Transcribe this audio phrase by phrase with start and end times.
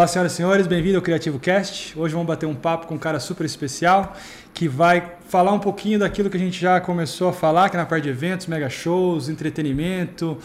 [0.00, 1.92] Olá, senhoras e senhores, bem-vindo ao Criativo Cast.
[1.94, 4.16] Hoje vamos bater um papo com um cara super especial
[4.54, 7.78] que vai falar um pouquinho daquilo que a gente já começou a falar, que é
[7.78, 10.38] na parte de eventos, mega shows, entretenimento.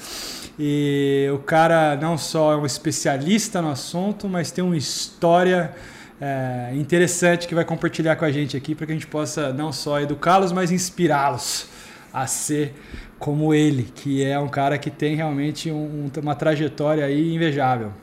[0.59, 5.73] E o cara não só é um especialista no assunto, mas tem uma história
[6.19, 9.71] é, interessante que vai compartilhar com a gente aqui para que a gente possa não
[9.71, 11.69] só educá-los, mas inspirá-los
[12.11, 12.75] a ser
[13.17, 17.93] como ele, que é um cara que tem realmente um, uma trajetória aí invejável.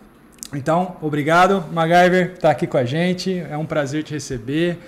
[0.55, 3.39] Então, obrigado, MacGyver, estar aqui com a gente.
[3.39, 4.79] É um prazer te receber.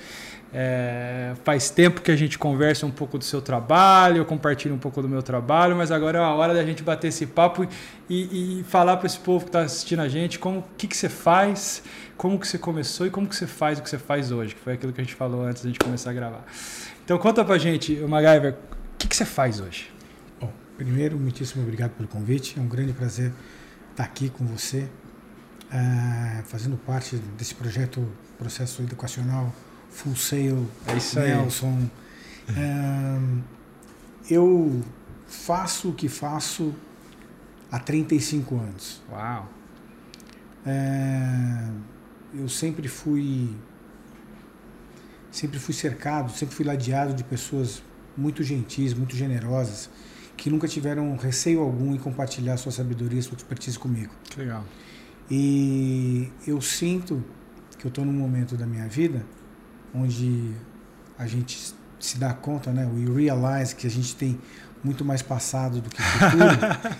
[0.56, 4.78] É, faz tempo que a gente conversa um pouco do seu trabalho, eu compartilho um
[4.78, 7.66] pouco do meu trabalho, mas agora é a hora da gente bater esse papo
[8.08, 10.96] e, e falar para esse povo que está assistindo a gente como o que, que
[10.96, 11.82] você faz,
[12.16, 14.60] como que você começou e como que você faz o que você faz hoje, que
[14.60, 16.44] foi aquilo que a gente falou antes da gente começar a gravar.
[17.04, 19.92] Então conta pra gente, o MacGyver, o que, que você faz hoje?
[20.40, 22.54] Bom, primeiro, muitíssimo obrigado pelo convite.
[22.56, 23.32] É um grande prazer
[23.90, 24.88] estar aqui com você,
[25.74, 28.06] uh, fazendo parte desse projeto,
[28.38, 29.52] processo educacional
[29.90, 31.88] Full Sail, é Nelson.
[32.48, 33.42] Uh,
[34.30, 34.82] eu
[35.26, 36.74] faço o que faço
[37.70, 39.02] há 35 anos.
[39.10, 39.48] Uau!
[40.66, 41.80] Uh,
[42.34, 43.54] eu sempre fui
[45.30, 47.82] sempre fui cercado, sempre fui ladeado de pessoas
[48.16, 49.90] muito gentis, muito generosas,
[50.36, 54.12] que nunca tiveram receio algum em compartilhar sua sabedoria, sua expertise comigo.
[54.24, 54.64] Que legal.
[55.30, 57.24] E eu sinto
[57.78, 59.24] que eu estou num momento da minha vida
[59.94, 60.52] onde
[61.18, 62.86] a gente se dá conta, né?
[62.86, 64.38] We realize que a gente tem
[64.82, 66.44] muito mais passado do que futuro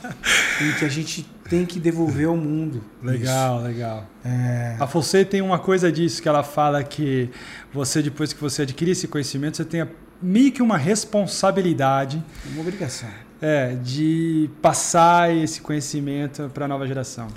[0.62, 2.82] e que a gente tem que devolver ao mundo.
[3.02, 3.66] Legal, isso.
[3.66, 4.06] legal.
[4.24, 4.76] É...
[4.80, 7.30] A Fossê tem uma coisa disso que ela fala que
[7.72, 9.86] você depois que você adquire esse conhecimento você tem
[10.22, 13.10] meio que uma responsabilidade, uma obrigação,
[13.42, 17.28] é, de passar esse conhecimento para a nova geração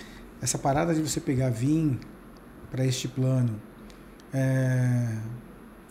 [0.42, 2.00] essa parada de você pegar vir
[2.70, 3.60] para este plano,
[4.34, 5.16] é,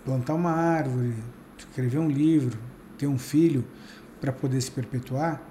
[0.05, 1.15] plantar uma árvore,
[1.59, 2.59] escrever um livro,
[2.99, 3.65] ter um filho
[4.21, 5.43] para poder se perpetuar,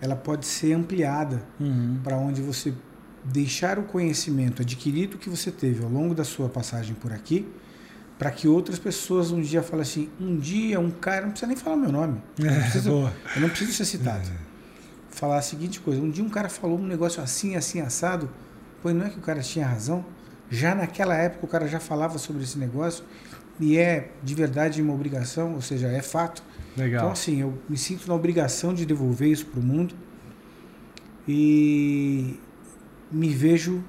[0.00, 2.00] ela pode ser ampliada uhum.
[2.02, 2.74] para onde você
[3.24, 7.48] deixar o conhecimento adquirido que você teve ao longo da sua passagem por aqui,
[8.18, 11.56] para que outras pessoas um dia falem assim, um dia um cara, não precisa nem
[11.56, 13.12] falar meu nome, é, não preciso, boa.
[13.34, 14.28] eu não preciso ser citado.
[14.28, 14.51] É
[15.22, 18.28] falar a seguinte coisa: um dia um cara falou um negócio assim, assim, assado.
[18.82, 20.04] Pois não é que o cara tinha razão?
[20.50, 23.04] Já naquela época o cara já falava sobre esse negócio
[23.60, 26.42] e é de verdade uma obrigação, ou seja, é fato.
[26.76, 27.02] Legal.
[27.02, 29.94] Então, assim, eu me sinto na obrigação de devolver isso para o mundo
[31.28, 32.40] e
[33.10, 33.84] me vejo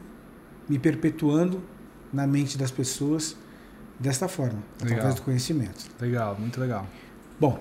[0.70, 1.64] me perpetuando
[2.12, 3.36] na mente das pessoas
[4.00, 4.98] desta forma, legal.
[4.98, 5.90] através do conhecimento.
[6.00, 6.88] Legal, muito legal.
[7.40, 7.60] Bom,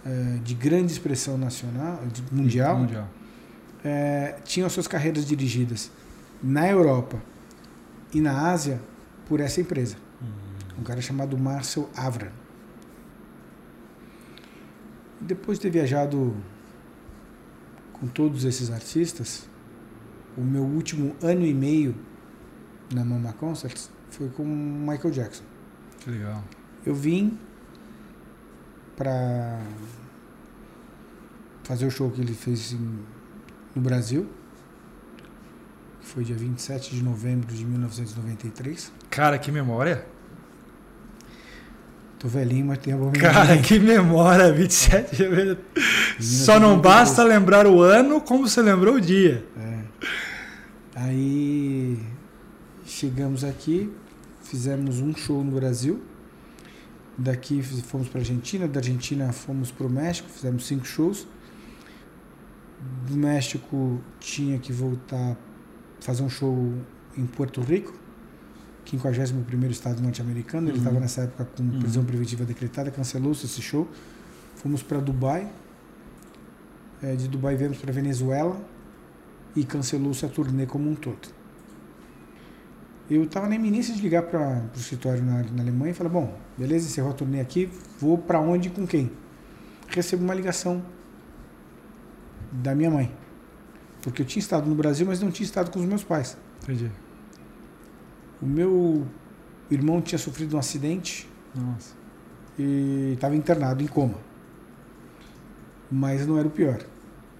[0.05, 1.99] uh, de grande expressão nacional,
[2.31, 3.09] mundial, mundial.
[3.79, 5.91] Uh, tinham suas carreiras dirigidas
[6.41, 7.21] na Europa
[8.13, 8.81] e na Ásia
[9.27, 9.97] por essa empresa.
[10.21, 10.79] Uhum.
[10.79, 12.31] Um cara chamado Marcel Avra.
[15.19, 16.35] Depois de ter viajado
[17.93, 19.47] com todos esses artistas,
[20.37, 21.95] o meu último ano e meio
[22.93, 25.43] na Mama Concerts foi com Michael Jackson.
[25.99, 26.43] Que legal.
[26.85, 27.39] Eu vim
[28.95, 29.59] para
[31.63, 32.99] fazer o show que ele fez em,
[33.75, 34.29] no Brasil.
[36.05, 38.91] Foi dia 27 de novembro de 1993.
[39.09, 40.05] Cara, que memória!
[42.19, 43.33] Tô velhinho, mas tenho a boa memória.
[43.33, 44.53] Cara, que memória!
[44.53, 45.57] 27 de novembro.
[46.19, 49.43] Só não basta lembrar o ano como você lembrou o dia.
[49.57, 49.79] É.
[50.95, 51.99] Aí
[52.85, 53.91] chegamos aqui,
[54.43, 56.03] fizemos um show no Brasil.
[57.17, 61.27] Daqui fomos para Argentina, da Argentina fomos para o México, fizemos cinco shows.
[63.07, 65.35] Do México tinha que voltar
[66.05, 66.71] fazer um show
[67.17, 67.93] em Porto Rico,
[68.85, 70.69] 51 estado norte-americano.
[70.69, 71.01] Ele estava uhum.
[71.01, 71.79] nessa época com uhum.
[71.79, 73.87] prisão preventiva decretada, cancelou-se esse show.
[74.55, 75.51] Fomos para Dubai.
[77.01, 78.57] É, de Dubai viemos para Venezuela
[79.55, 81.33] e cancelou-se a turnê como um todo.
[83.09, 86.37] Eu estava na iminência de ligar para o escritório na, na, Alemanha e falar: bom,
[86.57, 87.69] beleza, encerrou a turnê aqui,
[87.99, 89.11] vou para onde e com quem?
[89.87, 90.83] Recebo uma ligação
[92.51, 93.24] da minha mãe.
[94.05, 96.37] Porque eu tinha estado no Brasil, mas não tinha estado com os meus pais.
[96.61, 96.91] Entendi.
[98.39, 99.03] O meu
[99.69, 101.95] irmão tinha sofrido um acidente Nossa.
[102.59, 104.19] e estava internado em coma.
[105.91, 106.85] Mas não era o pior.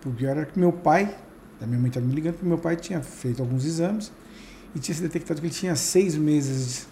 [0.04, 1.16] O pior era que meu pai,
[1.62, 4.12] a minha mãe estava me ligando, porque meu pai tinha feito alguns exames
[4.74, 6.88] e tinha se detectado que ele tinha seis meses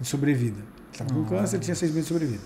[0.00, 0.58] de sobrevida.
[0.90, 2.42] Estava com câncer, ele tinha seis meses de sobrevida.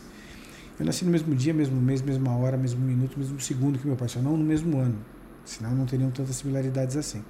[0.78, 3.96] Eu nasci no mesmo dia, mesmo mês, mesma hora, mesmo minuto, mesmo segundo que meu
[3.96, 5.15] pai, só não no mesmo ano.
[5.46, 7.24] Senão não teriam tantas similaridades assim.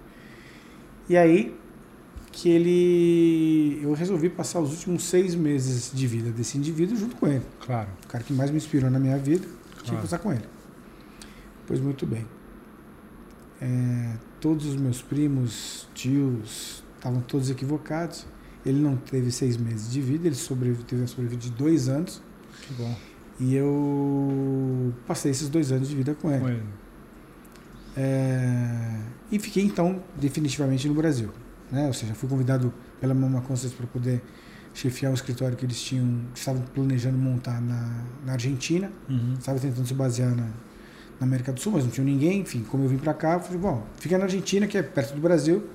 [1.08, 1.56] E aí
[2.32, 3.80] que ele.
[3.82, 7.44] Eu resolvi passar os últimos seis meses de vida desse indivíduo junto com ele.
[7.60, 7.88] Claro.
[8.04, 9.84] O cara que mais me inspirou na minha vida, claro.
[9.84, 10.44] tinha que passar com ele.
[11.66, 12.26] Pois muito bem.
[13.60, 18.26] É, todos os meus primos, tios, estavam todos equivocados.
[18.64, 22.20] Ele não teve seis meses de vida, ele sobrevive, teve a sobrevida de dois anos.
[22.62, 22.94] Que bom.
[23.38, 26.40] E eu passei esses dois anos de vida com ele.
[26.40, 26.62] Com ele.
[27.96, 28.98] É,
[29.31, 31.31] e fiquei então definitivamente no Brasil.
[31.70, 31.87] Né?
[31.87, 34.22] Ou seja, fui convidado pela Mama Constance para poder
[34.75, 38.90] chefiar o escritório que eles tinham, estavam planejando montar na, na Argentina.
[39.09, 39.35] Uhum.
[39.38, 40.49] Estava tentando se basear na,
[41.18, 42.40] na América do Sul, mas não tinha ninguém.
[42.40, 45.20] Enfim, como eu vim para cá, falei, bom, fica na Argentina, que é perto do
[45.20, 45.66] Brasil.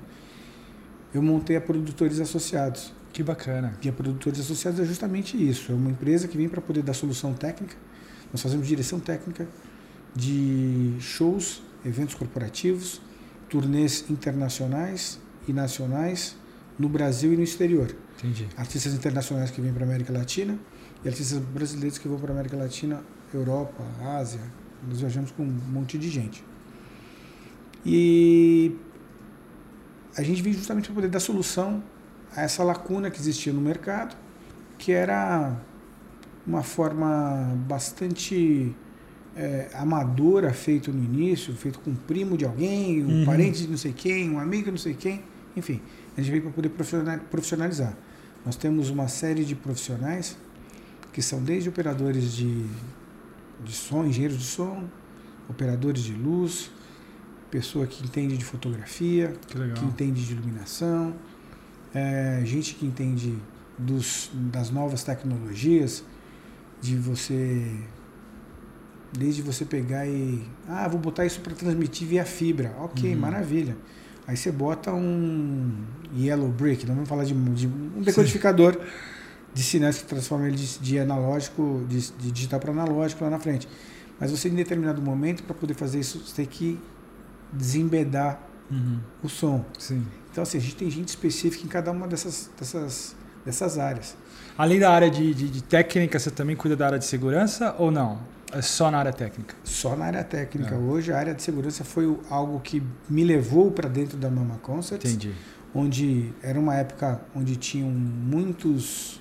[1.13, 2.93] eu montei a Produtores Associados.
[3.11, 3.73] Que bacana.
[3.83, 5.71] E a Produtores Associados é justamente isso.
[5.71, 7.75] É uma empresa que vem para poder dar solução técnica.
[8.31, 9.47] Nós fazemos direção técnica
[10.15, 13.01] de shows, eventos corporativos,
[13.49, 16.35] turnês internacionais e nacionais
[16.77, 17.95] no Brasil e no exterior.
[18.17, 18.47] Entendi.
[18.55, 20.59] Artistas internacionais que vêm para a América Latina
[21.03, 24.41] e artistas brasileiros que vão para a América Latina, Europa, Ásia.
[24.87, 26.43] Nós viajamos com um monte de gente.
[27.85, 28.75] E
[30.19, 31.83] a gente veio justamente para poder dar solução
[32.35, 34.15] a essa lacuna que existia no mercado,
[34.77, 35.55] que era
[36.45, 38.75] uma forma bastante
[39.35, 43.25] eh, amadora feito no início, feito com um primo de alguém, um Uhum.
[43.25, 45.23] parente de não sei quem, um amigo de não sei quem,
[45.55, 45.81] enfim,
[46.17, 47.93] a gente veio para poder profissional- profissionalizar.
[48.45, 50.37] Nós temos uma série de profissionais
[51.13, 52.65] que são desde operadores de,
[53.63, 54.83] de som, engenheiros de som,
[55.49, 56.71] operadores de luz,
[57.51, 61.13] pessoa que entende de fotografia, Que que entende de iluminação,
[61.93, 63.37] é, gente que entende
[63.77, 66.03] dos, das novas tecnologias,
[66.81, 67.65] de você.
[69.17, 70.43] Desde você pegar e.
[70.67, 72.75] Ah, vou botar isso para transmitir via fibra.
[72.79, 73.19] Ok, Uhum.
[73.19, 73.75] maravilha.
[74.27, 75.73] Aí você bota um
[76.15, 78.79] Yellow Brick, não vamos falar de, de um decodificador
[79.51, 83.39] de sinais que transforma ele de, de analógico, de, de digital para analógico lá na
[83.39, 83.67] frente.
[84.19, 86.79] Mas você, em determinado momento, para poder fazer isso, você tem que
[87.53, 88.99] desembedar Uhum.
[89.23, 89.65] o som.
[89.79, 90.05] Sim.
[90.31, 94.15] Então, assim, a gente tem gente específica em cada uma dessas, dessas, dessas áreas.
[94.55, 97.89] Além da área de, de, de técnica, você também cuida da área de segurança ou
[97.89, 98.19] não?
[98.51, 99.55] É só na área técnica?
[99.63, 100.75] Só na área técnica.
[100.75, 100.77] É.
[100.77, 105.11] Hoje, a área de segurança foi algo que me levou para dentro da Mama Concerts,
[105.13, 105.33] Entendi.
[105.73, 109.19] onde era uma época onde tinham muitos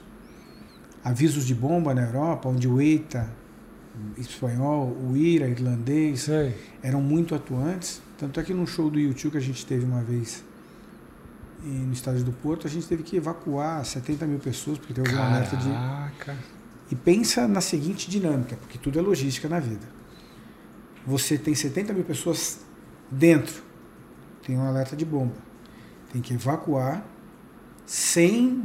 [1.02, 3.26] avisos de bomba na Europa, onde o EITA,
[4.16, 6.54] espanhol, o IRA, irlandês, Sei.
[6.82, 8.02] eram muito atuantes.
[8.18, 10.44] Tanto é que num show do YouTube que a gente teve uma vez
[11.62, 15.22] no estádio do Porto, a gente teve que evacuar 70 mil pessoas, porque teve um
[15.22, 15.68] alerta de.
[15.70, 16.36] Caraca.
[16.90, 19.86] E pensa na seguinte dinâmica, porque tudo é logística na vida.
[21.06, 22.60] Você tem 70 mil pessoas
[23.10, 23.62] dentro,
[24.46, 25.34] tem um alerta de bomba.
[26.12, 27.04] Tem que evacuar
[27.86, 28.64] sem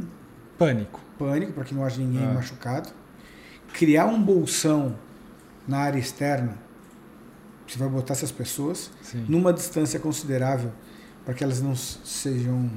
[0.58, 1.00] Pânico.
[1.18, 2.32] pânico, para que não haja ninguém Ah.
[2.34, 2.90] machucado.
[3.72, 4.96] Criar um bolsão
[5.66, 6.56] na área externa,
[7.66, 9.24] você vai botar essas pessoas Sim.
[9.28, 10.70] numa distância considerável
[11.24, 12.70] para que elas não sejam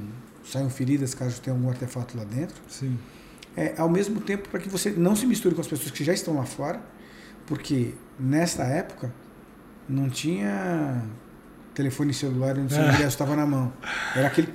[0.44, 2.56] saiam feridas caso tenha algum artefato lá dentro.
[2.68, 2.98] Sim.
[3.56, 6.12] É, ao mesmo tempo para que você não se misture com as pessoas que já
[6.14, 6.80] estão lá fora,
[7.46, 9.12] porque nesta época
[9.88, 11.02] não tinha
[11.74, 12.84] telefone celular onde o Ah.
[12.86, 13.72] ingresso estava na mão.
[14.16, 14.52] Era aquele que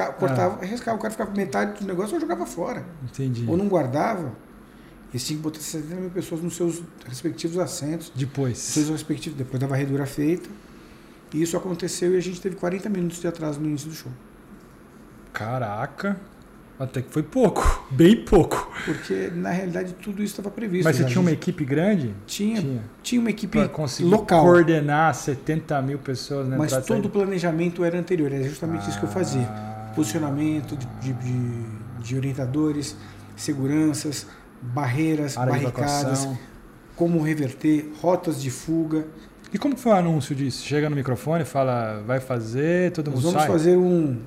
[0.00, 2.84] Ah, cortava, riscava, o cara ficava metade do negócio ou jogava fora.
[3.02, 3.44] Entendi.
[3.48, 4.32] Ou não guardava.
[5.14, 8.58] Eles tinham que botar 70 mil pessoas nos seus respectivos assentos, Depois.
[8.58, 10.50] seus respectivos, depois da varredura feita.
[11.32, 14.10] E isso aconteceu e a gente teve 40 minutos de atraso no início do show.
[15.32, 16.16] Caraca.
[16.78, 17.86] Até que foi pouco.
[17.90, 18.68] Bem pouco.
[18.84, 20.84] Porque, na realidade, tudo isso estava previsto.
[20.84, 21.08] Mas você já.
[21.08, 22.12] tinha uma equipe grande?
[22.26, 24.42] tinha, tinha, uma equipe Pra conseguir local.
[24.44, 29.04] coordenar 70 mil pessoas né, Mas todo o planejamento era anterior, era justamente isso que
[29.04, 29.42] eu fazia.
[29.48, 29.92] Ah.
[29.94, 32.96] Posicionamento de, de, de- de orientadores,
[33.36, 34.26] seguranças,
[34.72, 36.28] barreiras, área barricadas,
[36.96, 39.06] como reverter, rotas de fuga.
[39.52, 40.64] E como foi o anúncio disso?
[40.64, 43.50] Chega no microfone, fala, vai fazer, todo Nós mundo vamos sai?
[43.50, 44.20] fazer um,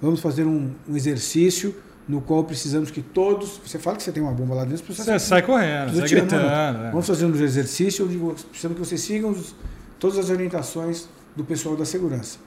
[0.00, 1.74] vamos fazer um, um exercício
[2.08, 3.60] no qual precisamos que todos.
[3.64, 6.42] Você fala que você tem uma bomba lá dentro, precisa Você sai correndo, sai gritando.
[6.46, 6.88] né?
[6.90, 9.54] Vamos fazer um exercício onde precisamos que vocês sigam os-
[9.98, 12.38] todas as orientações do pessoal da segurança.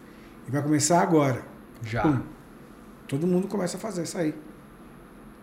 [0.47, 1.41] E vai começar agora.
[1.83, 2.01] Já.
[2.03, 2.19] Pum.
[3.07, 4.33] Todo mundo começa a fazer isso aí.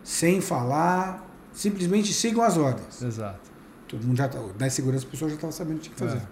[0.03, 1.24] Sem falar,
[1.55, 3.01] simplesmente sigam as ordens.
[3.03, 3.51] Exato.
[3.89, 6.01] Todo mundo já tá, da segurança, a pessoa já estava sabendo o que tinha que
[6.01, 6.23] fazer.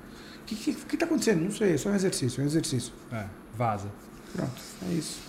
[0.43, 1.43] O que está acontecendo?
[1.45, 2.93] Não sei, é só um exercício, é um exercício.
[3.13, 3.25] É,
[3.57, 3.89] vaza.
[4.35, 4.61] Pronto,
[4.91, 5.21] é isso.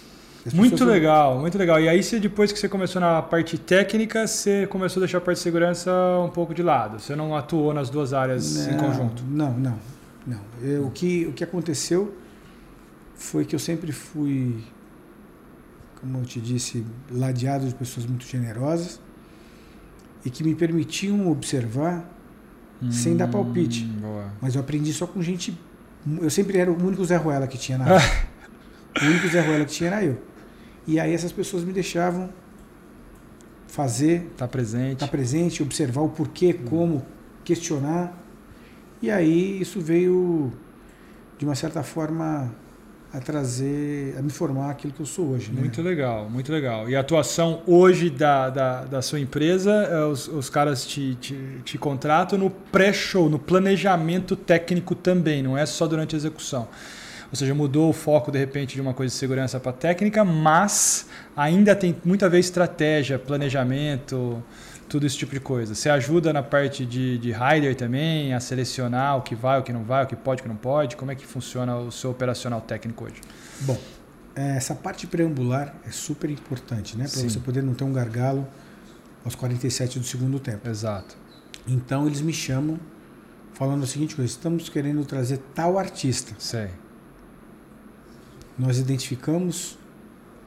[0.46, 1.80] As Muito legal, muito legal.
[1.80, 5.22] E aí, você, depois que você começou na parte técnica, você começou a deixar a
[5.22, 5.90] parte de segurança
[6.26, 7.00] um pouco de lado.
[7.00, 9.24] Você não atuou nas duas áreas em Não, conjunto.
[9.24, 9.80] Não, não.
[10.28, 10.42] não.
[10.62, 12.14] Eu- o, que, o que aconteceu
[13.16, 14.62] foi que eu sempre fui,
[16.02, 19.00] como eu te disse, ladeado de pessoas muito generosas
[20.26, 22.10] e que me permitiam observar,
[22.92, 23.86] sem dar palpite.
[23.86, 24.26] Hum, Boa.
[24.42, 25.58] mas eu aprendi só com gente.
[26.22, 28.28] Eu sempre era o único Zé Ruela que tinha na área.
[29.02, 30.22] o único Zé Ruela que tinha era eu.
[30.86, 32.30] E aí essas pessoas me deixavam
[33.68, 34.94] fazer Tá presente.
[34.94, 37.06] estar presente, observar o porquê, como,
[37.44, 38.18] questionar.
[39.02, 40.52] E aí isso veio
[41.38, 42.54] de uma certa forma,
[43.14, 45.52] a trazer, a me formar aquilo que eu sou hoje.
[45.52, 45.60] Né?
[45.60, 46.90] Muito legal, muito legal.
[46.90, 51.38] E a atuação hoje da, da, da sua empresa, é, os, os caras te, te,
[51.64, 56.68] te contratam no pré-show, no planejamento técnico também, não é só durante a execução.
[57.30, 61.08] Ou seja, mudou o foco de repente de uma coisa de segurança para técnica, mas
[61.38, 64.44] ainda tem muita vez estratégia, planejamento,
[64.94, 65.74] tudo esse tipo de coisa.
[65.74, 69.74] Você ajuda na parte de, de rider também, a selecionar o que vai, o que
[69.74, 70.96] não vai, o que pode, o que não pode?
[70.96, 73.20] Como é que funciona o seu operacional técnico hoje?
[73.62, 73.76] Bom,
[74.36, 77.08] é, essa parte preambular é super importante, né?
[77.12, 78.48] Para você poder não ter um gargalo
[79.26, 80.70] aos 47 do segundo tempo.
[80.70, 81.18] Exato.
[81.68, 82.80] Então eles me chamam
[83.54, 86.36] falando a seguinte coisa: estamos querendo trazer tal artista.
[86.38, 86.70] Sei.
[88.60, 89.76] Nós identificamos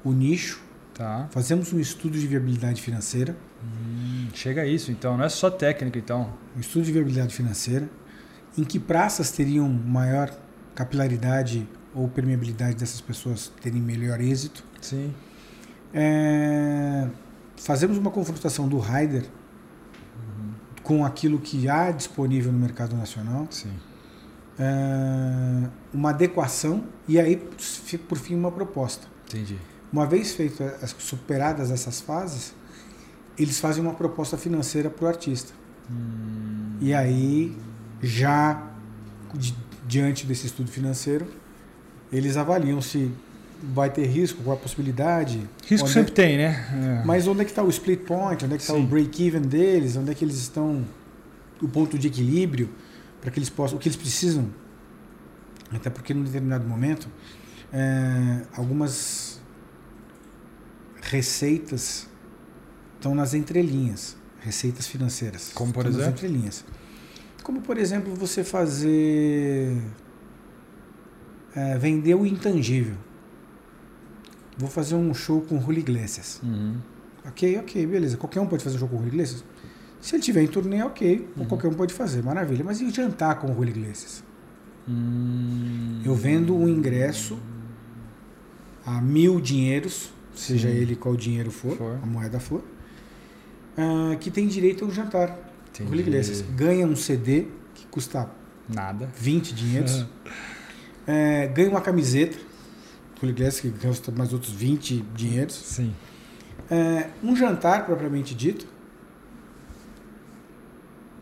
[0.04, 0.62] o nicho,
[0.94, 1.26] Tá.
[1.32, 5.16] fazemos um estudo de viabilidade financeira, Hum, chega a isso, então.
[5.16, 6.32] Não é só técnico, então.
[6.56, 7.88] um estudo de viabilidade financeira,
[8.56, 10.30] em que praças teriam maior
[10.74, 14.62] capilaridade ou permeabilidade dessas pessoas terem melhor êxito.
[14.80, 15.12] Sim.
[15.92, 17.08] É,
[17.56, 19.24] fazemos uma confrontação do rider
[20.86, 23.72] com aquilo que há disponível no mercado nacional, Sim.
[24.56, 27.36] é, uma adequação e aí,
[28.08, 29.08] por fim, uma proposta.
[29.26, 29.58] Entendi.
[29.92, 32.54] Uma vez feitas, superadas essas fases,
[33.38, 35.52] eles fazem uma proposta financeira para o artista.
[35.90, 37.56] Hum, E aí,
[38.02, 38.62] já
[39.34, 41.26] di- diante desse estudo financeiro,
[42.12, 43.10] eles avaliam se
[43.74, 45.40] vai ter risco, qual a possibilidade.
[45.66, 47.00] risco sempre é- tem, né?
[47.00, 47.06] É.
[47.06, 48.44] Mas onde é que está o split point?
[48.44, 49.96] Onde é que está o break-even deles?
[49.96, 50.84] Onde é que eles estão?
[51.62, 52.68] O ponto de equilíbrio
[53.20, 54.46] para que eles possam, o que eles precisam?
[55.72, 57.08] Até porque num determinado momento,
[57.72, 59.40] é, algumas
[61.00, 62.06] receitas
[62.96, 65.50] estão nas entrelinhas, receitas financeiras.
[65.54, 66.26] Como, por estão nas exemplo?
[66.26, 66.64] entrelinhas.
[67.42, 69.76] Como por exemplo você fazer
[71.54, 72.96] é, vender o intangível.
[74.58, 76.40] Vou fazer um show com Julio Iglesias.
[76.42, 76.76] Uhum.
[77.26, 78.16] Ok, ok, beleza.
[78.16, 79.44] Qualquer um pode fazer um show com o Julio Iglesias?
[80.00, 81.28] Se ele tiver em turnê, ok.
[81.36, 81.44] Uhum.
[81.46, 82.64] Qualquer um pode fazer, maravilha.
[82.64, 84.24] Mas e jantar com o Julio Iglesias?
[84.88, 87.38] Hum, Eu vendo um ingresso
[88.84, 91.98] a mil dinheiros, seja ele qual dinheiro for, For.
[92.02, 92.62] a moeda for,
[93.76, 95.36] ah, que tem direito a um jantar
[95.70, 96.00] entendi.
[96.00, 96.40] Iglesias.
[96.54, 98.30] Ganha um CD que custa
[98.68, 99.08] Nada.
[99.16, 100.06] 20 dinheiros.
[101.06, 102.36] É, ganha uma camiseta,
[103.20, 105.54] Julio Iglesias, que custa mais outros 20 dinheiros.
[105.54, 105.94] Sim.
[106.70, 108.66] É, um jantar propriamente dito,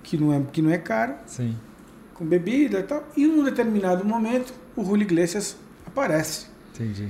[0.02, 1.56] que não, é, que não é caro, Sim.
[2.14, 6.46] com bebida e tal, e num determinado momento o Julio Iglesias aparece.
[6.74, 7.08] Entendi.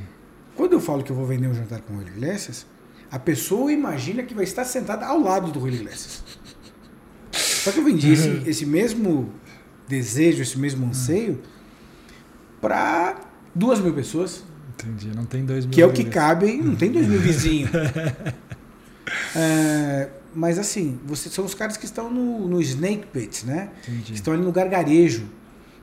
[0.57, 2.67] Quando eu falo que eu vou vender um jantar com o Julio Iglesias,
[3.15, 6.25] a pessoa imagina que vai estar sentada ao lado do Julio Iglesias.
[7.31, 9.33] Só que eu vendi esse, esse mesmo
[9.87, 11.41] desejo, esse mesmo anseio
[12.61, 13.21] para
[13.55, 15.15] duas mil pessoas, Entendi.
[15.15, 15.73] Não tem dois mil.
[15.73, 17.71] que é o que cabe, não tem dois mil vizinhos.
[19.37, 23.69] É, mas assim, você, são os caras que estão no, no snake pit, né?
[23.83, 24.15] Que Entendi.
[24.15, 25.29] estão ali no gargarejo,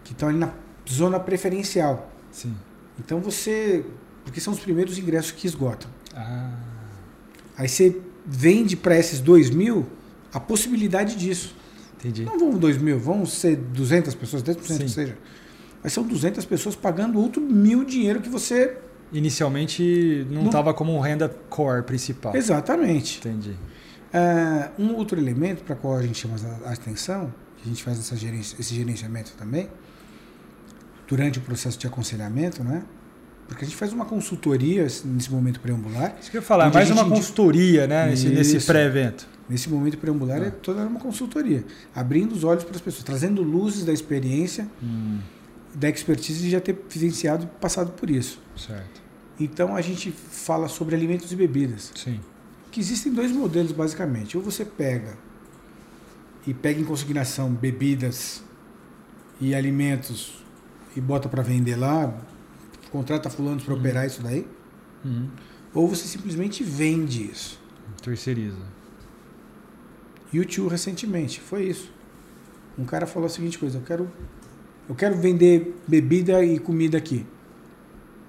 [0.04, 0.52] que estão ali na
[0.90, 2.12] zona preferencial.
[2.32, 2.56] Sim.
[3.00, 3.86] Então você.
[4.26, 5.88] Porque são os primeiros ingressos que esgotam.
[6.16, 6.71] Ah,
[7.62, 7.96] Aí você
[8.26, 9.86] vende para esses dois mil
[10.34, 11.56] a possibilidade disso.
[12.00, 12.26] entendi.
[12.26, 14.78] Não vão dois mil, vão ser 200 pessoas, 10% Sim.
[14.86, 15.16] que seja.
[15.84, 18.78] Mas são 200 pessoas pagando outro mil dinheiro que você.
[19.14, 22.36] Inicialmente não Não- estava como renda core principal.
[22.36, 23.20] Exatamente.
[23.20, 23.56] Entendi.
[24.12, 28.00] Ah, um outro elemento para qual a gente chama a atenção, que a gente faz
[28.00, 29.70] essa gerência, esse gerenciamento também,
[31.08, 32.82] durante o processo de aconselhamento, né?
[33.52, 36.16] Porque a gente faz uma consultoria nesse momento preambular.
[36.22, 38.08] Isso que eu ia falar, é mais uma consultoria, né?
[38.10, 39.28] Nesse, nesse pré-evento.
[39.50, 40.46] Nesse momento preambular Ah.
[40.46, 45.20] é toda uma consultoria, abrindo os olhos para as pessoas, trazendo luzes da experiência, Hum,
[45.76, 48.40] da expertise de já ter vivenciado e passado por isso.
[48.56, 49.02] certo.
[49.38, 51.92] Então a gente fala sobre alimentos e bebidas.
[51.96, 52.20] Sim.
[52.72, 54.38] que existem dois modelos basicamente.
[54.38, 55.18] Ou você pega
[56.48, 58.42] e pega em consignação bebidas
[59.42, 60.42] e alimentos
[60.96, 62.14] e bota para vender lá,
[62.92, 64.46] contrata fulanos para operar isso daí,
[65.04, 65.30] Uhum.
[65.74, 67.60] ou você simplesmente vende isso.
[68.04, 68.58] Terceiriza.
[70.34, 71.92] YouTube recentemente foi isso.
[72.78, 74.12] Um cara falou a seguinte coisa: eu quero,
[74.88, 77.26] eu quero vender bebida e comida aqui.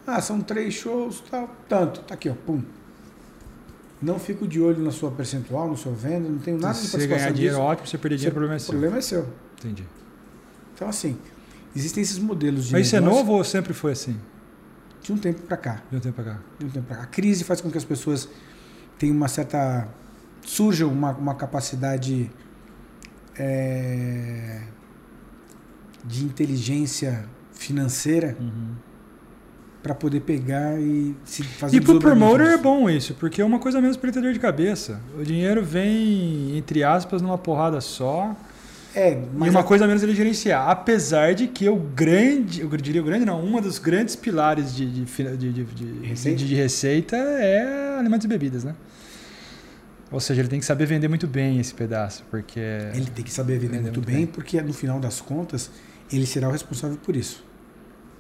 [0.07, 2.63] Ah, são três shows, tal, tanto, tá aqui, ó, pum.
[4.01, 6.89] Não fico de olho na sua percentual, na sua venda, não tenho nada de se
[6.89, 7.65] você ganhar dinheiro, disso.
[7.67, 7.87] ótimo.
[7.87, 8.73] Se você perder dinheiro, o problema é O seu.
[8.73, 9.29] problema é seu.
[9.61, 9.85] Entendi.
[10.75, 11.17] Então, assim,
[11.77, 14.17] existem esses modelos de Mas isso é novo ou sempre foi assim?
[15.03, 15.83] De um tempo para cá.
[15.91, 16.39] De um tempo pra cá.
[16.59, 17.03] De um tempo pra cá.
[17.03, 18.29] A crise faz com que as pessoas
[18.99, 19.89] tenham uma certa.
[20.45, 22.31] surja uma, uma capacidade
[23.39, 24.63] é,
[26.05, 28.75] de inteligência financeira Uhum.
[29.83, 33.59] para poder pegar e se fazer E pro promoter é bom isso, porque é uma
[33.59, 35.01] coisa menos pra ele ter dor de cabeça.
[35.19, 38.35] O dinheiro vem, entre aspas, numa porrada só.
[38.95, 40.69] É, e mas uma a- coisa menos ele gerenciar.
[40.69, 44.85] Apesar de que o grande, eu diria o grande não, uma dos grandes pilares de,
[45.05, 45.05] de,
[45.37, 46.39] de, de, de- Receita?
[46.39, 48.75] de- de receita é alimentos e bebidas, né?
[50.11, 52.61] Ou seja, ele tem que saber vender muito bem esse pedaço, porque.
[52.95, 54.27] ele tem que saber vender Vender muito muito bem, bem.
[54.27, 55.71] porque no final das contas
[56.13, 57.43] ele será o responsável por isso.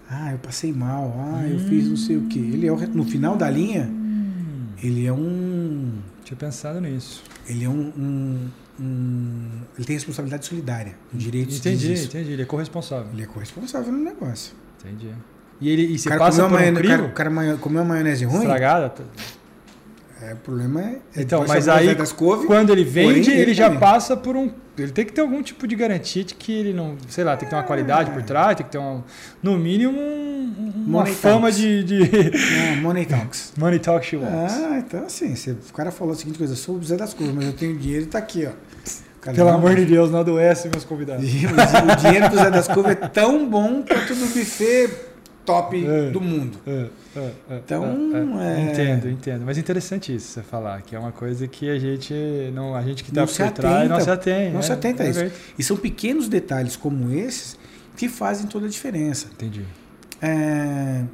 [0.09, 1.15] Ah, eu passei mal.
[1.19, 2.39] Ah, eu fiz não sei o quê.
[2.39, 5.93] Ele é o, no final da linha, Hum, ele é um
[6.25, 7.23] tinha pensado nisso.
[7.47, 8.49] ele é um, um-
[8.81, 12.33] um- ele tem responsabilidade solidária, um direito Entendi, entendi.
[12.33, 13.13] Ele é corresponsável.
[13.13, 14.55] Ele é corresponsável no negócio.
[14.81, 15.09] Entendi.
[15.61, 17.89] E ele e você cara, passa comeu, por um maionese, o cara, cara comeu uma
[17.89, 18.93] maionese ruim, estragada.
[20.21, 20.85] é, o problema é.
[21.15, 23.81] ele Então, mas aí, couve, quando ele vende, porém, ele, ele já também.
[23.81, 24.51] passa por um.
[24.79, 26.97] Ele tem que ter algum tipo de garantia de que ele não.
[27.09, 28.13] Sei lá, tem que ter uma qualidade É.
[28.15, 29.03] por trás, tem que ter um,
[29.43, 31.57] no mínimo um- uma Money fama talks.
[31.59, 33.53] de, de Não, Money Talks.
[33.59, 34.55] Money Talk She Wants.
[34.55, 37.13] Ah, então assim, você- o cara falou a seguinte coisa, eu sou o Zé das
[37.13, 38.51] Couves, mas eu tenho dinheiro e tá aqui, ó.
[39.21, 41.23] Cara, Pelo não, amor de Deus, não adoece meus convidados.
[41.29, 44.91] O dinheiro do Zé das Couves é tão bom quanto do buffet
[45.45, 46.11] top É.
[46.11, 46.59] do mundo.
[46.67, 47.85] É, é, é, Então,
[48.41, 48.71] é, é.
[48.73, 49.43] Entendo, entendo.
[49.45, 52.15] Mas é interessante isso você falar, que é uma coisa que a gente.
[52.55, 54.05] Não, a gente que tá Não por trás não atenta.
[54.05, 54.53] se atém.
[54.53, 55.31] Não se atenta a isso.
[55.59, 57.59] E são pequenos detalhes como esses
[57.97, 59.27] que fazem toda a diferença.
[59.33, 59.65] Entendi.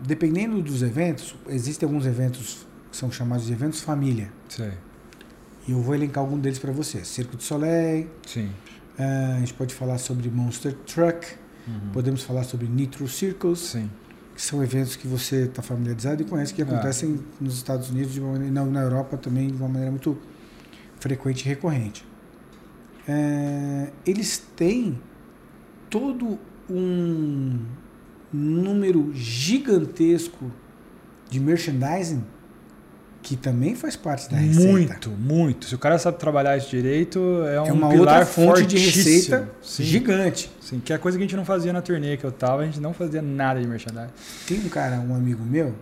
[0.06, 4.30] Dependendo dos eventos, existem alguns eventos que são chamados de eventos família.
[4.48, 4.72] Sei.
[5.66, 7.04] E eu vou elencar algum deles para você.
[7.04, 8.50] Circo de Soleil, Sim.
[8.98, 11.26] a gente pode falar sobre Monster Truck,
[11.66, 11.90] Uhum.
[11.92, 13.90] podemos falar sobre Nitro Circles, Sim.
[14.38, 16.64] Que são eventos que você está familiarizado e conhece que Ah.
[16.64, 20.16] acontecem nos Estados Unidos de uma maneira, não, na Europa também de uma maneira muito
[21.00, 22.06] frequente e recorrente.
[23.08, 24.96] É, eles têm
[25.90, 26.38] todo
[26.70, 27.58] um
[28.32, 30.52] número gigantesco
[31.28, 32.22] de merchandising
[33.22, 34.70] que também faz parte da receita.
[34.70, 35.66] Muito, muito.
[35.66, 39.50] Se o cara sabe trabalhar isso direito, é um é uma outra fonte de receita
[39.60, 40.50] Sim, gigante.
[40.60, 42.64] sim, que é coisa que a gente não fazia na turnê que eu tava, a
[42.64, 44.12] gente não fazia nada de merchandising.
[44.46, 45.74] Tem um cara, um amigo meu,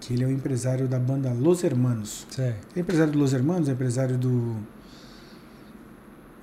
[0.00, 2.26] que ele é o empresário da banda Los Hermanos.
[2.30, 2.54] Sei.
[2.74, 4.56] É empresário do Los Hermanos, é empresário do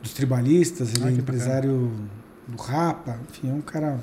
[0.02, 1.92] dos tribalistas, ele Ah, é empresário
[2.48, 4.00] do Rapa, enfim, é um cara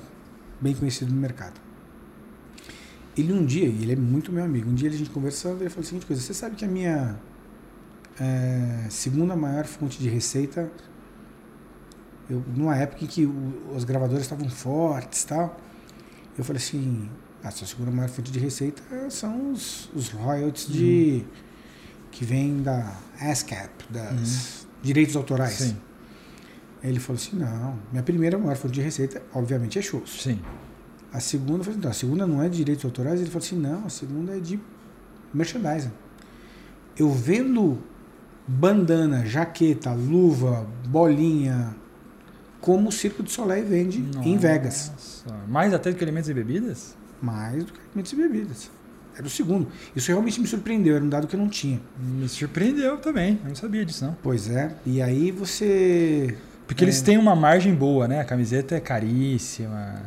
[0.61, 1.55] bem conhecido no mercado.
[3.16, 5.70] Ele um dia, e ele é muito meu amigo, um dia a gente conversando, ele
[5.70, 7.16] falou a seguinte coisa, você sabe que a minha
[8.20, 10.70] é, segunda maior fonte de receita,
[12.29, 15.57] eu, numa época em que o, as gravadoras estavam fortes e tal,
[16.37, 17.09] eu falei assim,
[17.42, 21.24] a sua segunda maior fonte de receita são os, os royalties de
[22.11, 25.55] que vem da ASCAP, das direitos autorais.
[25.55, 25.77] Sim,
[26.83, 30.22] ele falou assim, não, minha primeira maior fonte de receita, obviamente, é shows.
[30.22, 30.40] sim.
[31.14, 33.20] A segunda, eu falei, então, a segunda não é de direitos autorais?
[33.20, 34.59] Ele falou assim, não, a segunda é de
[35.33, 35.92] merchandising.
[36.98, 37.79] Eu vendo
[38.48, 41.74] bandana, jaqueta, luva, bolinha,
[42.61, 44.90] como o Circo de Soleil vende em Vegas.
[44.90, 45.37] Nossa.
[45.48, 46.96] Mais até do que alimentos e bebidas?
[47.22, 48.70] Mais do que alimentos e bebidas.
[49.16, 49.68] Era o segundo.
[49.94, 51.81] Isso realmente me surpreendeu, era um dado que eu não tinha.
[51.96, 53.38] Me surpreendeu também.
[53.44, 54.16] Eu não sabia disso, não.
[54.20, 54.74] Pois é.
[54.85, 56.37] E aí você.
[56.66, 56.87] Porque É.
[56.87, 58.20] eles têm uma margem boa, né?
[58.20, 60.03] A camiseta é caríssima.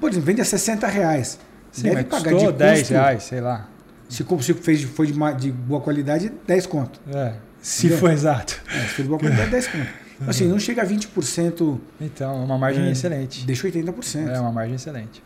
[0.00, 1.38] Por exemplo, vende a 60 reais.
[1.72, 2.92] Sim, Deve pagar de 10 custo.
[2.94, 3.68] reais, sei lá.
[4.08, 6.98] Se se fez, foi de, ma- de boa qualidade, 10 conto.
[7.14, 7.98] É, se Entendeu?
[7.98, 8.58] for exato.
[8.74, 9.86] É, se for de boa qualidade, 10 conto.
[10.16, 12.90] Então, assim, não chega a 20%, Então, é uma margem É.
[12.90, 13.44] excelente.
[13.46, 14.28] deixa 80%.
[14.28, 15.22] É uma margem excelente.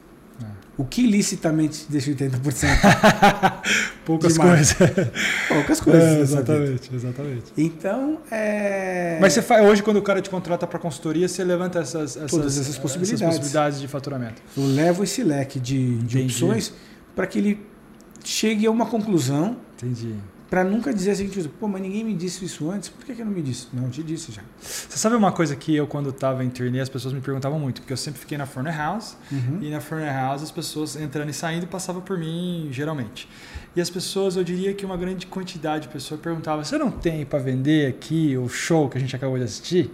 [0.83, 2.33] O que ilicitamente deixa 80%?
[4.05, 4.77] Poucas coisas.
[5.47, 6.03] Poucas coisas.
[6.03, 6.23] É, vida.
[6.23, 7.53] exatamente, exatamente.
[7.57, 9.17] Então, é.
[9.21, 12.33] Mas você faz, hoje, quando o cara te contrata para consultoria, você levanta essas, essas,
[12.33, 13.23] Todas essas possibilidades.
[13.23, 14.43] possibilidades de faturamento.
[14.57, 16.73] Eu levo esse leque de, de opções
[17.15, 17.61] para que ele
[18.25, 20.15] chegue a uma conclusão Entendi.
[20.53, 23.33] Para nunca dizer assim, pô, mas ninguém me disse isso antes, por que, que não
[23.33, 23.69] me disse?
[23.73, 24.43] Não, eu te disse já.
[24.61, 27.81] Você sabe uma coisa que eu, quando estava em turnê, as pessoas me perguntavam muito,
[27.81, 29.61] porque eu sempre fiquei na Furnace House, Uhum.
[29.63, 33.27] e na Furnace House as pessoas entrando e saindo passavam por mim, geralmente.
[33.75, 37.25] E as pessoas, eu diria que uma grande quantidade de pessoas perguntava: você não tem
[37.25, 39.91] para vender aqui o show que a gente acabou de assistir?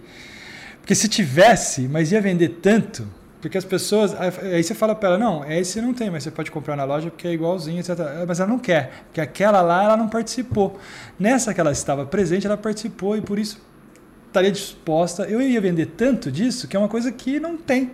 [0.81, 3.07] Porque se tivesse, mas ia vender tanto.
[3.41, 4.13] Porque as pessoas.
[4.41, 7.09] Aí você fala para ela: não, esse não tem, mas você pode comprar na loja
[7.09, 7.97] porque é igualzinho, etc.
[8.27, 10.77] Mas ela não quer, porque aquela lá ela não participou.
[11.17, 13.61] Nessa que ela estava presente, ela participou e por isso
[14.27, 15.23] estaria disposta.
[15.23, 17.91] Eu ia vender tanto disso que é uma coisa que não tem.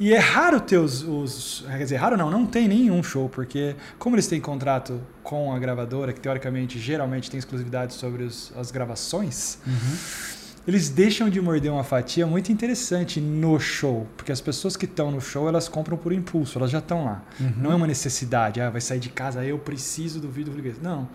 [0.00, 1.64] E é raro ter os, os.
[1.68, 5.58] Quer dizer, raro não, não tem nenhum show, porque como eles têm contrato com a
[5.58, 9.96] gravadora, que teoricamente geralmente tem exclusividade sobre os- as gravações, Uhum.
[10.66, 15.10] Eles deixam de morder uma fatia muito interessante no show, porque as pessoas que estão
[15.10, 17.22] no show elas compram por impulso, elas já estão lá.
[17.38, 17.52] Uhum.
[17.58, 20.80] Não é uma necessidade, ah, vai sair de casa, eu preciso do vidro fluminense.
[20.82, 21.08] Não,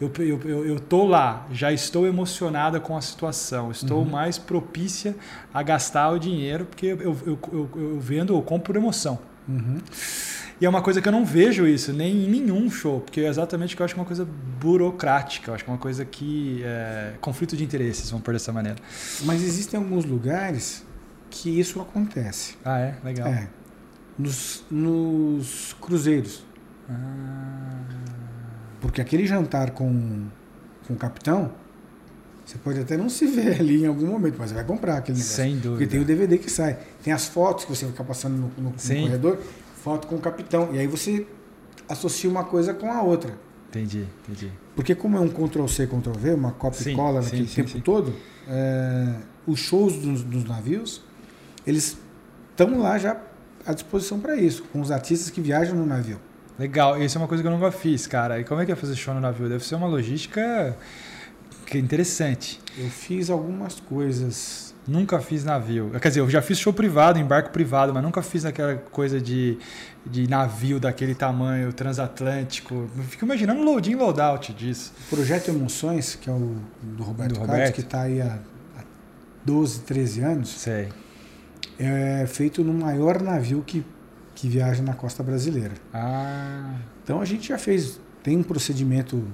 [0.00, 4.10] eu, eu, eu, eu tô lá, já estou emocionada com a situação, estou Uhum.
[4.10, 5.16] mais propícia
[5.52, 9.18] a gastar o dinheiro, porque eu, eu, eu, eu, eu vendo, eu compro por emoção.
[9.48, 9.78] Uhum.
[10.62, 13.26] E é uma coisa que eu não vejo isso nem em nenhum show, porque é
[13.26, 14.24] exatamente que eu acho que é uma coisa
[14.60, 18.52] burocrática, eu acho que é uma coisa que é conflito de interesses, vamos por dessa
[18.52, 18.78] maneira.
[19.24, 20.84] Mas existem alguns lugares
[21.30, 22.54] que isso acontece.
[22.64, 22.94] Ah, é?
[23.02, 23.26] Legal.
[23.26, 23.48] É.
[24.16, 26.44] Nos, nos cruzeiros.
[26.88, 27.80] Ah,
[28.80, 30.26] Porque aquele jantar com,
[30.86, 31.50] com o capitão,
[32.46, 35.18] você pode até não se ver ali em algum momento, mas você vai comprar aquele
[35.18, 35.36] negócio.
[35.36, 35.90] sem Porque dúvida.
[35.90, 36.78] tem o DVD que sai.
[37.02, 39.38] Tem as fotos que você fica passando no, no- no corredor,
[39.82, 40.70] foto com o capitão.
[40.72, 41.26] E aí você
[41.88, 43.36] associa uma coisa com a outra.
[43.68, 44.52] Entendi, entendi.
[44.76, 47.80] Porque como é um Ctrl-C, Ctrl-V, uma cópia Sim, e cola naquele sim, tempo sim.
[47.80, 48.14] todo,
[48.46, 49.14] é,
[49.46, 51.02] os shows dos, dos navios,
[51.66, 51.96] eles
[52.50, 53.16] estão lá já
[53.66, 56.20] à disposição para isso, com os artistas que viajam no navio.
[56.58, 58.38] Legal, isso é uma coisa que eu nunca fiz, cara.
[58.38, 59.48] E como é que é fazer show no navio?
[59.48, 60.76] Deve ser uma logística
[61.72, 62.60] que é interessante.
[62.76, 64.74] Eu fiz algumas coisas.
[64.86, 65.90] Nunca fiz navio.
[65.98, 69.18] Quer dizer, eu já fiz show privado, em barco privado, mas nunca fiz aquela coisa
[69.18, 69.56] de,
[70.04, 72.74] de navio daquele tamanho, transatlântico.
[72.74, 74.92] Eu fico imaginando load in, load out disso.
[75.06, 77.74] O Projeto Emoções, que é o do Roberto Do Carlos, Roberto.
[77.74, 78.38] que está aí há,
[78.76, 78.82] há
[79.46, 80.88] 12, 13 anos, Sei.
[81.78, 83.82] é feito no maior navio que,
[84.34, 85.72] que viaja na costa brasileira.
[85.94, 89.24] Ah, Então a gente já fez, tem um procedimento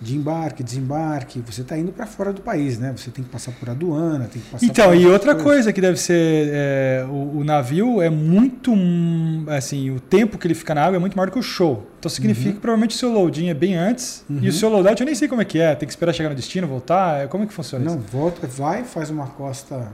[0.00, 2.94] de embarque, desembarque, você está indo para fora do país, né?
[2.96, 5.42] Você tem que passar por aduana, tem que passar Então, por e outra coisas.
[5.42, 10.46] coisa que deve ser, é, o, o navio é muito, hum, assim, o tempo que
[10.46, 11.84] ele fica na água é muito maior do que o show.
[11.98, 14.48] Então significa que provavelmente o seu loading é bem antes, e Uhum.
[14.48, 16.36] o seu loadout eu nem sei como é que é, tem que esperar chegar no
[16.36, 18.06] destino, voltar, é, como é que funciona Não, isso?
[18.12, 19.90] volta, vai, faz uma costa,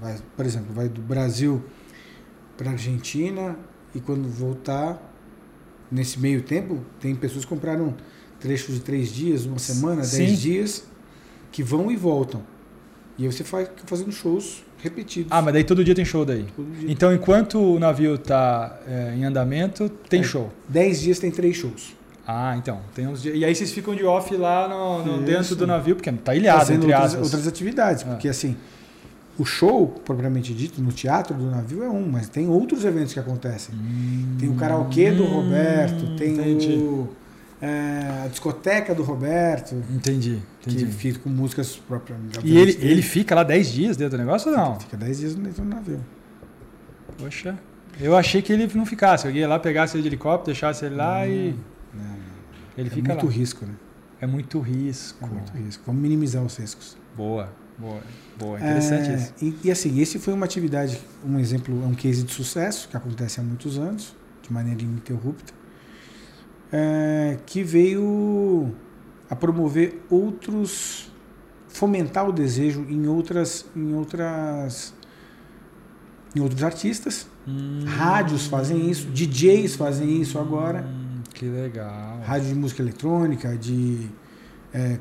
[0.00, 1.64] vai, por exemplo, vai do Brasil
[2.56, 3.56] para Argentina
[3.92, 4.96] e quando voltar,
[5.90, 7.94] nesse meio tempo, tem pessoas que compraram
[8.40, 10.18] trechos de três dias, uma semana, Sim.
[10.24, 10.84] dez dias,
[11.52, 12.42] que vão e voltam.
[13.18, 15.30] E aí você faz fazendo shows repetidos.
[15.30, 16.46] Ah, mas daí todo dia tem show daí.
[16.78, 16.90] dia.
[16.90, 18.80] Então, enquanto o navio está
[19.14, 20.24] em andamento, tem É.
[20.24, 20.50] show.
[20.68, 21.94] Dez dias tem três shows.
[22.26, 22.80] Ah, então.
[22.94, 23.36] Tem uns dias...
[23.36, 26.60] E aí vocês ficam de off lá no, no- dentro do navio, porque tá ilhado,
[26.60, 27.24] fazendo entre outras, aspas.
[27.26, 28.10] outras atividades, Ah.
[28.10, 28.56] porque assim,
[29.36, 33.18] o show, propriamente dito, no teatro do navio é um, mas tem outros eventos que
[33.20, 33.74] acontecem.
[34.38, 36.72] Tem o karaokê do Hum, Roberto, tem entendi.
[36.74, 37.08] o,
[37.60, 40.86] é, a discoteca do Roberto, Entendi, entendi.
[40.86, 42.18] que fica com músicas próprias.
[42.42, 44.80] E ele, ele fica lá 10 dias dentro do negócio ou não?
[44.80, 46.00] Fica 10 dias dentro do navio.
[47.18, 47.58] Poxa.
[48.00, 49.26] Eu achei que ele não ficasse.
[49.26, 51.54] Eu ia lá, pegasse ele de helicóptero, deixasse ele lá e
[51.92, 52.16] Não, não.
[52.78, 53.32] ele é fica muito lá.
[53.32, 53.74] risco, né?
[54.20, 55.18] É muito risco.
[55.24, 55.82] É muito risco.
[55.86, 56.96] Vamos minimizar os riscos.
[57.16, 58.00] Boa, boa,
[58.38, 58.58] boa.
[58.58, 59.32] Interessante É, isso.
[59.42, 62.96] E, e assim, esse foi uma atividade, um exemplo, é um case de sucesso que
[62.96, 65.52] acontece há muitos anos, de maneira ininterrupta,
[66.72, 68.72] é, que veio
[69.28, 71.10] a promover outros,
[71.68, 74.94] fomentar o desejo em outras, em outras,
[76.34, 77.26] em outros artistas.
[77.46, 80.82] Hum, Rádios fazem isso, DJs fazem isso agora.
[80.82, 82.20] hum, que legal.
[82.22, 84.08] Rádio de música eletrônica, de
[84.72, 84.98] é,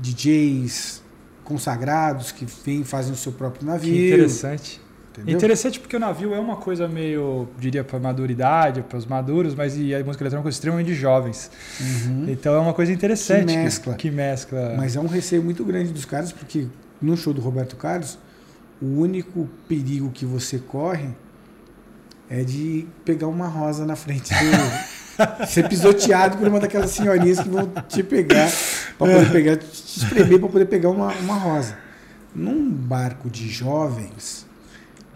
[0.00, 1.02] DJs
[1.44, 3.92] consagrados que vêm fazem o seu próprio navio.
[3.92, 4.80] Que interessante.
[5.18, 5.36] Entendeu?
[5.36, 9.76] Interessante porque o navio é uma coisa meio, diria, para maduridade, para os maduros, mas
[9.76, 11.50] e a música eletrônica é extremamente jovens.
[11.80, 12.26] Uhum.
[12.28, 13.46] Então é uma coisa interessante.
[13.46, 13.94] Que mescla.
[13.94, 14.74] Que, mescla.
[14.76, 16.66] Mas é um receio muito grande dos caras, porque
[17.00, 18.18] no show do Roberto Carlos,
[18.80, 21.08] o único perigo que você corre
[22.30, 24.98] é de pegar uma rosa na frente do.
[25.46, 28.50] ser pisoteado por uma daquelas senhorinhas que vão te pegar,
[28.96, 31.76] para poder pegar, te espremer para poder pegar uma, uma rosa.
[32.34, 34.46] Num barco de jovens,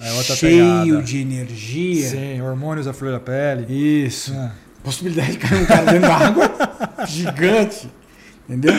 [0.02, 1.02] É outra cheio pegada.
[1.02, 2.08] de energia.
[2.08, 3.72] Sim, hormônios à flor da pele.
[4.04, 4.32] Isso.
[4.36, 6.50] Ah, Possibilidade de cair um cara dentro da água
[7.06, 7.88] gigante.
[8.48, 8.74] Entendeu?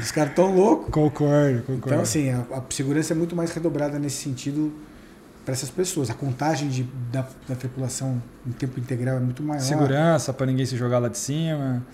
[0.00, 0.86] Os caras tão loucos.
[0.90, 1.86] concordo, concordo.
[1.86, 4.72] Então, assim, a, a segurança é muito mais redobrada nesse sentido
[5.44, 6.08] para essas pessoas.
[6.08, 9.60] A contagem de, da, da tripulação em tempo integral é muito maior.
[9.60, 11.84] Segurança para ninguém se jogar lá de cima.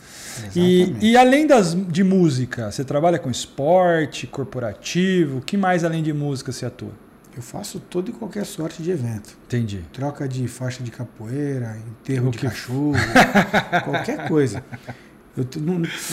[0.54, 5.38] E, e além das, de música, você trabalha com esporte, corporativo?
[5.38, 6.92] O que mais além de música você atua?
[7.36, 9.36] Eu faço toda e qualquer sorte de evento.
[9.46, 9.84] Entendi.
[9.92, 12.92] Troca de faixa de capoeira, enterro O de que- cachorro,
[13.84, 14.64] qualquer coisa.
[15.36, 15.46] Eu,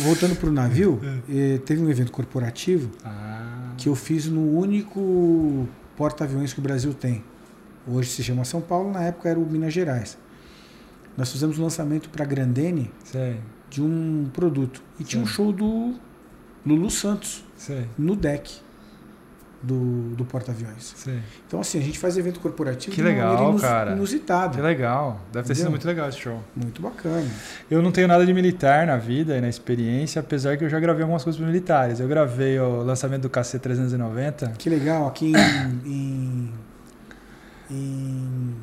[0.03, 5.67] voltando para o navio, eh, teve um evento corporativo Ah, que eu fiz no único
[5.95, 7.23] porta-aviões que o Brasil tem.
[7.88, 10.17] Hoje se chama São Paulo, na época era o Minas Gerais.
[11.17, 13.38] Nós fizemos o lançamento para a Grandene sei,
[13.69, 14.84] de um produto.
[14.99, 15.95] E tinha um show do
[16.63, 17.88] Lulu Santos sei.
[17.97, 18.62] no deck.
[19.63, 20.93] Do, do porta-aviões.
[21.48, 23.91] Então, assim, a gente faz evento corporativo Que de legal, maneira inus- cara.
[23.93, 24.56] inusitada.
[24.56, 25.20] Que legal.
[25.34, 25.72] Deve ter sido Entendeu?
[25.72, 26.43] muito legal esse show.
[26.56, 27.26] Muito bacana.
[27.70, 30.80] Eu não tenho nada de militar na vida e na experiência, apesar que eu já
[30.80, 32.00] gravei algumas coisas para militares.
[32.00, 34.54] Eu gravei o lançamento do KC-390.
[34.58, 35.89] Que legal, aqui em.
[35.91, 36.52] em,
[37.72, 38.56] em-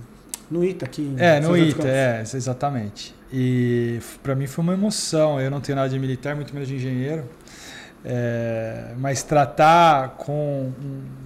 [0.50, 3.14] no ITA, aqui em É, no ITA, é, exatamente.
[3.32, 5.40] E pra mim foi uma emoção.
[5.40, 7.24] Eu não tenho nada de militar, muito menos de engenheiro.
[8.04, 10.70] É, mas tratar com,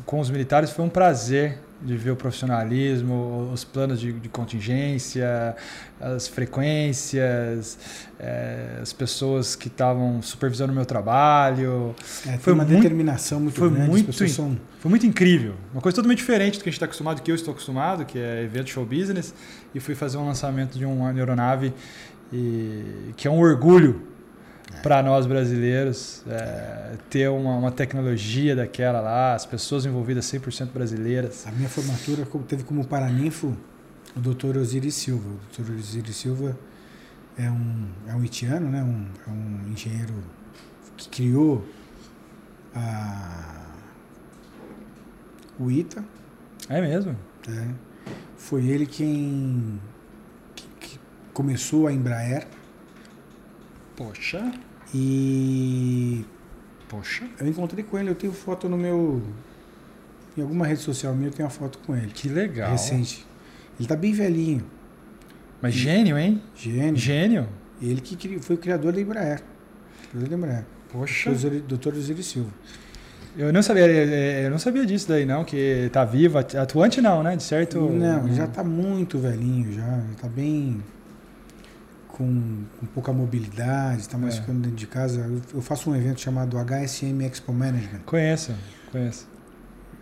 [0.06, 5.54] com os militares foi um prazer de ver o profissionalismo, os planos de, de contingência,
[6.00, 7.78] as frequências,
[8.18, 11.94] é, as pessoas que estavam supervisionando o meu trabalho.
[12.26, 13.90] É, foi uma muito- determinação muito foi grande.
[13.90, 15.54] muito in- são Foi muito incrível.
[15.72, 18.18] Uma coisa totalmente diferente do que a gente está acostumado, que eu estou acostumado, que
[18.18, 19.32] é evento show business.
[19.74, 21.72] E fui fazer um lançamento de uma aeronave
[22.32, 24.02] e, que é um orgulho
[24.82, 31.46] para nós brasileiros é, ter uma, uma tecnologia daquela lá, as pessoas envolvidas 100% brasileiras.
[31.46, 33.56] A minha formatura teve como paraninfo
[34.16, 34.58] o Dr.
[34.58, 35.28] Osiris Silva.
[35.28, 35.72] O Dr.
[35.72, 36.58] Osiris Silva
[37.36, 38.82] é um, é um haitiano, né?
[38.82, 40.14] um, é um engenheiro
[40.96, 41.64] que criou
[42.74, 43.66] a,
[45.58, 46.04] o ITA.
[46.68, 47.16] É mesmo?
[47.46, 47.74] né?
[48.36, 49.80] Foi ele quem
[50.54, 51.00] que, que
[51.32, 52.46] começou a Embraer
[53.98, 54.52] Poxa,
[54.94, 56.24] e
[56.88, 57.24] poxa.
[57.40, 58.10] eu encontrei com ele.
[58.10, 59.20] Eu tenho foto no meu.
[60.36, 62.12] Em alguma rede social minha eu tenho uma foto com ele.
[62.14, 62.70] Que legal.
[62.70, 63.26] Recente.
[63.78, 64.64] Ele tá bem velhinho.
[65.60, 66.40] Mas gênio, hein?
[66.54, 66.96] Gênio.
[66.96, 67.48] Gênio.
[67.82, 69.42] Ele que cri- foi o criador da Embraer.
[70.10, 70.64] Criador da Embraer.
[70.92, 71.32] Poxa.
[71.32, 71.94] Dr.
[71.96, 72.50] Osiris Silva.
[73.36, 77.22] Eu não sabia, é, eu não sabia disso daí não, que tá vivo, atuante não,
[77.22, 77.36] né?
[77.36, 77.80] De certo.
[77.80, 79.98] Não, já tá muito velhinho já.
[79.98, 80.82] Ele tá bem.
[82.18, 84.40] Com, com pouca mobilidade, está mais É.
[84.40, 85.20] ficando dentro de casa.
[85.20, 88.00] Eu, eu faço um evento chamado HSM Expo Management.
[88.04, 88.52] Conheço,
[88.90, 89.26] conheço.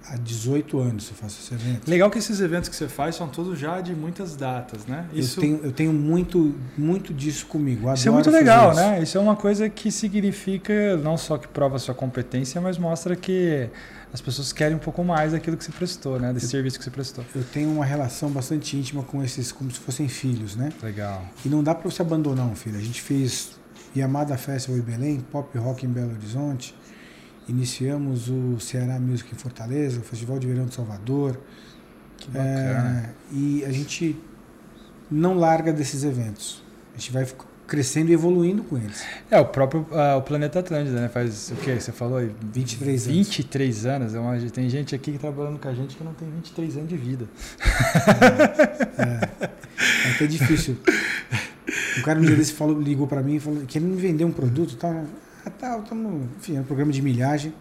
[0.08, 1.90] Há 18 anos eu faço esse evento.
[1.90, 5.04] Legal que esses eventos que você faz são todos já de muitas datas, né?
[5.12, 7.92] Isso, Eu, tenho, eu tenho muito, muito disso comigo.
[7.92, 8.80] Isso é muito legal, isso.
[8.80, 9.02] né?
[9.02, 13.68] Isso é uma coisa que significa não só que prova sua competência, mas mostra que
[14.16, 16.32] as pessoas querem um pouco mais daquilo que você prestou, né?
[16.32, 17.22] Desse serviço que você prestou.
[17.34, 20.72] Eu tenho uma relação bastante íntima com esses, como se fossem filhos, né?
[20.82, 21.22] Legal.
[21.44, 22.78] E não dá para você abandonar um filho.
[22.78, 23.60] A gente fez
[23.94, 26.74] Yamada Festival em Belém, Pop Rock em Belo Horizonte,
[27.46, 31.38] iniciamos o Ceará Music em Fortaleza, o Festival de Verão de Salvador.
[32.16, 33.14] Que bacana.
[33.30, 34.18] É, e a gente
[35.10, 36.64] não larga desses eventos.
[36.94, 37.26] A gente vai
[37.66, 39.02] crescendo e evoluindo com eles.
[39.30, 41.08] É, o próprio ah, o Planeta Atlântida, né?
[41.08, 42.30] Faz o que você falou aí?
[42.52, 43.16] 23 anos.
[43.16, 44.14] 23 anos.
[44.14, 46.88] É uma- tem gente aqui que trabalhando com a gente que não tem 23 anos
[46.88, 47.26] de vida.
[48.98, 50.76] É até difícil.
[51.98, 54.32] Um cara um dia desse falou, ligou para mim e falou, querendo me vender um
[54.32, 55.04] produto e tal.
[55.44, 57.52] Ah, tá, estamos, enfim, é um programa de milhagem.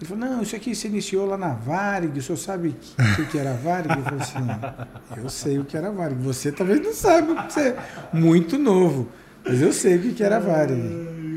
[0.00, 3.36] Ele falou, não, isso aqui você iniciou lá na Varig, o senhor sabe o que,
[3.38, 3.90] era a Varig?
[3.98, 6.18] Eu falei assim, eu sei o que era a Varig.
[6.22, 7.76] Você talvez não saiba, porque você é
[8.14, 9.08] muito novo.
[9.44, 10.80] Mas eu sei o que, era a Varig.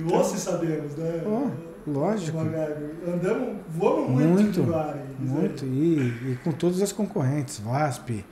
[0.09, 1.23] Nós sabemos, né?
[1.25, 1.49] Oh,
[1.89, 2.37] lógico.
[2.37, 4.61] Andamos, voamos Muito,
[5.19, 5.65] muito.
[5.65, 8.23] E, e com todas as concorrentes, VASP,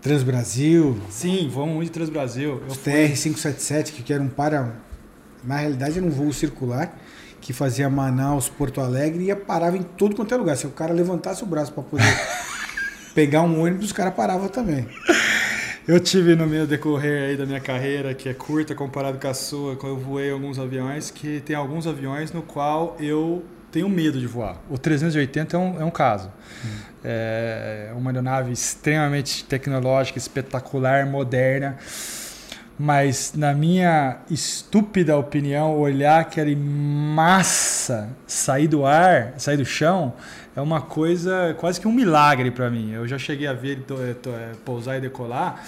[0.00, 2.62] Transbrasil, Sim, voamos muito de Transbrasil.
[2.68, 4.72] Os fui- TR-577, que era um para.
[5.44, 6.96] Na realidade, era um voo circular
[7.46, 10.56] que fazia Manaus, Porto Alegre e ia parava em tudo quanto é lugar.
[10.56, 12.04] Se o cara levantasse o braço para poder
[13.14, 14.84] pegar um ônibus, os caras paravam também.
[15.86, 19.32] Eu tive no meu decorrer aí da minha carreira, que é curta comparado com a
[19.32, 24.18] sua, quando eu voei alguns aviões, que tem alguns aviões no qual eu tenho medo
[24.18, 24.56] de voar.
[24.68, 26.28] O 380 é um, é um caso.
[27.04, 31.78] É uma aeronave extremamente tecnológica, espetacular, moderna.
[32.78, 40.12] Mas, na minha estúpida opinião, olhar aquela massa sair do ar, sair do chão,
[40.54, 42.92] é uma coisa quase que um milagre para mim.
[42.92, 45.64] Eu já cheguei a ver ele to- eh, pousar e decolar.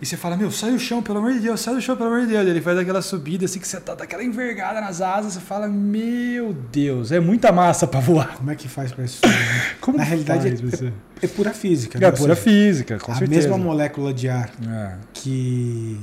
[0.00, 2.08] E você fala, meu, sai do chão, pelo amor de Deus, sai do chão, pelo
[2.10, 2.46] amor de Deus.
[2.46, 6.52] Ele faz aquela subida assim que você tá daquela envergada nas asas, você fala, meu
[6.70, 8.36] Deus, é muita massa para voar.
[8.36, 9.26] Como é que faz para isso?
[9.26, 9.32] né?
[9.80, 10.92] Como Na que realidade, faz, você?
[11.22, 11.96] É pura física.
[11.96, 12.10] É né?
[12.10, 13.40] pura seja, física, com a certeza.
[13.48, 14.94] mesma molécula de ar É.
[15.14, 15.98] que,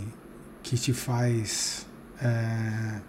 [0.64, 1.86] que te faz.
[2.22, 3.02] é,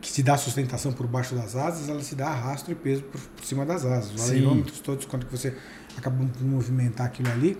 [0.00, 3.20] que te dá sustentação por baixo das asas, ela te dá arrasto e peso por,
[3.20, 4.14] por cima das asas.
[4.14, 4.30] Os Sim.
[4.36, 5.54] alerômetros todos, quando que você
[5.96, 7.58] acaba de movimentar aquilo ali,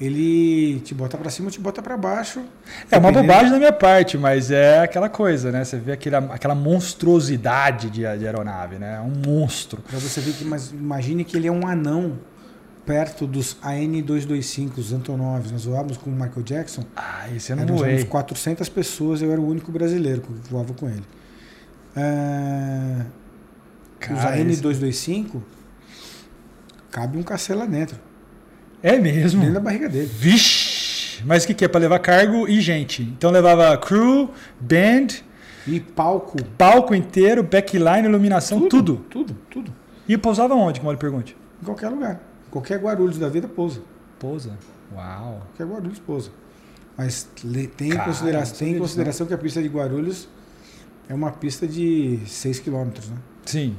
[0.00, 2.42] ele te bota para cima, te bota para baixo.
[2.90, 5.62] É uma bobagem da minha parte, mas é aquela coisa, né?
[5.62, 8.96] Você vê aquela, aquela monstruosidade de, de aeronave, né?
[8.96, 9.82] É um monstro.
[9.82, 12.18] Para você ver que, mas imagine que ele é um anão
[12.90, 15.52] perto dos AN225, os Antonovs.
[15.52, 16.84] Nós voávamos com o Michael Jackson.
[16.96, 18.04] Ah, esse eu não Nós voei.
[18.04, 21.04] 400 pessoas, eu era o único brasileiro que voava com ele.
[21.96, 23.04] Ah,
[24.00, 25.40] Cara, os N225,
[26.90, 27.96] cabe um cacê lá dentro.
[28.82, 29.38] É mesmo?
[29.40, 30.10] Dentro da barriga dele.
[30.12, 31.22] Vixe!
[31.24, 31.68] Mas o que, que é?
[31.68, 33.02] Pra levar cargo e gente.
[33.02, 35.22] Então levava crew, band.
[35.64, 36.42] E palco.
[36.58, 38.96] Palco inteiro, backline, iluminação, tudo.
[38.96, 39.36] Tudo, tudo.
[39.48, 39.74] tudo.
[40.08, 41.36] E pousava onde, como ele pergunte?
[41.62, 42.29] Em qualquer lugar.
[42.50, 43.80] Qualquer Guarulhos da vida pousa.
[44.18, 44.58] Pousa?
[44.94, 45.46] Uau.
[45.48, 46.30] Qualquer Guarulhos pousa.
[46.96, 47.28] Mas
[47.76, 50.28] tem, Cara, consideração, tem consideração que a pista de Guarulhos
[51.08, 53.16] é uma pista de 6 km, né?
[53.46, 53.76] Sim.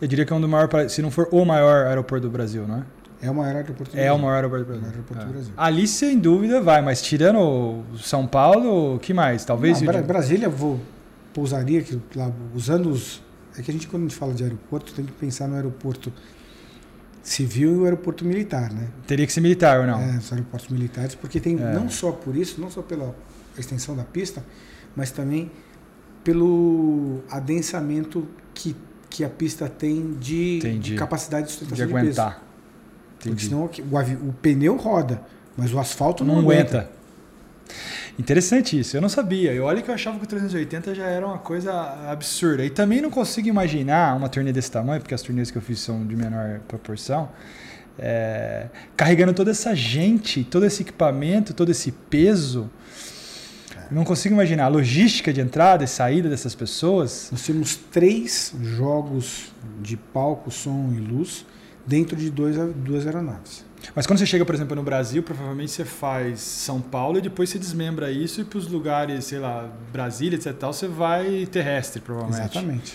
[0.00, 2.66] Eu diria que é um do maior, se não for o maior aeroporto do Brasil,
[2.66, 2.84] não é?
[3.22, 4.08] É o maior aeroporto do é Brasil.
[4.08, 4.88] É o maior aeroporto do Brasil.
[4.88, 5.26] Aeroporto é.
[5.26, 5.52] do Brasil.
[5.56, 9.44] Ali, sem dúvida, vai, mas tirando São Paulo, o que mais?
[9.44, 9.80] Talvez.
[9.80, 10.78] Não, Brasília, vou,
[11.32, 13.22] pousaria, que, lá, usando os.
[13.58, 16.12] É que a gente, quando a gente fala de aeroporto, tem que pensar no aeroporto
[17.24, 18.88] civil e o aeroporto militar, né?
[19.06, 19.98] Teria que ser militar ou não?
[19.98, 21.72] É, os aeroportos militares, porque tem é.
[21.72, 23.16] não só por isso, não só pela
[23.58, 24.44] extensão da pista,
[24.94, 25.50] mas também
[26.22, 28.76] pelo adensamento que,
[29.08, 32.32] que a pista tem de, de capacidade de sustentação de, de aguentar.
[33.22, 33.34] peso.
[33.34, 35.22] Porque senão o, o, pneu roda,
[35.56, 36.78] mas o asfalto não, não aguenta.
[36.78, 36.92] aguenta.
[38.18, 39.52] Interessante isso, eu não sabia.
[39.52, 41.72] E olha que eu achava que o 380 já era uma coisa
[42.08, 42.64] absurda.
[42.64, 45.80] E também não consigo imaginar uma turnê desse tamanho, porque as turnês que eu fiz
[45.80, 47.28] são de menor proporção,
[47.98, 52.70] é, carregando toda essa gente, todo esse equipamento, todo esse peso.
[53.90, 57.28] Eu não consigo imaginar a logística de entrada e saída dessas pessoas.
[57.32, 59.52] Nós temos três jogos
[59.82, 61.44] de palco, som e luz
[61.84, 63.64] dentro de dois, duas aeronaves.
[63.94, 67.50] Mas quando você chega, por exemplo, no Brasil, provavelmente você faz São Paulo e depois
[67.50, 70.52] você desmembra isso e para os lugares, sei lá, Brasília, etc.
[70.52, 72.42] Tal, você vai terrestre, provavelmente.
[72.42, 72.94] Exatamente.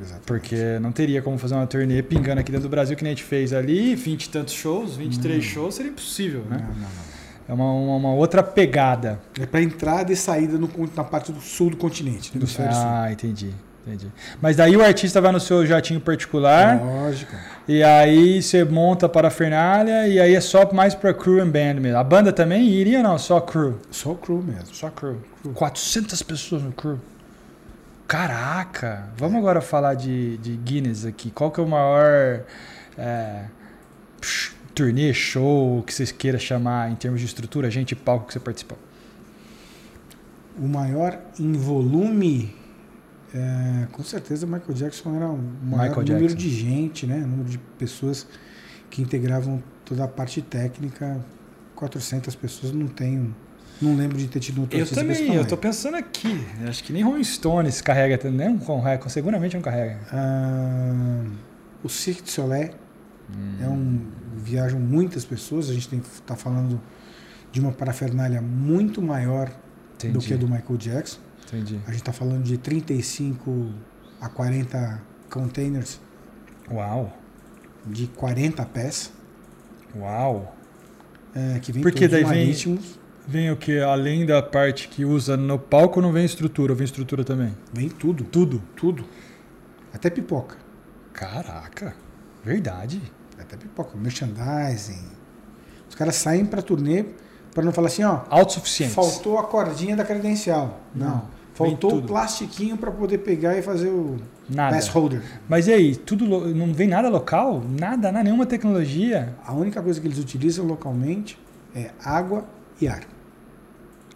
[0.00, 0.26] Exatamente.
[0.26, 3.16] Porque não teria como fazer uma turnê pingando aqui dentro do Brasil que nem a
[3.16, 5.40] gente fez ali, 20 e tantos shows, 23 hum.
[5.40, 6.58] shows, seria impossível, né?
[6.58, 7.18] Não, não, não.
[7.48, 9.20] É uma, uma, uma, outra pegada.
[9.40, 12.36] É para entrada e saída no, na parte do sul do continente.
[12.36, 13.12] Do ah, sul.
[13.12, 13.54] entendi.
[13.86, 14.12] Entendi.
[14.40, 16.80] Mas daí o artista vai no seu jatinho particular.
[16.80, 17.34] Lógico.
[17.66, 21.48] E aí você monta para a Fernália e aí é só mais para crew and
[21.48, 21.98] band mesmo.
[21.98, 23.18] A banda também iria não?
[23.18, 23.78] Só crew?
[23.90, 24.74] Só crew mesmo.
[24.74, 25.20] Só crew.
[25.42, 25.52] crew.
[25.52, 26.98] 400 pessoas no crew.
[28.06, 29.10] Caraca!
[29.18, 31.30] Vamos agora falar de, de Guinness aqui.
[31.30, 32.40] Qual que é o maior
[32.96, 33.44] é,
[34.18, 38.40] psh, turnê, show, que vocês queira chamar em termos de estrutura, gente palco que você
[38.40, 38.78] participou?
[40.58, 42.56] O maior em volume
[43.38, 46.36] é, com certeza o Michael Jackson era um maior Michael número Jackson.
[46.36, 47.18] de gente, né?
[47.18, 48.26] Número de pessoas
[48.90, 51.24] que integravam toda a parte técnica.
[51.74, 53.32] 400 pessoas não tem
[53.80, 56.44] não lembro de ter tido outro Eu também, eu tô pensando aqui.
[56.68, 60.00] Acho que nem Rolling Stones carrega, nem um carrega, seguramente não carrega.
[60.12, 61.24] Ah,
[61.82, 62.72] o Cirque du Soleil
[63.30, 63.54] hum.
[63.60, 64.00] é um
[64.36, 65.70] viajam muitas pessoas.
[65.70, 66.80] A gente tem tá falando
[67.52, 69.50] de uma parafernália muito maior
[69.94, 70.14] Entendi.
[70.14, 71.20] do que a do Michael Jackson.
[71.48, 71.80] Entendi.
[71.86, 73.72] A gente está falando de 35
[74.20, 76.00] a 40 containers.
[76.70, 77.16] Uau!
[77.86, 79.12] De 40 pés.
[79.96, 80.54] Uau!
[81.34, 82.98] É, que vem Porque daí marítimos.
[83.26, 83.78] Vem, vem o que?
[83.80, 87.56] Além da parte que usa no palco, não vem estrutura, vem estrutura também?
[87.72, 88.24] Vem tudo.
[88.24, 88.62] Tudo?
[88.76, 89.04] Tudo.
[89.92, 90.56] Até pipoca.
[91.14, 91.96] Caraca!
[92.44, 93.00] Verdade.
[93.38, 93.96] Até pipoca.
[93.96, 95.08] Merchandising.
[95.88, 97.06] Os caras saem para turnê
[97.54, 98.20] para não falar assim, ó.
[98.28, 98.92] Autossuficiente.
[98.92, 100.80] Faltou a cordinha da credencial.
[100.94, 101.06] Não.
[101.06, 101.37] não.
[101.58, 104.16] Faltou o plastiquinho para poder pegar e fazer o
[104.48, 104.76] nada.
[104.76, 105.22] pass holder.
[105.48, 107.62] Mas e aí, tudo não vem nada local?
[107.68, 109.34] Nada, nada, nenhuma tecnologia?
[109.44, 111.38] A única coisa que eles utilizam localmente
[111.74, 112.44] é água
[112.80, 113.02] e ar.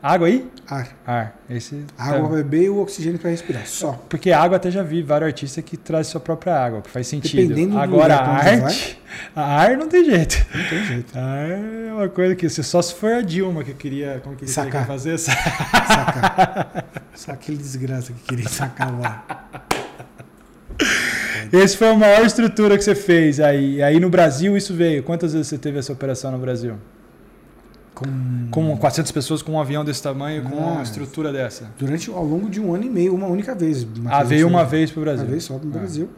[0.02, 0.50] Água aí?
[0.66, 0.88] Ar.
[1.06, 1.36] Ar.
[1.48, 3.92] Esse água para beber e o oxigênio para respirar, só.
[4.08, 7.48] Porque água até já vi vários artistas que trazem sua própria água, que faz sentido.
[7.48, 9.00] Dependendo Agora, do a arte,
[9.36, 10.44] a ar não tem jeito.
[10.52, 11.16] Não tem jeito.
[11.16, 14.44] A ar é uma coisa que só se for a Dilma que queria, como que
[14.48, 14.72] sacar.
[14.72, 15.18] queria fazer.
[15.18, 16.84] Sacar.
[17.14, 19.58] Só aquele desgraça que queria sacar ar.
[21.52, 23.80] Esse foi a maior estrutura que você fez aí.
[23.80, 25.02] Aí no Brasil isso veio.
[25.02, 26.76] Quantas vezes você teve essa operação no Brasil?
[28.50, 28.70] Com...
[28.72, 31.70] com 400 pessoas com um avião desse tamanho, com uma estrutura dessa?
[31.78, 33.86] Durante, ao longo de um ano e meio, uma única vez.
[34.06, 35.24] Ah, veio uma vez para o Brasil?
[35.24, 35.78] Uma vez só para o ah.
[35.78, 36.10] Brasil.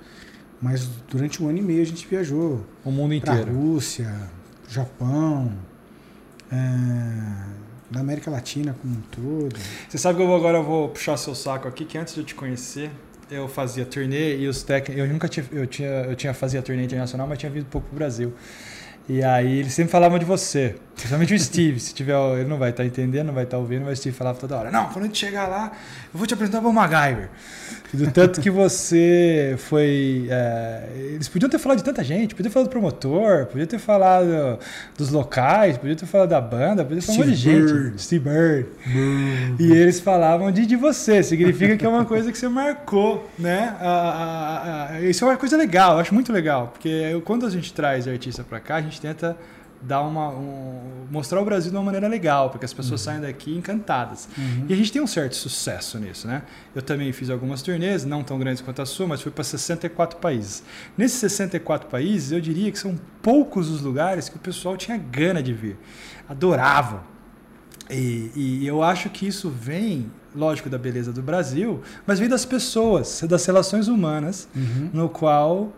[0.60, 2.64] Mas durante um ano e meio a gente viajou.
[2.84, 3.52] O mundo inteiro.
[3.52, 4.12] Rússia,
[4.68, 5.52] Japão,
[6.50, 6.56] é,
[7.90, 9.56] na América Latina como um todo.
[9.88, 12.20] Você sabe que eu vou, agora eu vou puxar seu saco aqui, que antes de
[12.20, 12.90] eu te conhecer,
[13.30, 15.04] eu fazia turnê e os técnicos.
[15.04, 15.46] Eu nunca tinha.
[15.52, 18.32] Eu tinha, eu tinha fazia turnê internacional, mas tinha vindo pouco para o Brasil.
[19.08, 20.76] E aí eles sempre falavam de você.
[20.94, 23.98] Principalmente o Steve, se tiver, ele não vai estar entendendo, não vai estar ouvindo, mas
[23.98, 25.72] o Steve falava toda hora: Não, quando a gente chegar lá,
[26.12, 27.28] eu vou te apresentar para o MacGyver.
[27.92, 30.26] E do tanto que você foi.
[30.28, 33.78] É, eles podiam ter falado de tanta gente, podiam ter falado do promotor, podiam ter
[33.78, 34.58] falado
[34.96, 38.02] dos locais, podiam ter falado da banda, podiam ter falado de gente.
[38.02, 38.66] Steve Bird.
[38.86, 39.62] Bird.
[39.62, 43.76] E eles falavam de, de você, significa que é uma coisa que você marcou, né?
[43.80, 47.50] A, a, a, isso é uma coisa legal, eu acho muito legal, porque quando a
[47.50, 49.36] gente traz artista para cá, a gente tenta
[49.86, 53.04] dar uma um, mostrar o Brasil de uma maneira legal, porque as pessoas uhum.
[53.04, 54.28] saem daqui encantadas.
[54.36, 54.66] Uhum.
[54.68, 56.42] E a gente tem um certo sucesso nisso, né?
[56.74, 60.18] Eu também fiz algumas turnês, não tão grandes quanto a sua, mas fui para 64
[60.18, 60.62] países.
[60.96, 65.42] Nesses 64 países, eu diria que são poucos os lugares que o pessoal tinha gana
[65.42, 65.76] de vir.
[66.28, 67.04] Adorava.
[67.90, 72.44] E, e eu acho que isso vem lógico, da beleza do Brasil, mas vem das
[72.44, 74.90] pessoas, das relações humanas, uhum.
[74.92, 75.72] no qual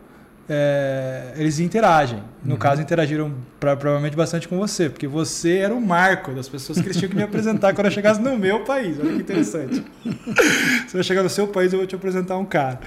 [0.49, 2.23] é, eles interagem.
[2.45, 2.59] No uhum.
[2.59, 6.87] caso, interagiram pra, provavelmente bastante com você, porque você era o marco das pessoas que
[6.87, 8.99] eles tinham que me apresentar quando eu chegasse no meu país.
[9.01, 9.85] Olha que interessante.
[10.89, 12.81] Se eu chegar no seu país, eu vou te apresentar um cara.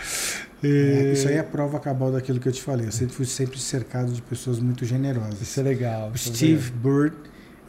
[0.64, 2.88] É, isso aí é a prova cabal daquilo que eu te falei.
[2.88, 5.41] Eu sempre fui sempre cercado de pessoas muito generosas.
[5.41, 6.12] Isso é legal.
[6.14, 7.16] O Steve Bird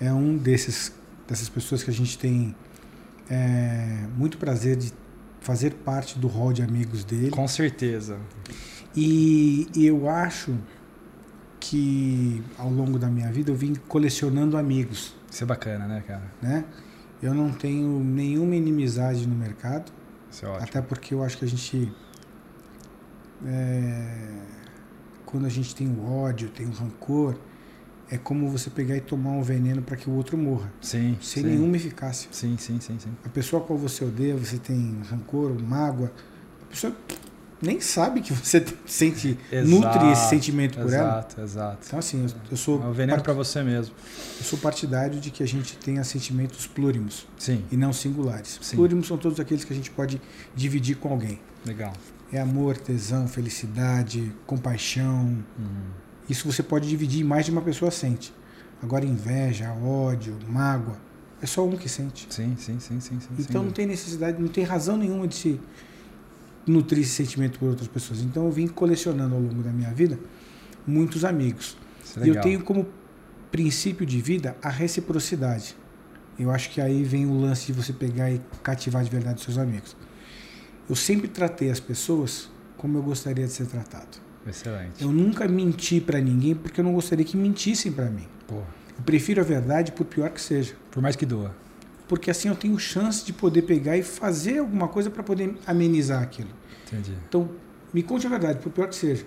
[0.01, 0.93] é um desses
[1.28, 2.55] dessas pessoas que a gente tem
[3.30, 4.93] é, muito prazer de
[5.41, 7.30] fazer parte do hall de amigos dele.
[7.30, 8.18] Com certeza.
[8.95, 10.57] E eu acho
[11.61, 15.14] que ao longo da minha vida eu vim colecionando amigos.
[15.30, 16.32] Isso é bacana, né, cara?
[16.43, 16.64] Né?
[17.22, 19.93] Eu não tenho nenhuma inimizade no mercado.
[20.30, 20.64] Isso é ótimo.
[20.64, 21.93] Até porque eu acho que a gente.
[23.47, 24.43] É,
[25.24, 27.36] quando a gente tem o ódio, tem o rancor,
[28.11, 30.72] é como você pegar e tomar um veneno para que o outro morra.
[30.80, 31.16] Sim.
[31.20, 31.49] Sem sim.
[31.49, 32.28] nenhuma eficácia.
[32.32, 33.11] Sim, sim, sim, sim.
[33.24, 36.12] A pessoa a qual você odeia, você tem rancor, mágoa,
[36.62, 36.97] a pessoa
[37.62, 41.18] nem sabe que você sente, exato, nutre esse sentimento por exato, ela.
[41.18, 41.78] Exato, exato.
[41.86, 42.82] Então, assim, eu, eu sou.
[42.82, 43.24] É um veneno part...
[43.24, 43.94] para você mesmo.
[44.38, 47.26] Eu sou partidário de que a gente tenha sentimentos plúrimos.
[47.38, 47.64] Sim.
[47.70, 48.58] E não singulares.
[48.62, 48.76] Sim.
[48.76, 50.20] Plúrimos são todos aqueles que a gente pode
[50.54, 51.38] dividir com alguém.
[51.64, 51.92] Legal.
[52.32, 55.44] É amor, tesão, felicidade, compaixão.
[55.58, 55.90] Uhum.
[56.28, 58.32] Isso você pode dividir e mais de uma pessoa sente.
[58.82, 60.96] Agora, inveja, ódio, mágoa,
[61.42, 62.26] é só um que sente.
[62.30, 63.18] Sim, sim, sim, sim.
[63.20, 65.61] sim então não tem necessidade, não tem razão nenhuma de se
[66.66, 68.20] nutrir esse sentimento por outras pessoas.
[68.20, 70.18] Então eu vim colecionando ao longo da minha vida
[70.86, 71.76] muitos amigos.
[72.16, 72.86] É e eu tenho como
[73.50, 75.76] princípio de vida a reciprocidade.
[76.38, 79.44] Eu acho que aí vem o lance de você pegar e cativar de verdade os
[79.44, 79.96] seus amigos.
[80.88, 84.18] Eu sempre tratei as pessoas como eu gostaria de ser tratado.
[84.46, 85.02] Excelente.
[85.02, 88.26] Eu nunca menti para ninguém porque eu não gostaria que mentissem para mim.
[88.46, 88.66] Porra.
[88.96, 90.74] Eu prefiro a verdade por pior que seja.
[90.90, 91.54] Por mais que doa
[92.11, 96.20] porque assim eu tenho chance de poder pegar e fazer alguma coisa para poder amenizar
[96.20, 96.48] aquilo.
[96.84, 97.16] Entendi.
[97.28, 97.48] Então,
[97.94, 99.24] me conte a verdade, por pior que seja.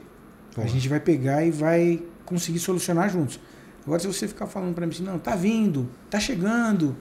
[0.58, 3.40] A gente vai pegar e vai conseguir solucionar juntos.
[3.86, 6.94] Agora, se você ficar falando para mim assim, não, tá vindo, tá chegando,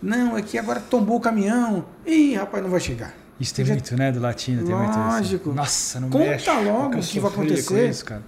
[0.00, 3.12] não, é que agora tombou o caminhão, ih, rapaz, não vai chegar.
[3.40, 3.74] Isso tem Já...
[3.74, 4.96] muito, né, do latino, tem Lógico.
[4.96, 5.52] muito Lógico.
[5.52, 7.90] Nossa, não Conta mexe, logo o que vai acontecer.
[7.90, 8.22] Isso, cara.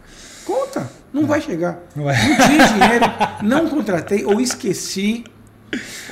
[0.44, 1.78] Conta, não vai chegar.
[1.94, 2.16] Não, vai.
[2.16, 3.04] não tinha dinheiro,
[3.44, 5.24] não contratei ou esqueci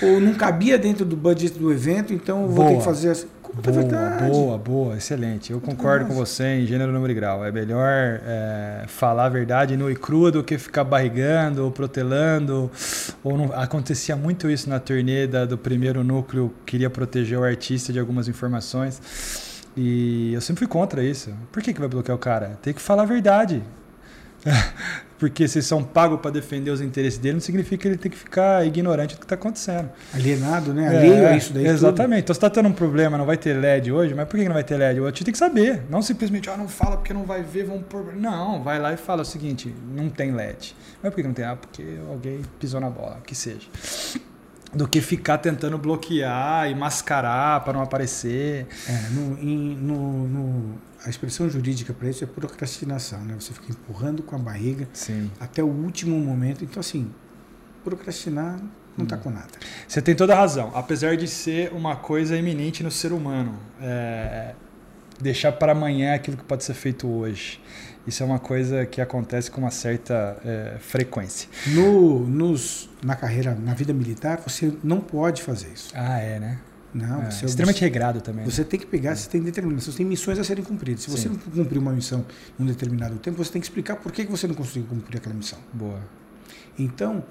[0.02, 3.10] ou não cabia dentro do budget do evento, então eu vou boa, ter que fazer
[3.10, 3.26] assim.
[3.62, 5.52] Boa, boa, boa, excelente.
[5.52, 7.44] Eu concordo com você em gênero, número e grau.
[7.44, 12.68] É melhor é, falar a verdade nua e crua do que ficar barrigando ou protelando.
[13.22, 17.92] Ou não, acontecia muito isso na turnê da, do primeiro núcleo, queria proteger o artista
[17.92, 19.00] de algumas informações.
[19.76, 21.32] E eu sempre fui contra isso.
[21.52, 22.58] Por que, que vai bloquear o cara?
[22.60, 23.62] Tem que falar a verdade.
[25.18, 28.18] porque vocês são pagos para defender os interesses dele, não significa que ele tem que
[28.18, 29.90] ficar ignorante do que está acontecendo.
[30.12, 30.88] Alienado, né?
[30.88, 31.66] Alheio é, a isso daí.
[31.66, 32.24] Exatamente.
[32.24, 32.24] Tudo.
[32.24, 34.54] Então você está tendo um problema, não vai ter LED hoje, mas por que não
[34.54, 35.00] vai ter LED?
[35.00, 35.82] O gente tem que saber.
[35.88, 38.14] Não simplesmente, ah, não fala porque não vai ver, vamos pôr.
[38.14, 40.74] Não, vai lá e fala o seguinte: não tem LED.
[41.02, 41.44] Mas por que não tem?
[41.44, 43.68] Ah, porque alguém pisou na bola, que seja
[44.74, 48.66] do que ficar tentando bloquear e mascarar para não aparecer.
[48.88, 50.74] É, no, in, no, no,
[51.04, 53.34] a expressão jurídica para isso é procrastinação, né?
[53.38, 55.30] Você fica empurrando com a barriga Sim.
[55.38, 56.64] até o último momento.
[56.64, 57.10] Então, assim,
[57.84, 58.58] procrastinar
[58.96, 59.20] não está hum.
[59.20, 59.50] com nada.
[59.86, 60.70] Você tem toda a razão.
[60.74, 64.54] Apesar de ser uma coisa eminente no ser humano, é,
[65.20, 67.60] deixar para amanhã aquilo que pode ser feito hoje.
[68.06, 71.48] Isso é uma coisa que acontece com uma certa é, frequência.
[71.68, 75.90] No, nos, na carreira, na vida militar, você não pode fazer isso.
[75.94, 76.58] Ah, é, né?
[76.94, 78.44] Não, é, você, extremamente você, regrado também.
[78.44, 78.68] Você né?
[78.70, 79.14] tem que pegar, é.
[79.16, 81.02] você tem determinação, você tem missões a serem cumpridas.
[81.02, 81.16] Se Sim.
[81.16, 82.24] você não cumprir uma missão
[82.58, 85.58] num determinado tempo, você tem que explicar por que você não conseguiu cumprir aquela missão.
[85.72, 86.00] Boa.
[86.78, 87.24] Então,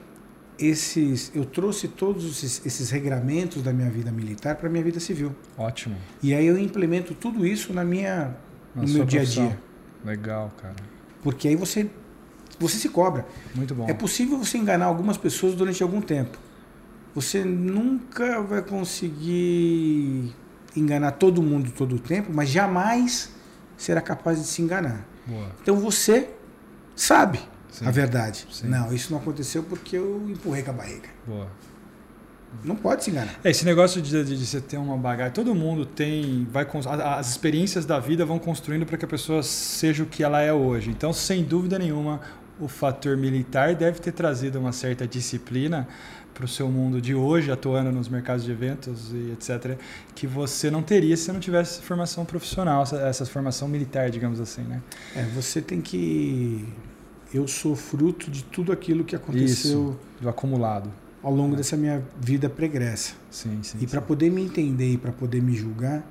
[0.60, 5.00] esses, eu trouxe todos esses, esses regramentos da minha vida militar para a minha vida
[5.00, 5.34] civil.
[5.58, 5.96] Ótimo.
[6.22, 8.36] E aí eu implemento tudo isso na minha,
[8.76, 9.60] na no meu dia a dia.
[10.04, 10.76] Legal, cara.
[11.22, 11.90] Porque aí você
[12.60, 13.26] você se cobra.
[13.56, 13.90] Muito bom.
[13.90, 16.38] É possível você enganar algumas pessoas durante algum tempo.
[17.16, 20.34] Você nunca vai conseguir
[20.76, 23.32] enganar todo mundo todo o tempo, mas jamais
[23.78, 25.06] será capaz de se enganar.
[25.26, 25.52] Boa.
[25.62, 26.30] Então você
[26.96, 27.40] sabe
[27.70, 27.86] Sim.
[27.86, 28.48] a verdade.
[28.52, 28.68] Sim.
[28.68, 31.10] Não, isso não aconteceu porque eu empurrei com a barriga.
[31.26, 31.48] Boa.
[32.64, 33.40] Não pode se enganar.
[33.44, 36.68] É, esse negócio de, de, de você ter uma bagagem, todo mundo tem, vai
[37.18, 40.54] as experiências da vida vão construindo para que a pessoa seja o que ela é
[40.54, 40.92] hoje.
[40.92, 42.22] Então, sem dúvida nenhuma,
[42.60, 45.88] o fator militar deve ter trazido uma certa disciplina
[46.34, 49.78] para o seu mundo de hoje, atuando nos mercados de eventos e etc,
[50.16, 54.64] que você não teria se não tivesse formação profissional, essa, essa formação militar, digamos assim,
[54.64, 54.82] né?
[55.16, 56.68] É, você tem que.
[57.34, 60.92] Eu sou fruto de tudo aquilo que aconteceu Do acumulado.
[61.22, 63.14] ao longo dessa minha vida pregressa.
[63.32, 63.78] Sim, sim.
[63.82, 66.04] E para poder me entender e para poder me julgar,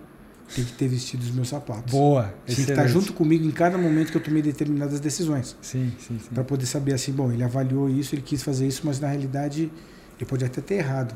[0.54, 1.92] tem que ter vestido os meus sapatos.
[1.92, 2.34] Boa.
[2.44, 5.56] Tem que estar junto comigo em cada momento que eu tomei determinadas decisões.
[5.62, 6.34] Sim, sim, sim.
[6.34, 9.70] Para poder saber assim, bom, ele avaliou isso, ele quis fazer isso, mas na realidade
[10.18, 11.14] ele pode até ter errado,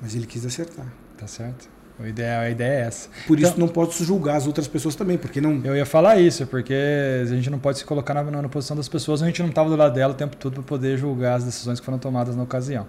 [0.00, 0.86] mas ele quis acertar.
[1.16, 1.68] Tá certo.
[2.02, 3.10] A ideia, a ideia é essa.
[3.26, 5.60] Por isso Então- não posso julgar as outras pessoas também, porque não.
[5.62, 6.72] Eu ia falar isso, porque
[7.22, 9.68] a gente não pode se colocar na, na posição das pessoas, a gente não estava
[9.68, 12.42] do lado dela o tempo todo para poder julgar as decisões que foram tomadas na
[12.42, 12.86] ocasião.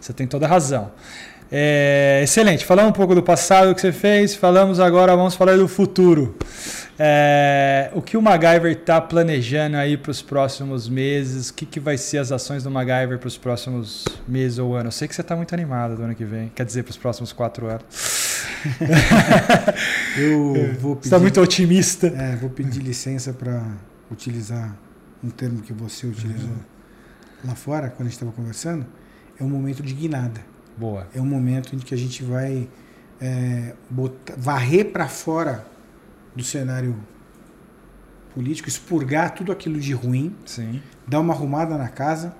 [0.00, 0.90] Você tem toda a razão.
[1.50, 2.64] É, excelente.
[2.64, 6.36] Falamos um pouco do passado que você fez, falamos agora, vamos falar do futuro.
[7.00, 11.48] É, o que o MacGyver está planejando aí para os próximos meses?
[11.48, 14.94] O que, que vai ser as ações do MacGyver para os próximos meses ou anos?
[14.94, 16.96] Eu sei que você está muito animado do ano que vem, quer dizer, para os
[16.96, 17.84] próximos quatro anos.
[20.16, 22.08] Eu vou Você pedir, está muito otimista.
[22.08, 23.62] é, vou pedir licença para
[24.10, 24.76] utilizar
[25.22, 26.56] um termo que você utilizou
[27.44, 28.84] lá fora, quando a gente estava conversando.
[29.40, 30.40] É um momento de guinada.
[30.78, 31.06] Boa.
[31.14, 32.68] É um momento em que a gente vai
[33.20, 35.66] é, botar- varrer para fora
[36.36, 36.94] do cenário
[38.34, 40.80] político, expurgar tudo aquilo de ruim, Sim.
[41.06, 42.34] dar uma arrumada na casa.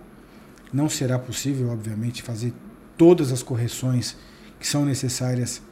[0.73, 2.53] Não será possível, obviamente, fazer
[2.97, 4.17] todas as correções
[4.61, 5.63] que são necessárias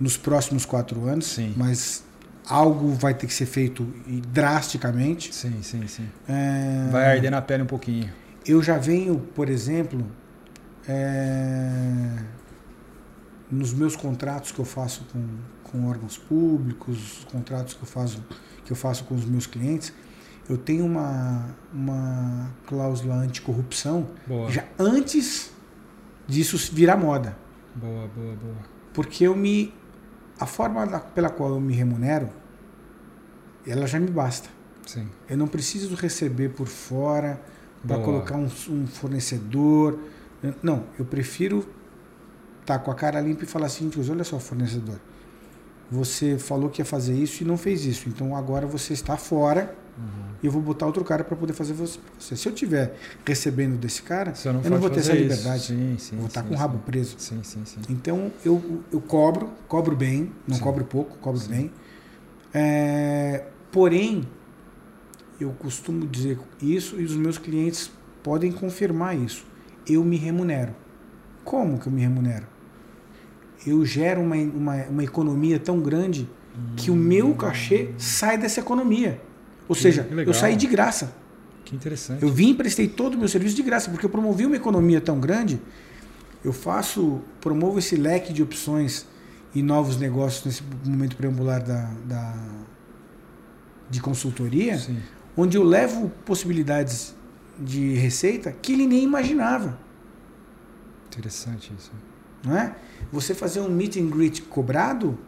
[0.00, 1.52] nos próximos quatro anos, Sim.
[1.56, 2.02] mas
[2.48, 5.34] algo vai ter que ser feito e drasticamente.
[5.34, 6.08] Sim, sim, sim.
[6.28, 8.10] É, Vai arder na pele um pouquinho.
[8.46, 10.06] Eu já venho, por exemplo,
[10.88, 12.18] é,
[13.50, 15.26] nos meus contratos que eu faço com,
[15.64, 18.24] com órgãos públicos, os contratos que eu faço
[18.64, 19.94] que eu faço com os meus clientes,
[20.46, 24.50] eu tenho uma, uma cláusula anticorrupção Boa.
[24.50, 25.50] já antes
[26.26, 27.36] disso virar moda.
[27.74, 28.56] Boa, boa, boa.
[28.92, 29.72] Porque eu me.
[30.38, 32.28] A forma da- pela qual eu me remunero,
[33.66, 34.50] ela já me basta.
[34.86, 35.08] Sim.
[35.28, 37.40] Eu não preciso receber por fora
[37.86, 39.98] para colocar um, um fornecedor.
[40.62, 41.66] Não, eu prefiro
[42.60, 45.00] estar com a cara limpa e falar assim, olha só, fornecedor,
[45.90, 49.74] você falou que ia fazer isso e não fez isso, então agora você está fora
[49.98, 50.34] Uhum.
[50.40, 51.98] e eu vou botar outro cara para poder fazer você.
[52.20, 52.94] Se eu estiver
[53.26, 55.22] recebendo desse cara, não, eu não vou ter essa isso.
[55.22, 55.62] liberdade.
[55.66, 56.16] Sim, sim.
[56.16, 57.16] vou estar sim, com o rabo preso.
[57.88, 61.72] Então eu, eu cobro, cobro bem, não cobro pouco, cobro bem.
[62.54, 64.22] É, porém,
[65.40, 67.90] eu costumo dizer isso e os meus clientes
[68.22, 69.44] podem confirmar isso.
[69.88, 70.74] Eu me remunero.
[71.44, 72.46] Como que eu me remunero?
[73.66, 76.28] Eu gero uma, uma, uma economia tão grande
[76.76, 79.20] que o meu cachê sai dessa economia.
[79.68, 80.26] Ou Que seja, legal.
[80.26, 81.12] eu saí de graça.
[81.64, 82.22] Que interessante.
[82.22, 85.00] Eu vim e prestei todo o meu serviço de graça, porque eu promovi uma economia
[85.00, 85.60] tão grande.
[86.44, 89.06] Eu faço, promovo esse leque de opções
[89.54, 92.34] e novos negócios nesse momento preambular da, da,
[93.90, 94.98] de consultoria, Sim.
[95.36, 97.14] onde eu levo possibilidades
[97.58, 99.78] de receita que ele nem imaginava.
[101.06, 101.90] Interessante isso.
[102.44, 102.76] Não é?
[103.12, 105.18] Você fazer um meet and greet cobrado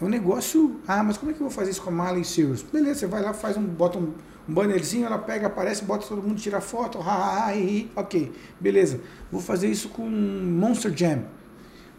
[0.00, 0.80] é um negócio.
[0.86, 2.62] Ah, mas como é que eu vou fazer isso com a Miley Cyrus?
[2.62, 4.14] Beleza, você vai lá, faz um, bota um,
[4.48, 7.90] um bannerzinho, ela pega, aparece, bota todo mundo, tira foto, ha, ha, ha, hi, hi.
[7.96, 9.00] ok, beleza.
[9.30, 11.24] Vou fazer isso com Monster Jam.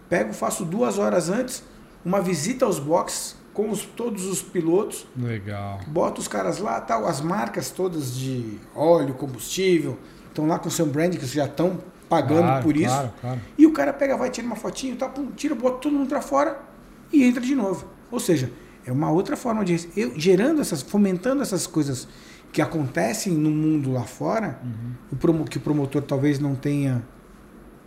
[0.10, 1.64] Pego, faço duas horas antes
[2.06, 5.80] uma visita aos boxes com os- todos os pilotos, Legal.
[5.88, 9.98] bota os caras lá, tal, as marcas todas de óleo, combustível,
[10.28, 11.80] estão lá com o seu brand que já estão
[12.10, 12.88] pagando Claro, por isso.
[12.94, 13.42] Claro, claro.
[13.58, 16.22] E o cara pega, vai, tira uma fotinho, tá, pum, tira, bota todo mundo pra
[16.22, 16.60] fora
[17.12, 17.86] e entra de novo.
[18.12, 18.52] Ou seja,
[18.86, 19.88] é uma outra forma de.
[19.96, 22.08] Eu, gerando essas, fomentando essas coisas
[22.52, 24.92] que acontecem no mundo lá fora, Uhum.
[25.12, 27.04] o promo, que o promotor talvez não tenha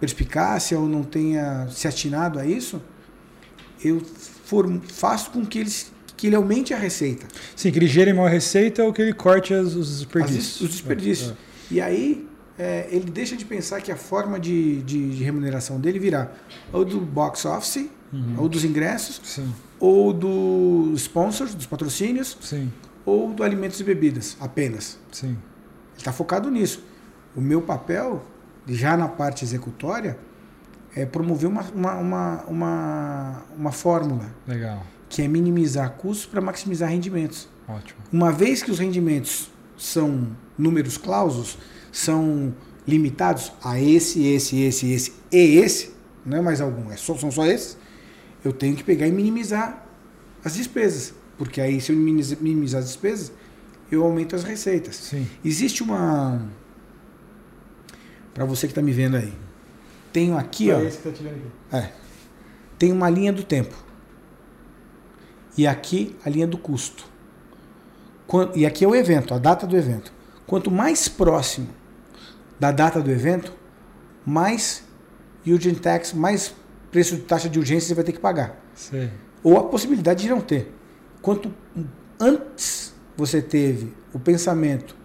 [0.01, 2.83] perspicácia ou não tenha se atinado a isso,
[3.85, 4.03] eu
[4.47, 7.27] form, faço com que, eles, que ele aumente a receita.
[7.55, 10.53] Sim, que ele gere maior receita ou que ele corte as- os As desperdícios.
[10.53, 11.31] des- os desperdícios.
[11.31, 11.35] É,
[11.71, 12.29] E aí
[12.59, 16.31] é, ele deixa de pensar que a forma de, de, de remuneração dele virá
[16.73, 18.17] ou do box office, é.
[18.17, 18.35] Uhum.
[18.39, 22.73] ou dos ingressos, Sim, ou dos sponsors, dos patrocínios, sim,
[23.05, 24.97] ou do alimentos e bebidas, apenas.
[25.13, 25.27] sim.
[25.29, 25.37] Ele
[25.99, 26.83] está focado nisso.
[27.35, 28.25] O meu papel,
[28.67, 30.17] já na parte executória,
[30.97, 34.35] é promover uma, uma, uma, uma, uma fórmula.
[34.49, 34.83] Legal.
[35.11, 37.49] Que é minimizar custos para maximizar rendimentos.
[37.69, 38.01] Ótimo.
[38.11, 41.59] Uma vez que os rendimentos são números clausos,
[41.93, 42.55] são
[42.89, 45.95] limitados a esse, esse, esse, esse e esse,
[46.25, 47.77] não é mais algum, é só, são só esses,
[48.43, 49.87] eu tenho que pegar e minimizar
[50.43, 51.13] as despesas.
[51.37, 53.33] Porque aí, se eu minimizar as despesas,
[53.93, 54.97] eu aumento as receitas.
[54.97, 55.27] Sim.
[55.45, 56.49] Existe uma.
[58.33, 59.33] Para você que está me vendo aí.
[60.17, 60.81] Tenho aqui, ó.
[60.81, 61.43] Esse que tá aqui.
[61.71, 61.93] É.
[62.79, 63.75] Tem uma linha do tempo.
[65.59, 67.05] E aqui a linha do custo.
[68.55, 70.11] E aqui é o evento, a data do evento.
[70.47, 71.69] Quanto mais próximo
[72.59, 73.53] da data do evento,
[74.25, 74.85] mais
[75.47, 76.55] urgent tax, mais
[76.91, 78.59] preço de taxa de urgência você vai ter que pagar.
[78.75, 79.11] Sim.
[79.43, 80.75] Ou a possibilidade de não ter.
[81.21, 81.53] Quanto
[82.19, 84.97] antes você teve o pensamento,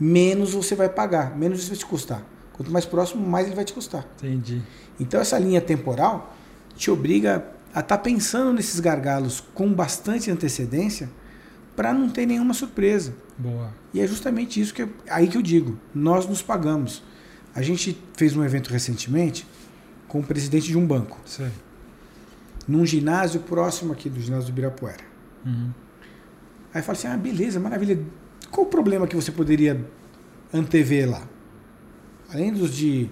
[0.00, 2.33] menos você vai pagar, menos isso vai te custar.
[2.54, 4.06] Quanto mais próximo, mais ele vai te custar.
[4.16, 4.62] Entendi.
[4.98, 6.34] Então essa linha temporal
[6.76, 7.44] te obriga
[7.74, 11.10] a estar tá pensando nesses gargalos com bastante antecedência
[11.74, 13.12] para não ter nenhuma surpresa.
[13.36, 13.72] Boa.
[13.92, 17.02] E é justamente isso que eu, aí que eu digo, nós nos pagamos.
[17.52, 19.44] A gente fez um evento recentemente
[20.06, 21.18] com o presidente de um banco.
[21.26, 21.50] Sim.
[22.68, 25.02] Num ginásio próximo aqui do ginásio do Ibirapuera.
[25.44, 25.70] Uhum.
[26.72, 28.00] Aí eu falo assim: ah, beleza, maravilha.
[28.50, 29.84] Qual o problema que você poderia
[30.52, 31.33] antever lá?
[32.34, 33.08] Além dos de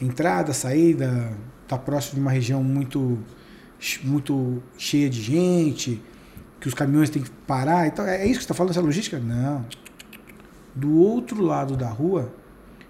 [0.00, 1.32] entrada, saída,
[1.66, 3.18] tá próximo de uma região muito,
[4.04, 6.02] muito cheia de gente,
[6.60, 7.86] que os caminhões têm que parar.
[7.86, 9.18] Então, é isso que você está falando, essa logística?
[9.18, 9.64] Não.
[10.74, 12.32] Do outro lado da rua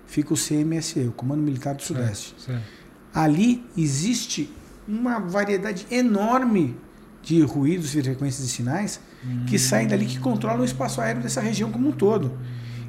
[0.04, 2.34] fica o CMSE, o Comando Militar do Sudeste.
[2.36, 2.86] Certo, certo
[3.16, 4.50] ali existe
[4.86, 6.76] uma variedade enorme
[7.22, 9.00] de ruídos e frequências de sinais
[9.46, 12.38] que saem dali que controlam o espaço aéreo dessa região como um todo.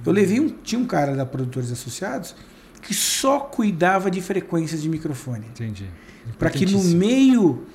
[0.07, 2.33] Eu levei um tinha um cara da Produtores Associados
[2.81, 5.45] que só cuidava de frequências de microfone.
[5.47, 5.85] Entendi.
[6.39, 7.65] Para que no meio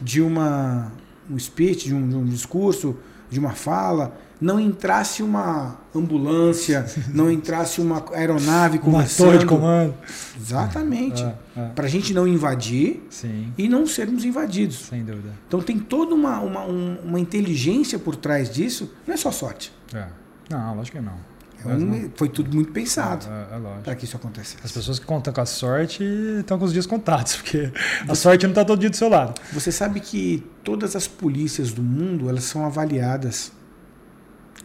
[0.00, 0.92] de uma
[1.28, 2.96] um speech, de um, de um discurso,
[3.30, 9.46] de uma fala, não entrasse uma ambulância, não entrasse uma aeronave com uma torre de
[9.46, 9.94] comando.
[10.40, 11.22] Exatamente.
[11.22, 11.68] É, é.
[11.68, 13.52] Para a gente não invadir Sim.
[13.56, 14.86] e não sermos invadidos.
[14.88, 15.30] Sem dúvida.
[15.46, 18.92] Então tem toda uma, uma, uma inteligência por trás disso.
[19.06, 19.72] Não é só sorte.
[19.94, 20.06] É.
[20.48, 21.30] Não, lógico que não.
[21.64, 24.56] É um, foi tudo muito pensado é, é para que isso acontecesse.
[24.64, 26.02] As pessoas que contam com a sorte
[26.40, 27.70] estão com os dias contados, porque
[28.08, 29.40] a sorte não está todo dia do seu lado.
[29.52, 33.52] Você sabe que todas as polícias do mundo elas são avaliadas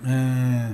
[0.05, 0.71] é,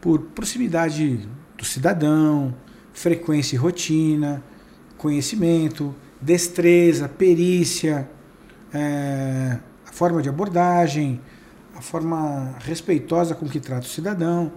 [0.00, 2.54] por proximidade do cidadão,
[2.92, 4.42] frequência e rotina,
[4.98, 8.08] conhecimento, destreza, perícia,
[8.72, 11.20] é, a forma de abordagem,
[11.76, 14.52] a forma respeitosa com que trata o cidadão.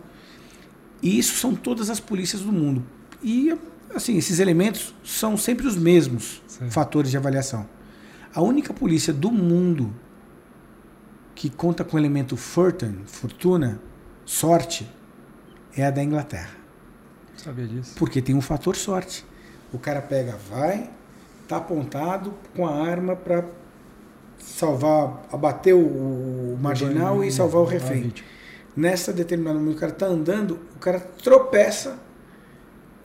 [1.01, 2.83] E isso são todas as polícias do mundo.
[3.21, 3.55] E
[3.93, 6.69] assim, esses elementos são sempre os mesmos Sim.
[6.69, 7.67] fatores de avaliação.
[8.33, 9.93] A única polícia do mundo
[11.33, 13.79] que conta com o elemento fortune, fortuna,
[14.25, 14.89] sorte,
[15.75, 16.55] é a da Inglaterra.
[17.35, 17.93] Sabia disso.
[17.97, 19.25] Porque tem um fator sorte.
[19.71, 20.89] O cara pega, vai,
[21.47, 23.45] tá apontado com a arma para
[24.39, 28.13] salvar, abater o, o marginal e salvar o refém.
[28.75, 31.97] Nessa determinada momento, o cara tá andando, o cara tropeça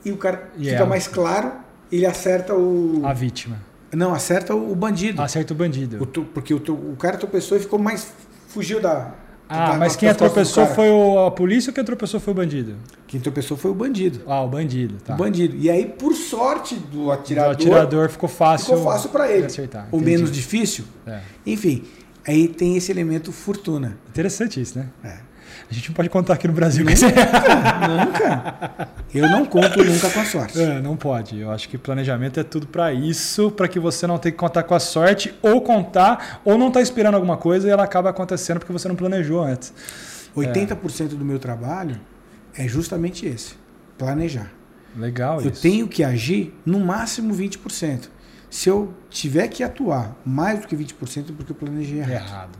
[0.04, 0.72] e o cara yeah.
[0.72, 1.52] fica mais claro,
[1.92, 3.02] ele acerta o.
[3.04, 3.58] A vítima.
[3.92, 5.20] Não, acerta o bandido.
[5.20, 6.02] Acerta o bandido.
[6.02, 8.12] O, porque o, o cara tropeçou e ficou mais.
[8.48, 9.14] fugiu da.
[9.48, 12.76] Ah, da, mas quem tropeçou foi o, a polícia ou quem tropeçou foi o bandido?
[13.08, 14.20] Quem tropeçou foi o bandido.
[14.26, 15.14] Ah, o bandido, tá.
[15.14, 15.56] O bandido.
[15.56, 17.56] E aí, por sorte do atirador.
[17.56, 18.66] Do atirador ficou fácil.
[18.66, 19.46] Ficou fácil para ele.
[19.46, 19.88] Acertar.
[19.90, 20.84] Ou menos difícil.
[21.04, 21.20] É.
[21.44, 21.82] Enfim,
[22.24, 23.98] aí tem esse elemento fortuna.
[24.08, 24.88] Interessante isso, né?
[25.02, 25.29] É.
[25.70, 26.84] A gente não pode contar aqui no Brasil.
[26.90, 28.88] Nunca, nunca.
[29.14, 30.60] Eu não conto nunca com a sorte.
[30.60, 31.38] É, não pode.
[31.38, 34.64] Eu acho que planejamento é tudo para isso, para que você não tenha que contar
[34.64, 38.10] com a sorte, ou contar, ou não estar tá esperando alguma coisa e ela acaba
[38.10, 39.72] acontecendo porque você não planejou antes.
[40.36, 41.04] 80% é.
[41.08, 42.00] do meu trabalho
[42.54, 43.54] é justamente esse:
[43.96, 44.50] planejar.
[44.96, 45.62] Legal eu isso.
[45.62, 48.08] tenho que agir no máximo 20%.
[48.50, 52.10] Se eu tiver que atuar mais do que 20%, é porque eu planejei errado.
[52.10, 52.58] errado.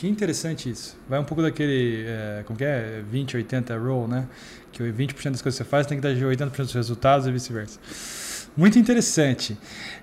[0.00, 0.96] Que interessante isso.
[1.06, 3.02] Vai um pouco daquele, é, como que é?
[3.10, 4.26] 20, 80 rule, né?
[4.72, 7.78] Que 20% das coisas que você faz tem que dar 80% dos resultados e vice-versa.
[8.56, 9.58] Muito interessante.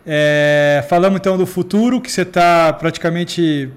[0.05, 3.71] É, falamos então do futuro, que você está praticamente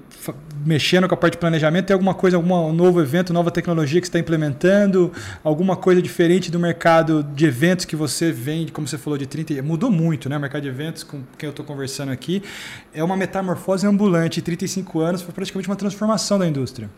[0.65, 1.87] mexendo com a parte de planejamento?
[1.87, 5.11] Tem alguma coisa, algum novo evento, nova tecnologia que você está implementando?
[5.43, 9.61] Alguma coisa diferente do mercado de eventos que você vende, como você falou, de 30...
[9.61, 10.37] Mudou muito, né?
[10.37, 12.43] O mercado de eventos com quem eu estou conversando aqui.
[12.93, 14.41] É uma metamorfose ambulante.
[14.41, 16.89] 35 anos foi praticamente uma transformação da indústria.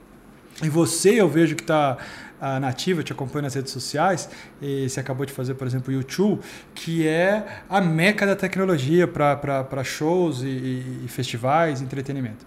[0.61, 1.97] E você, eu vejo que está
[2.43, 4.29] a nativa, te acompanha nas redes sociais,
[4.61, 6.41] e você acabou de fazer, por exemplo, o YouTube,
[6.75, 12.45] que é a meca da tecnologia para shows e, e, festivais, entretenimento.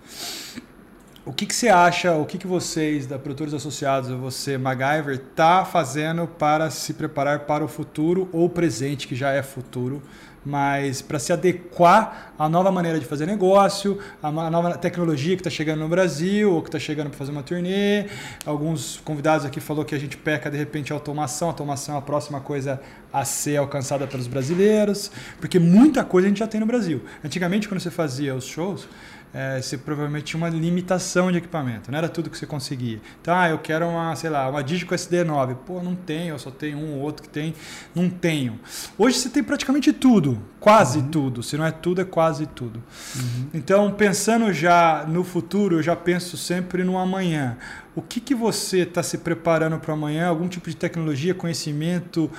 [1.29, 5.65] O que, que você acha, o que, que vocês, da Produtores Associados, você, MacGyver, tá
[5.65, 10.01] fazendo para se preparar para o futuro ou presente, que já é futuro,
[10.45, 15.51] mas para se adequar à nova maneira de fazer negócio, à nova tecnologia que está
[15.51, 18.07] chegando no Brasil, ou que está chegando para fazer uma turnê.
[18.45, 21.49] Alguns convidados aqui falou que a gente peca de repente a automação.
[21.49, 22.81] A automação é a próxima coisa
[23.13, 25.11] a ser alcançada pelos brasileiros,
[25.41, 27.03] porque muita coisa a gente já tem no Brasil.
[27.25, 28.87] Antigamente, quando você fazia os shows,
[29.35, 33.01] é, você provavelmente tinha uma limitação de equipamento, não era tudo que você conseguia.
[33.21, 35.57] Então, ah, eu quero uma, sei lá, uma Digico SD9.
[35.67, 37.55] Pô, não tenho, eu só tenho um ou outro que tem.
[37.95, 38.59] Não tenho.
[38.97, 41.09] Hoje você tem praticamente tudo, quase uhum.
[41.09, 41.43] tudo.
[41.43, 42.83] Se não é tudo, é quase tudo.
[43.15, 43.49] Uhum.
[43.53, 47.59] Então, pensando já no futuro, eu já penso sempre no amanhã.
[47.95, 50.29] O que, que você está se preparando para amanhã?
[50.29, 52.31] Algum tipo de tecnologia, conhecimento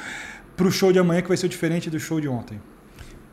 [0.55, 2.59] para o show de amanhã que vai ser diferente do show de ontem?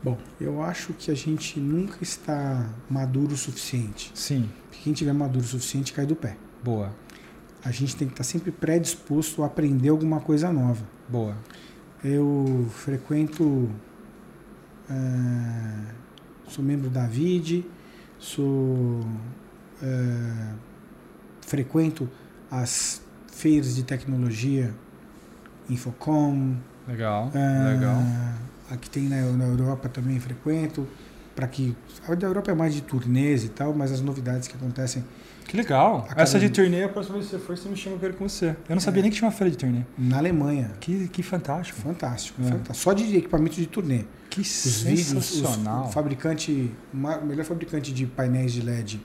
[0.03, 4.11] Bom, eu acho que a gente nunca está maduro o suficiente.
[4.13, 4.49] Sim.
[4.83, 6.37] quem tiver maduro o suficiente cai do pé.
[6.63, 6.93] Boa.
[7.63, 10.85] A gente tem que estar sempre predisposto a aprender alguma coisa nova.
[11.09, 11.35] Boa.
[12.03, 13.69] Eu frequento.
[14.87, 15.93] É,
[16.47, 17.65] sou membro da VID,
[18.19, 19.03] sou.
[19.81, 20.53] É,
[21.41, 22.07] frequento
[22.51, 24.73] as feiras de tecnologia,
[25.67, 26.55] Infocom.
[26.87, 27.97] Legal, é, legal
[28.75, 30.87] Aqui tem na, na Europa também frequento,
[31.35, 31.75] para que
[32.07, 35.03] a da Europa é mais de turnês e tal, mas as novidades que acontecem.
[35.47, 36.07] Que legal.
[36.15, 38.27] Essa de turnê, a próxima vez que você for, você me chama, eu quero com
[38.27, 38.55] você.
[38.67, 39.03] Eu não sabia é.
[39.03, 39.81] nem que tinha uma feira de turnê.
[39.97, 40.71] Na Alemanha.
[40.79, 41.79] Que, que fantástico.
[41.79, 42.45] Fantástico, é.
[42.45, 42.77] fantástico.
[42.77, 44.05] Só de equipamento de turnê.
[44.29, 45.75] Que os sensacional.
[45.75, 48.99] Vídeos, o fabricante, o melhor fabricante de painéis de LED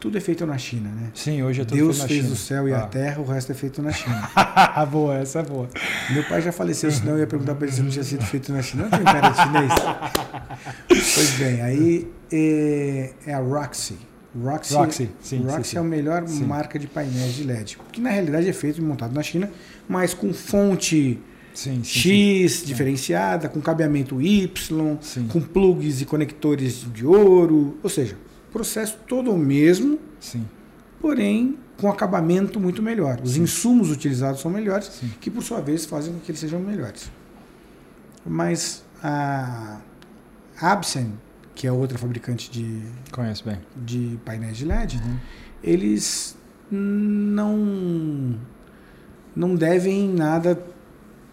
[0.00, 1.10] tudo é feito na China, né?
[1.12, 2.34] Sim, hoje é tudo Deus feito fez China.
[2.34, 2.84] o céu e ah.
[2.84, 4.30] a terra, o resto é feito na China.
[4.90, 5.68] boa, essa é boa.
[6.10, 8.52] Meu pai já faleceu, senão eu ia perguntar para ele se não tinha sido feito
[8.52, 8.84] na China.
[8.84, 9.72] Não tem cara chinês.
[11.14, 13.96] pois bem, aí é, é a Roxy.
[14.40, 15.76] Roxy, Roxy, sim, Roxy sim, sim.
[15.78, 16.44] é a melhor sim.
[16.44, 17.78] marca de painéis de LED.
[17.90, 19.50] Que na realidade é feito e montado na China,
[19.88, 21.18] mas com fonte
[21.52, 27.78] sim, X diferenciada, com cabeamento Y, com plugs e conectores de ouro.
[27.82, 28.16] Ou seja,
[28.52, 30.46] processo todo o mesmo, Sim.
[31.00, 33.20] porém com acabamento muito melhor.
[33.22, 33.42] Os Sim.
[33.42, 35.12] insumos utilizados são melhores, Sim.
[35.20, 37.10] que por sua vez fazem com que eles sejam melhores.
[38.26, 39.78] Mas a
[40.60, 41.12] Absen,
[41.54, 42.82] que é outra fabricante de,
[43.12, 43.58] Conheço bem.
[43.76, 45.16] de painéis de LED, uhum.
[45.62, 46.36] eles
[46.70, 48.36] não
[49.34, 50.60] não devem nada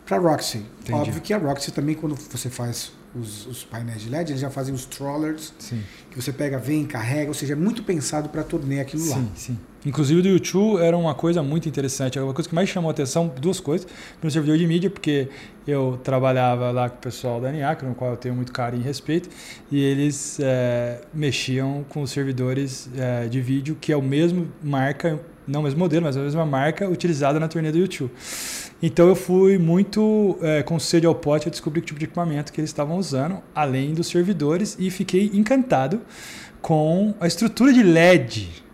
[0.05, 0.59] para a Roxy.
[0.81, 0.93] Entendi.
[0.93, 4.49] Óbvio que a Roxy também, quando você faz os, os, painéis de LED, eles já
[4.49, 5.81] fazem os trollers, sim.
[6.11, 9.15] que você pega, vem, carrega, ou seja, é muito pensado para turnê aquilo sim, lá.
[9.17, 9.59] Sim, sim.
[9.85, 12.19] Inclusive do YouTube era uma coisa muito interessante.
[12.19, 13.87] Uma coisa que mais chamou a atenção, duas coisas.
[14.21, 15.29] No servidor de mídia, porque
[15.67, 18.85] eu trabalhava lá com o pessoal da NIAC, no qual eu tenho muito carinho e
[18.85, 19.29] respeito,
[19.71, 25.19] e eles é, mexiam com os servidores é, de vídeo, que é o mesmo marca,
[25.47, 28.11] não o mesmo modelo, mas a mesma marca utilizada na turnê do YouTube.
[28.81, 32.51] Então eu fui muito é, com sede ao pote a descobrir que tipo de equipamento
[32.51, 36.01] que eles estavam usando, além dos servidores, e fiquei encantado
[36.61, 38.64] com a estrutura de LED.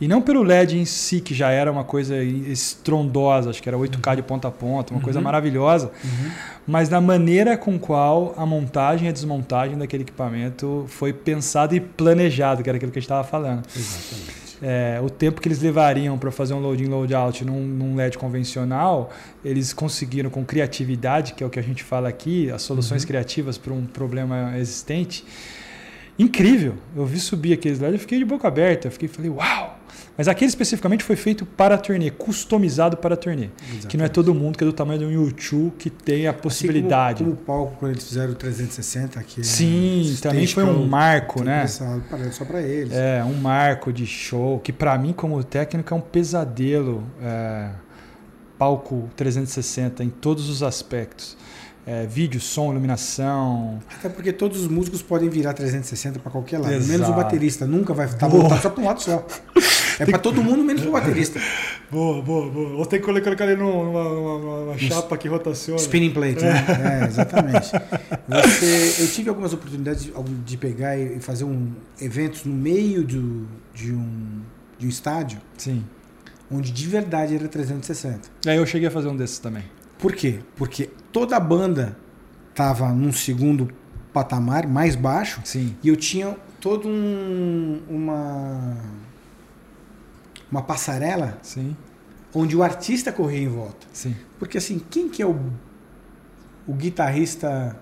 [0.00, 3.76] E não pelo LED em si, que já era uma coisa estrondosa, acho que era
[3.76, 5.04] 8K de ponta a ponta, uma uhum.
[5.04, 6.30] coisa maravilhosa, uhum.
[6.66, 11.80] mas da maneira com qual a montagem e a desmontagem daquele equipamento foi pensado e
[11.80, 13.64] planejado, que era aquilo que a gente estava falando.
[13.76, 17.60] Exatamente é, o tempo que eles levariam para fazer um load in, load out num,
[17.60, 19.10] num, LED convencional,
[19.44, 23.08] eles conseguiram com criatividade, que é o que a gente fala aqui, as soluções uhum.
[23.08, 25.24] criativas para um problema existente.
[26.18, 26.74] Incrível!
[26.96, 29.77] Eu vi subir aqueles LEDs, eu fiquei de boca aberta, eu fiquei falei, uau!
[30.18, 33.44] Mas aquele especificamente foi feito para a turnê, customizado para a turnê.
[33.44, 33.86] Exatamente.
[33.86, 36.32] Que não é todo mundo que é do tamanho de um YouTube que tem a
[36.32, 37.22] possibilidade.
[37.22, 40.64] Assim como, como o palco, quando eles fizeram o 360, que Sim, é também foi
[40.64, 41.68] um marco, né?
[41.68, 42.92] Só para eles.
[42.92, 47.04] É, um marco de show, que para mim, como técnico, é um pesadelo.
[47.22, 47.70] É,
[48.58, 51.36] palco 360 em todos os aspectos
[51.88, 53.78] é, vídeo, som, iluminação.
[53.88, 56.92] Até porque todos os músicos podem virar 360 para qualquer lado, Exato.
[56.92, 57.66] menos o baterista.
[57.66, 59.26] Nunca vai estar voltado só para um lado só.
[59.98, 61.40] É para todo mundo, menos o baterista.
[61.90, 62.76] Boa, boa, boa.
[62.76, 65.80] Ou tem que colocar ele numa, numa, numa chapa que rotaciona.
[65.80, 67.00] Spinning plate, né?
[67.00, 67.70] É, exatamente.
[68.28, 70.12] Você, eu tive algumas oportunidades de,
[70.44, 74.42] de pegar e fazer um eventos no meio do, de, um,
[74.78, 75.38] de um estádio.
[75.56, 75.82] Sim.
[76.50, 78.28] Onde de verdade era 360.
[78.46, 79.64] Aí eu cheguei a fazer um desses também.
[79.98, 80.40] Por quê?
[80.56, 81.96] Porque toda a banda
[82.50, 83.68] estava num segundo
[84.12, 85.76] patamar mais baixo Sim.
[85.82, 88.76] e eu tinha todo um, uma
[90.50, 91.76] uma passarela Sim,
[92.34, 93.86] onde o artista corria em volta.
[93.92, 94.16] sim.
[94.38, 95.38] Porque assim, quem que é o,
[96.66, 97.78] o guitarrista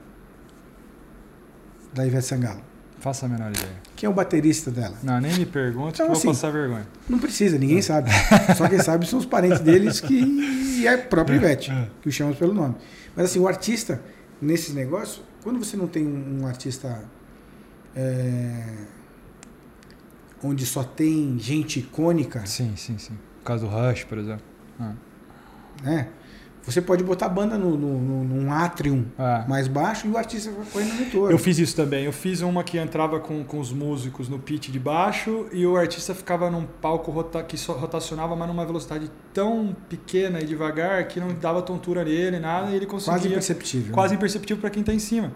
[1.94, 2.60] da Ivete Sangalo?
[2.98, 3.85] Faça a menor ideia.
[3.96, 4.94] Quem é o baterista dela?
[5.02, 6.86] Não, nem me pergunte Então, que assim, vou passar vergonha.
[7.08, 8.10] Não precisa, ninguém sabe.
[8.56, 10.14] Só quem sabe são os parentes deles que
[10.78, 11.88] e é a própria Ivete, É.
[12.02, 12.74] que o chamamos pelo nome.
[13.16, 14.00] Mas assim, o artista,
[14.40, 17.02] nesses negócios, quando você não tem um, um artista
[17.94, 18.62] é,
[20.44, 23.14] onde só tem gente icônica, Sim, sim, sim.
[23.38, 24.44] Por causa do Rush, por exemplo.
[24.78, 24.92] Ah.
[25.82, 26.08] né?
[26.66, 29.44] Você pode botar a banda no, no, no- num atrium Ah.
[29.48, 31.30] mais baixo e o artista vai correndo no todo.
[31.30, 32.04] Eu fiz isso também.
[32.04, 35.76] Eu fiz uma que entrava com, com os músicos no pitch de baixo e o
[35.76, 41.06] artista ficava num palco rota, que só rotacionava, mas numa velocidade tão pequena e devagar
[41.06, 43.12] que não dava tontura nele, nada, e ele conseguia.
[43.14, 43.94] Quase imperceptível.
[43.94, 44.16] quase né?
[44.16, 45.32] imperceptível para quem está em cima.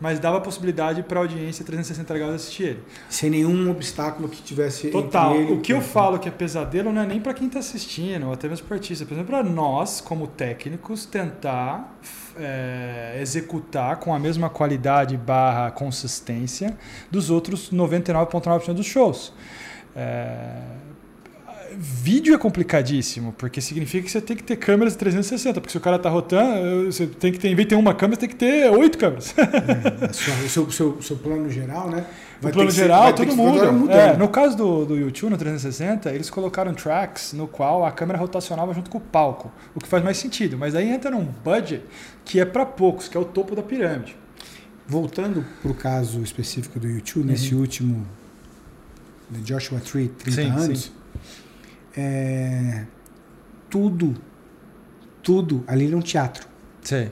[0.00, 2.82] Mas dava a possibilidade para a audiência 360 graus assistir ele.
[3.08, 5.36] Sem nenhum obstáculo que tivesse Total.
[5.36, 8.26] ele O que eu falo que é pesadelo não é nem para quem está assistindo,
[8.26, 9.04] ou até mesmo para artista.
[9.04, 11.98] Por exemplo, para nós, como técnicos, tentar
[12.36, 16.76] é, executar com a mesma qualidade barra consistência
[17.10, 19.32] dos outros 99,9% dos shows.
[19.94, 20.89] É,
[21.78, 25.76] Vídeo é complicadíssimo, porque significa que você tem que ter câmeras de 360, porque se
[25.78, 28.26] o cara tá rotando, você tem que ter, em vez de ter uma câmera, você
[28.26, 29.34] tem que ter oito câmeras.
[29.38, 32.06] A sua- o seu, seu, seu plano geral, né?
[32.40, 33.70] Vai ter plano geral, ser toda muda.
[33.70, 37.92] hora É, no caso do, do YouTube, no 360, eles colocaram tracks no qual a
[37.92, 40.56] câmera rotacionava junto com o palco, o que faz mais sentido.
[40.58, 41.82] Mas aí entra num budget
[42.24, 44.16] que é para poucos, que é o topo da pirâmide.
[44.88, 48.04] Voltando para o caso específico do YouTube, nesse último
[49.30, 50.46] né, Joshua Tree, 30 Uhum.
[50.58, 50.90] Sim, anos, sim.
[51.96, 52.84] É,
[53.68, 54.14] tudo,
[55.22, 56.46] tudo ali era um teatro.
[56.82, 57.10] Sei.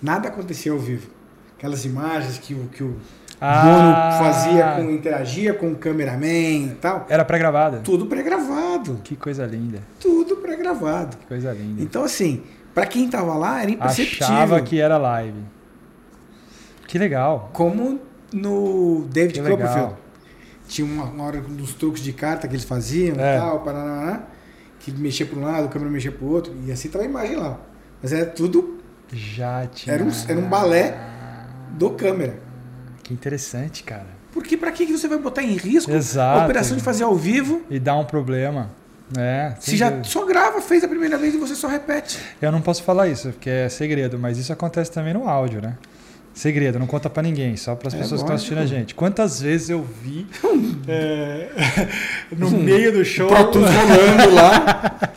[0.00, 1.08] Nada acontecia ao vivo.
[1.56, 2.96] Aquelas imagens que o, que o
[3.40, 4.18] Ah.
[4.20, 7.78] Fazia, com, interagia com o cameraman e tal, Era pré-gravada.
[7.80, 9.00] tudo pré-gravado.
[9.04, 9.80] Que coisa linda.
[10.00, 11.16] Tudo pré-gravado.
[11.16, 11.82] Que coisa linda.
[11.82, 12.42] Então, assim,
[12.74, 14.26] para quem tava lá, era imperceptível.
[14.26, 15.38] Achava que era live.
[16.88, 17.50] Que legal.
[17.52, 18.00] Como
[18.32, 19.98] no David Que legal.
[20.72, 23.36] Tinha uma, uma hora dos truques de carta que eles faziam É.
[23.36, 24.22] e tal, paraná,
[24.80, 27.06] que mexia para um lado, a câmera mexia para o outro, e assim tava a
[27.06, 27.60] imagem lá.
[28.02, 28.78] Mas era tudo
[29.12, 29.94] Já tinha.
[29.94, 30.96] Era um- era um balé.
[31.72, 32.38] do câmera.
[33.02, 34.06] Que interessante, cara.
[34.32, 36.40] Porque para que você vai botar em risco Exato.
[36.40, 38.70] a operação de fazer ao vivo E dá um problema.
[39.18, 40.08] É, se já dúvida.
[40.08, 42.18] só grava, fez a primeira vez e você só repete?
[42.40, 45.76] Eu não posso falar isso, porque é segredo, mas isso acontece também no áudio, né?
[46.34, 48.78] Segredo, não conta pra ninguém, só para as É pessoas que estão assistindo a lógico.
[48.80, 48.94] gente.
[48.94, 50.26] Quantas vezes eu vi
[50.88, 51.48] é,
[52.36, 53.28] no meio do show.
[53.28, 54.98] Rolando lá.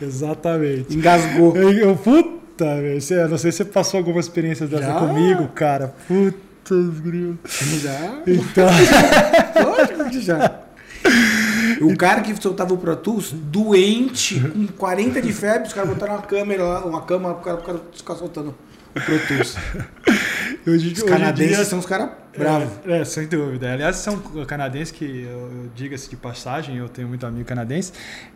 [0.00, 0.96] Exatamente.
[0.96, 1.56] Engasgou.
[1.56, 3.28] Eu, eu- puta, velho.
[3.30, 4.94] Não sei se você passou alguma experiência dessa Já.
[4.94, 5.94] comigo, cara.
[6.68, 7.38] Grilo.
[7.80, 8.18] Já.
[8.26, 8.66] Então,
[9.64, 10.60] Lógico que já.
[11.80, 16.14] O cara que soltava o Pro Tools, doente, com 40 de febre, os caras botaram
[16.14, 18.54] uma câmera lá, uma cama pro cara, pro cara ficar soltando
[18.94, 19.56] o Pro Tools.
[20.66, 22.68] hoje, Os canadenses dia- são os caras bravos.
[22.86, 23.72] É, é, sem dúvida.
[23.72, 27.92] Aliás, são canadenses que, eu, eu diga-se de passagem, eu tenho muito amigo canadense,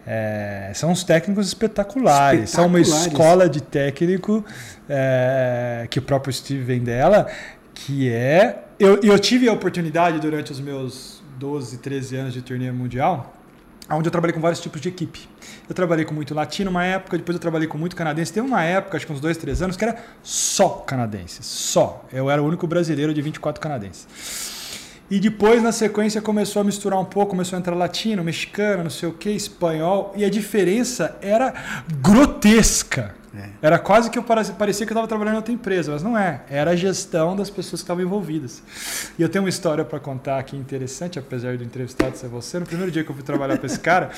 [0.07, 2.51] é, são uns técnicos espetaculares.
[2.51, 3.13] São uma Espetaculares.
[3.13, 4.45] escola de técnico
[4.89, 7.27] é, que o próprio Steve vem dela,
[7.75, 8.65] que é...
[8.79, 13.35] Eu, eu tive a oportunidade durante os meus 12, 13 anos de turnê mundial,
[13.91, 15.27] onde eu trabalhei com vários tipos de equipe.
[15.67, 18.31] Eu trabalhei com muito latino uma época, depois eu trabalhei com muito canadense.
[18.31, 21.43] Teve uma época, acho que uns dois, três anos, que era só canadense.
[21.43, 22.05] Só.
[22.13, 24.07] Eu era o único brasileiro de 24 canadenses.
[25.11, 28.91] E depois, na sequência, começou a misturar um pouco, começou a entrar latino, mexicano, não
[28.91, 31.55] sei o que, espanhol, e a diferença era
[32.03, 33.15] grotesca.
[33.37, 33.49] É.
[33.63, 36.43] Era quase que eu parecia que eu estava trabalhando em outra empresa, mas não é.
[36.49, 38.63] Era a gestão das pessoas que estavam envolvidas.
[39.19, 42.59] E eu tenho uma história para contar aqui interessante, apesar do entrevistado ser você.
[42.59, 44.11] No primeiro dia que eu fui trabalhar para esse cara,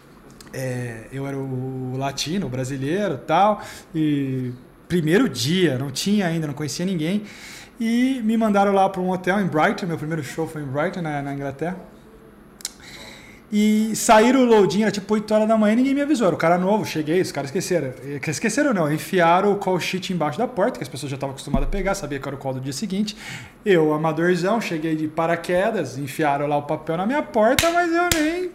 [0.52, 3.60] é, eu era o latino, o brasileiro tal,
[3.94, 4.52] e
[4.88, 7.24] primeiro dia, não tinha ainda, não conhecia ninguém,
[7.78, 11.02] e me mandaram lá para um hotel em Brighton, meu primeiro show foi em Brighton,
[11.02, 11.76] na, na Inglaterra.
[13.52, 16.26] E saíram o loading, era tipo 8 horas da manhã, ninguém me avisou.
[16.26, 17.92] Era o cara novo, cheguei, os caras esqueceram.
[18.26, 21.68] Esqueceram não, enfiaram o call sheet embaixo da porta, que as pessoas já estavam acostumadas
[21.68, 23.16] a pegar, sabia que era o call do dia seguinte.
[23.64, 28.50] Eu, amadorzão, cheguei de paraquedas, enfiaram lá o papel na minha porta, mas eu nem.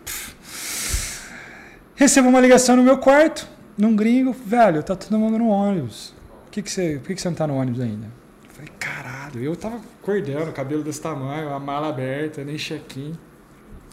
[1.95, 6.13] Recebo uma ligação no meu quarto, num gringo, velho, tá todo mundo no ônibus.
[6.45, 8.07] Por que, que, você, por que, que você não tá no ônibus ainda?
[8.49, 13.13] Falei, caralho, eu tava acordando, cabelo desse tamanho, a mala aberta, nem check-in.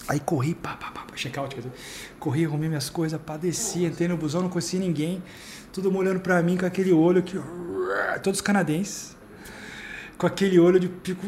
[0.09, 1.73] Aí corri, pá, pá, pá, check-out, quer dizer,
[2.21, 5.23] corri, arrumei minhas coisas, padeci, entrei no busão, não conheci ninguém,
[5.73, 7.41] todo mundo olhando pra mim com aquele olho que,
[8.23, 9.17] todos canadenses.
[10.17, 11.27] com aquele olho de pico.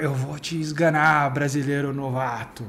[0.00, 2.64] Eu vou te esganar, brasileiro novato.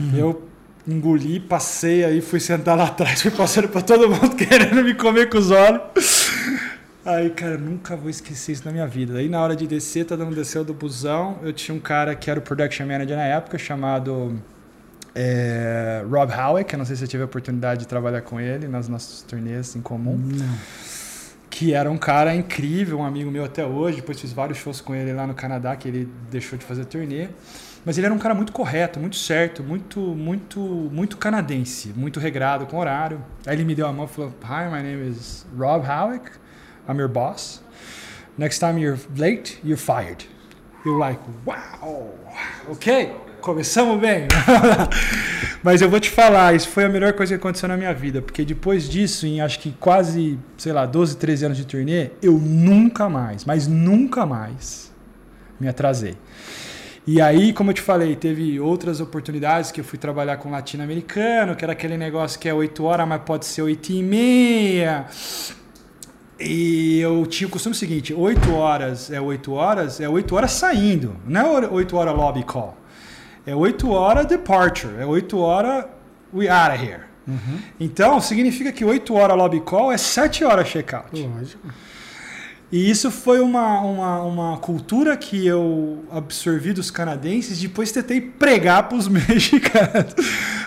[0.00, 0.16] Uhum.
[0.16, 0.48] Eu
[0.86, 5.30] engoli, passei aí, fui sentar lá atrás, fui passando para todo mundo querendo me comer
[5.30, 5.80] com os olhos.
[7.04, 9.18] Aí, cara, nunca vou esquecer isso na minha vida.
[9.18, 11.38] Aí, na hora de descer, todo mundo desceu do busão.
[11.42, 14.40] Eu tinha um cara que era o production manager na época, chamado
[15.14, 16.72] é, Rob Howick.
[16.72, 19.76] Eu não sei se você tive a oportunidade de trabalhar com ele nas nossas turnês
[19.76, 20.16] em comum.
[20.16, 20.58] Não.
[21.50, 23.96] Que era um cara incrível, um amigo meu até hoje.
[23.96, 27.28] Depois fiz vários shows com ele lá no Canadá, que ele deixou de fazer turnê.
[27.84, 32.64] Mas ele era um cara muito correto, muito certo, muito, muito, muito canadense, muito regrado
[32.64, 33.22] com horário.
[33.46, 36.43] Aí ele me deu a mão e falou: Hi, my name is Rob Howick.
[36.88, 37.60] I'm your boss.
[38.36, 40.24] Next time you're late, you're fired.
[40.84, 42.12] You're like, wow,
[42.68, 44.28] ok, começamos bem.
[45.62, 48.20] Mas eu vou te falar, isso foi a melhor coisa que aconteceu na minha vida,
[48.20, 52.32] porque depois disso, em acho que quase, sei lá, 12, 13 anos de turnê, eu
[52.32, 54.92] nunca mais, mas nunca mais
[55.58, 56.16] me atrasei.
[57.06, 61.54] E aí, como eu te falei, teve outras oportunidades que eu fui trabalhar com latino-americano,
[61.54, 65.06] que era aquele negócio que é 8 horas, mas pode ser 8 e meia.
[66.44, 71.16] E eu tinha o costume seguinte: 8 horas é 8 horas, é 8 horas saindo,
[71.26, 72.76] não é 8 horas lobby call.
[73.46, 75.86] É 8 horas departure, é 8 horas
[76.32, 77.02] we out of here.
[77.26, 77.58] Uhum.
[77.80, 81.10] Então, significa que 8 horas lobby call é 7 horas checkout.
[81.12, 81.68] Lógico.
[82.72, 88.88] E isso foi uma, uma, uma cultura que eu absorvi dos canadenses, depois tentei pregar
[88.88, 90.14] para os mexicanos.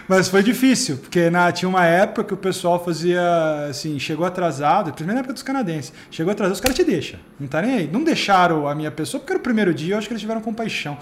[0.07, 4.93] Mas foi difícil, porque na, tinha uma época que o pessoal fazia assim, chegou atrasado,
[4.93, 7.89] primeira época dos canadenses, chegou atrasado, os caras te deixam, não tá nem aí.
[7.91, 10.39] Não deixaram a minha pessoa, porque era o primeiro dia, eu acho que eles tiveram
[10.39, 10.97] compaixão.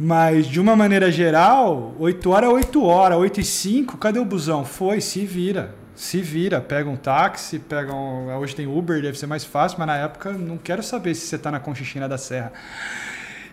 [0.00, 4.24] Mas de uma maneira geral, 8 horas é 8 horas, 8 e 5, cadê o
[4.24, 4.64] busão?
[4.64, 9.26] Foi, se vira se vira, pega um táxi, pega um, hoje tem Uber, deve ser
[9.26, 12.52] mais fácil, mas na época não quero saber se você está na Conchichina da Serra.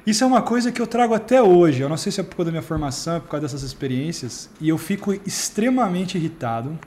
[0.05, 1.81] Isso é uma coisa que eu trago até hoje.
[1.81, 4.47] Eu não sei se é por causa da minha formação, é por causa dessas experiências,
[4.61, 6.77] e eu fico extremamente irritado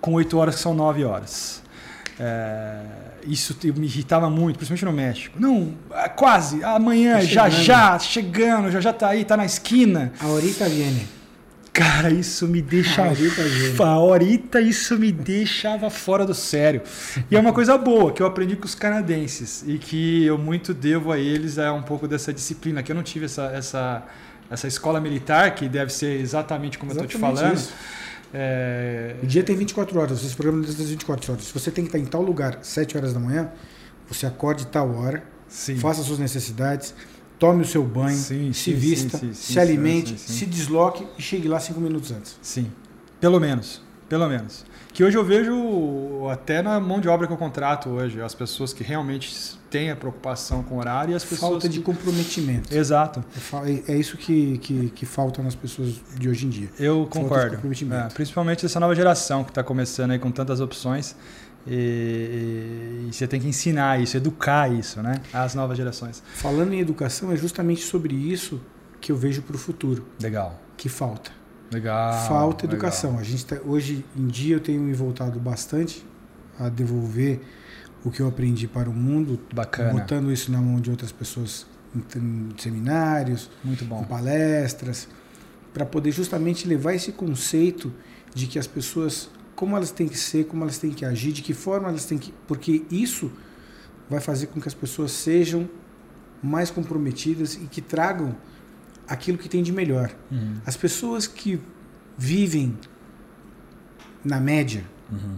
[0.00, 1.62] com 8 horas que são 9 horas.
[2.18, 2.80] É,
[3.26, 5.36] isso me irritava muito, principalmente no México.
[5.38, 5.74] Não,
[6.16, 10.14] quase, amanhã, tá já já, chegando, já já tá aí, tá na esquina.
[10.18, 11.15] A horita viene.
[11.76, 13.02] Cara, isso me deixa.
[13.84, 16.80] A horita, isso me deixava fora do sério.
[17.30, 20.72] E é uma coisa boa que eu aprendi com os canadenses e que eu muito
[20.72, 24.02] devo a eles é um pouco dessa disciplina, que eu não tive essa, essa,
[24.50, 27.54] essa escola militar, que deve ser exatamente como exatamente eu estou te falando.
[27.54, 27.74] Isso.
[28.32, 29.16] É...
[29.22, 31.44] O dia tem 24 horas, esse programa tem 24 horas.
[31.44, 33.50] Se você tem que estar em tal lugar 7 horas da manhã,
[34.08, 35.76] você acorde tal hora, Sim.
[35.76, 36.94] faça suas necessidades
[37.38, 41.48] tome o seu banho, sim, se sim, vista, sim, se alimente, se desloque e chegue
[41.48, 42.36] lá cinco minutos antes.
[42.40, 42.70] Sim,
[43.20, 44.64] pelo menos, pelo menos.
[44.92, 48.72] Que hoje eu vejo até na mão de obra que eu contrato hoje, as pessoas
[48.72, 49.30] que realmente
[49.70, 51.50] têm a preocupação com o horário e as pessoas.
[51.50, 52.74] Falta de comprometimento.
[52.74, 53.22] Exato.
[53.66, 56.70] É, é, é isso que, que, que, falta nas pessoas de hoje em dia.
[56.78, 57.56] Eu concordo.
[57.56, 61.14] É, principalmente essa nova geração que está começando aí com tantas opções.
[61.66, 65.20] E, e, você tem que ensinar isso, educar isso, né?
[65.32, 66.22] Às novas gerações.
[66.34, 68.60] Falando em educação, é justamente sobre isso
[69.00, 70.06] que eu vejo para o futuro.
[70.20, 70.60] Legal.
[70.76, 71.30] Que falta.
[71.72, 72.26] Legal.
[72.28, 73.10] Falta educação.
[73.10, 73.24] Legal.
[73.24, 76.04] A gente tá, hoje em dia eu tenho me voltado bastante
[76.58, 77.40] a devolver
[78.04, 79.92] o que eu aprendi para o mundo, Bacana.
[79.92, 84.02] botando isso na mão de outras pessoas em, em seminários, Muito bom.
[84.02, 85.08] em palestras,
[85.74, 87.92] para poder justamente levar esse conceito
[88.32, 91.42] de que as pessoas como elas têm que ser, como elas têm que agir, de
[91.42, 92.32] que forma elas têm que.
[92.46, 93.32] Porque isso
[94.08, 95.68] vai fazer com que as pessoas sejam
[96.42, 98.36] mais comprometidas e que tragam
[99.08, 100.14] aquilo que tem de melhor.
[100.30, 100.60] Uhum.
[100.64, 101.60] As pessoas que
[102.16, 102.78] vivem
[104.22, 104.84] na média.
[105.10, 105.36] Uhum.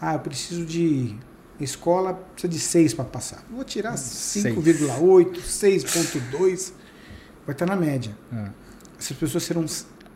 [0.00, 1.14] Ah, eu preciso de.
[1.58, 3.42] Escola precisa de 6 para passar.
[3.50, 6.72] Vou tirar 5,8, 6,2.
[7.46, 8.16] Vai estar na média.
[8.30, 8.50] É.
[8.98, 9.64] Essas pessoas serão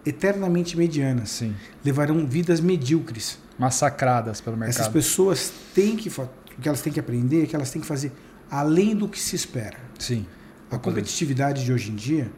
[0.05, 1.31] eternamente medianas.
[1.31, 1.55] Sim.
[1.85, 3.39] Levarão vidas medíocres.
[3.59, 4.81] Massacradas pelo mercado.
[4.81, 6.09] Essas pessoas têm que.
[6.09, 6.28] O
[6.60, 8.12] que elas têm que aprender é que elas têm que fazer
[8.51, 9.78] além do que se espera.
[9.98, 10.27] Sim.
[10.70, 12.31] A competitividade de hoje em dia,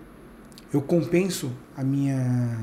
[0.72, 2.58] eu compenso a minha.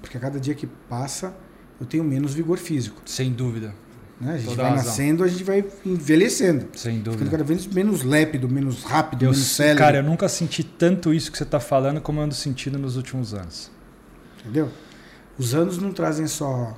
[0.00, 1.34] Porque a cada dia que passa,
[1.80, 3.00] eu tenho menos vigor físico.
[3.04, 3.74] Sem dúvida.
[4.20, 4.34] Né?
[4.34, 4.86] A gente Toda vai razão.
[4.86, 6.68] nascendo, a gente vai envelhecendo.
[6.74, 7.12] Sem dúvida.
[7.12, 9.78] Ficando cada vez menos lépido, menos rápido, eu, menos célebre.
[9.78, 12.96] Cara, eu nunca senti tanto isso que você está falando como eu ando sentindo nos
[12.96, 13.70] últimos anos.
[14.40, 14.70] Entendeu?
[15.38, 16.76] Os anos não trazem só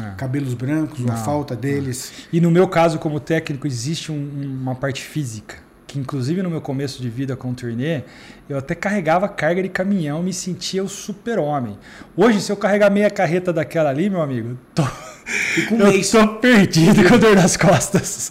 [0.00, 0.14] é.
[0.16, 2.12] cabelos brancos não, a falta deles.
[2.12, 2.38] Não.
[2.38, 5.56] E no meu caso, como técnico, existe um, uma parte física.
[5.86, 8.02] Que inclusive no meu começo de vida com o turnê,
[8.48, 11.78] eu até carregava carga de caminhão, me sentia o super-homem.
[12.16, 14.82] Hoje, se eu carregar meia carreta daquela ali, meu amigo, tô,
[15.26, 16.08] Fica um eu mês.
[16.10, 18.30] tô perdido com dor nas costas.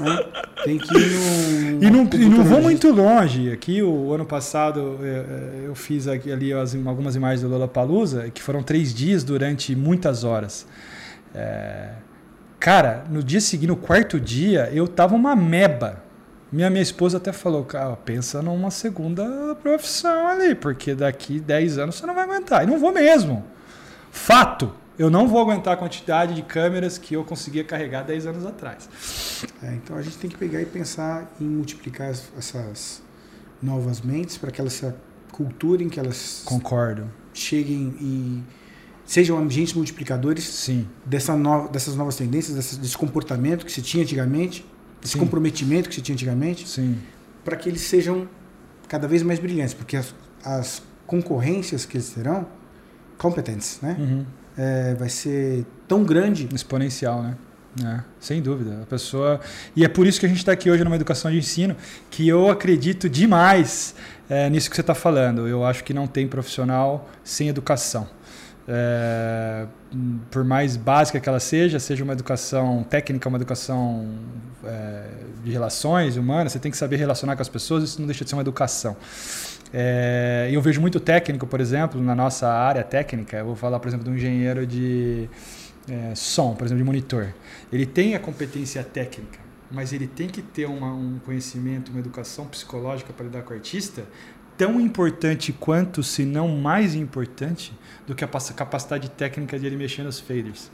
[0.64, 1.84] Tem que ir no.
[1.84, 3.52] E não, e não vou muito longe.
[3.52, 8.42] Aqui, o ano passado, eu, eu fiz aqui, ali as- algumas imagens do Lollapalooza, que
[8.42, 10.66] foram três dias durante muitas horas.
[11.34, 11.90] É,
[12.60, 16.02] cara, no dia seguinte, no quarto dia, eu tava uma meba.
[16.50, 21.96] Minha, minha esposa até falou, cara, pensa numa segunda profissão ali, porque daqui 10 anos
[21.96, 22.64] você não vai aguentar.
[22.64, 23.44] E não vou mesmo.
[24.10, 24.72] Fato.
[24.98, 28.88] Eu não vou aguentar a quantidade de câmeras que eu conseguia carregar 10 anos atrás.
[29.62, 33.02] É, então a gente tem que pegar e pensar em multiplicar as- essas
[33.62, 37.10] novas mentes para que elas se aculturem, que elas Concordo.
[37.34, 38.44] cheguem e
[39.06, 40.88] sejam ambientes multiplicadores Sim.
[41.06, 44.66] dessa no, dessas novas tendências, desse, desse comportamento que se tinha antigamente,
[45.02, 45.20] desse Sim.
[45.20, 46.98] comprometimento que se tinha antigamente, Sim.
[47.44, 48.30] para que eles sejam
[48.88, 52.48] cada vez mais brilhantes, porque as, as concorrências que eles terão,
[53.18, 53.96] competentes, né?
[54.00, 54.26] Uhum.
[54.58, 57.36] É, vai ser tão grande Exponencial, né?
[57.84, 58.80] É, sem dúvida.
[58.84, 59.40] A pessoa.
[59.76, 61.76] E é por isso que a gente está aqui hoje numa educação de ensino,
[62.10, 63.96] que eu acredito demais
[64.30, 65.48] é, nisso que você está falando.
[65.48, 68.08] Eu acho que não tem profissional sem educação.
[68.68, 69.68] É,
[70.32, 74.08] por mais básica que ela seja, seja uma educação técnica, uma educação
[74.64, 75.04] é,
[75.44, 78.30] de relações humanas, você tem que saber relacionar com as pessoas, isso não deixa de
[78.30, 78.96] ser uma educação.
[79.74, 83.88] É, eu vejo muito técnico, por exemplo, na nossa área técnica, eu vou falar, por
[83.88, 85.30] exemplo, de um engenheiro de
[85.90, 87.34] é, som, por exemplo, de monitor.
[87.72, 89.40] Ele tem a competência técnica,
[89.72, 93.56] mas ele tem que ter uma, um conhecimento, uma educação psicológica para lidar com o
[93.56, 94.04] artista
[94.58, 97.74] tão importante quanto, se não mais importante,
[98.08, 100.70] do que a capacidade técnica de ele mexer nos faders.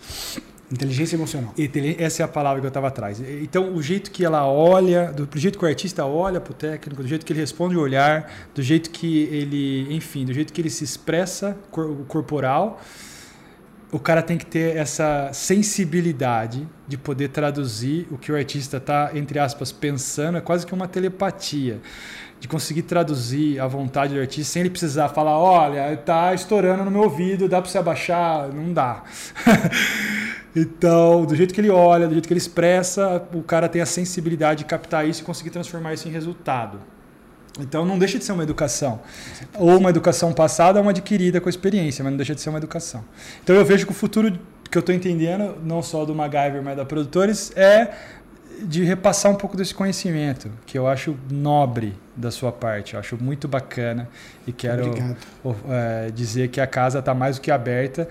[0.72, 1.54] Inteligência emocional.
[1.98, 3.22] Essa é a palavra que eu estava atrás.
[3.42, 7.02] Então, o jeito que ela olha, do, jeito que o artista olha para o técnico,
[7.02, 10.62] do jeito que ele responde o olhar, do jeito que ele, enfim, do jeito que
[10.62, 12.82] ele se expressa cor- corporal,
[13.92, 19.12] o cara tem que ter essa sensibilidade de poder traduzir o que o artista está,
[19.14, 21.82] entre aspas, pensando, é quase que uma telepatia.
[22.40, 26.90] De conseguir traduzir a vontade do artista sem ele precisar falar: olha, tá estourando no
[26.90, 28.52] meu ouvido, dá para você abaixar?
[28.52, 29.04] Não dá.
[30.56, 33.86] então, do jeito que ele olha, do jeito que ele expressa, o cara tem a
[33.86, 36.80] sensibilidade de captar isso e conseguir transformar isso em resultado.
[37.60, 39.02] Então não deixa de ser uma educação.
[39.56, 42.50] Ou uma educação passada ou uma adquirida com a experiência, mas não deixa de ser
[42.50, 43.04] uma educação.
[43.44, 46.78] Então eu vejo que o futuro que eu estou entendendo, não só do MacGyver, mas
[46.78, 47.92] da Produtores, é
[48.62, 53.18] de repassar um pouco desse conhecimento, que eu acho nobre da sua parte, eu acho
[53.22, 54.08] muito bacana
[54.46, 54.94] e quero
[55.68, 58.08] é, dizer que a casa está mais do que aberta.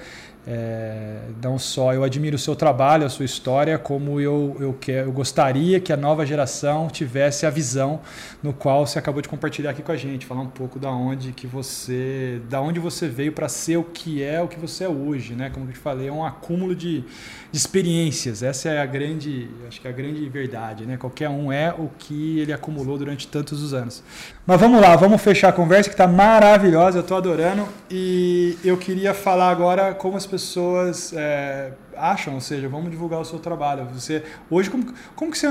[0.47, 4.91] É, não só eu admiro o seu trabalho, a sua história, como eu, eu, que,
[4.91, 8.01] eu gostaria que a nova geração tivesse a visão
[8.43, 11.33] no qual você acabou de compartilhar aqui com a gente, falar um pouco da onde
[11.33, 14.89] que você, da onde você veio para ser o que é, o que você é
[14.89, 15.51] hoje, né?
[15.51, 17.05] Como eu te falei, é um acúmulo de,
[17.51, 18.43] de experiências.
[18.43, 20.97] Essa é a grande, acho que é a grande verdade, né?
[20.97, 24.03] Qualquer um é o que ele acumulou durante tantos os anos.
[24.47, 28.77] Mas vamos lá, vamos fechar a conversa que está maravilhosa, eu estou adorando e eu
[28.77, 33.87] queria falar agora como as pessoas é, acham, ou seja, vamos divulgar o seu trabalho.
[33.95, 35.49] Você hoje como, como que você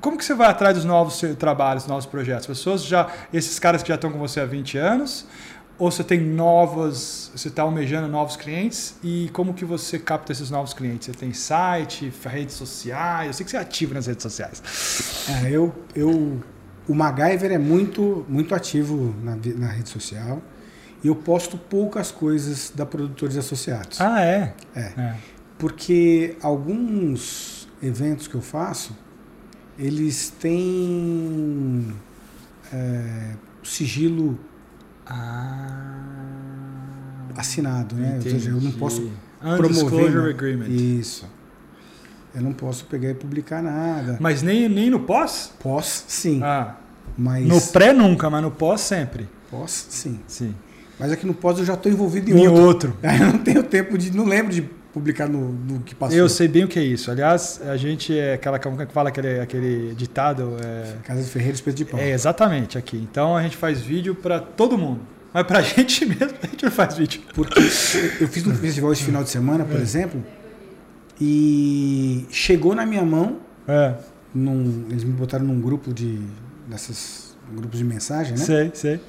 [0.00, 2.46] como que você vai atrás dos novos trabalhos, novos projetos?
[2.46, 5.26] Pessoas já esses caras que já estão com você há 20 anos
[5.80, 10.50] ou você tem novos, você está almejando novos clientes e como que você capta esses
[10.50, 11.06] novos clientes?
[11.06, 13.28] Você tem site, redes sociais?
[13.28, 14.62] Eu sei que você é ativo nas redes sociais.
[15.42, 16.38] É, eu, eu,
[16.86, 20.42] o MacGyver é muito, muito ativo na, na rede social
[21.02, 24.02] e eu posto poucas coisas da Produtores Associados.
[24.02, 24.54] Ah, é?
[24.76, 24.80] É.
[24.80, 25.16] É.
[25.58, 28.94] Porque alguns eventos que eu faço,
[29.78, 31.96] eles têm
[32.70, 33.30] é,
[33.62, 34.38] sigilo
[35.10, 35.66] Ah.
[37.36, 38.14] assinado, né?
[38.16, 38.76] Ou seja, eu não entendi.
[38.78, 39.10] posso
[39.40, 40.30] promover.
[40.30, 40.66] agreement.
[40.68, 41.26] Isso.
[42.34, 44.16] Eu não posso pegar e publicar nada.
[44.20, 45.52] Mas nem, nem no pós?
[45.60, 46.40] Posso, sim.
[46.42, 46.76] Ah,
[47.18, 49.28] mas no pré nunca, mas no pós sempre.
[49.50, 50.20] posso, sim.
[50.28, 50.54] Sim.
[50.98, 52.90] Mas aqui no pós eu já estou envolvido em Em outro.
[52.92, 52.96] outro.
[53.02, 54.14] Eu não tenho tempo de.
[54.14, 56.16] Não lembro de publicar no, no que passou.
[56.16, 57.10] Eu sei bem o que é isso.
[57.10, 60.56] Aliás, a gente é aquela é que fala aquele, aquele ditado.
[60.64, 62.00] É, Casa de Ferreira Espeto de Pau.
[62.00, 62.96] é exatamente aqui.
[62.96, 65.00] Então a gente faz vídeo para todo mundo.
[65.32, 67.20] Mas pra gente mesmo, a gente não faz vídeo.
[67.34, 69.66] Porque eu fiz um festival esse final de semana, É.
[69.66, 70.22] por exemplo,
[71.20, 73.38] e chegou na minha mão,
[73.68, 73.94] É,
[74.34, 76.18] num- eles me botaram num grupo de.
[76.68, 78.44] dessas grupos de mensagem, né?
[78.44, 79.00] sei, sei.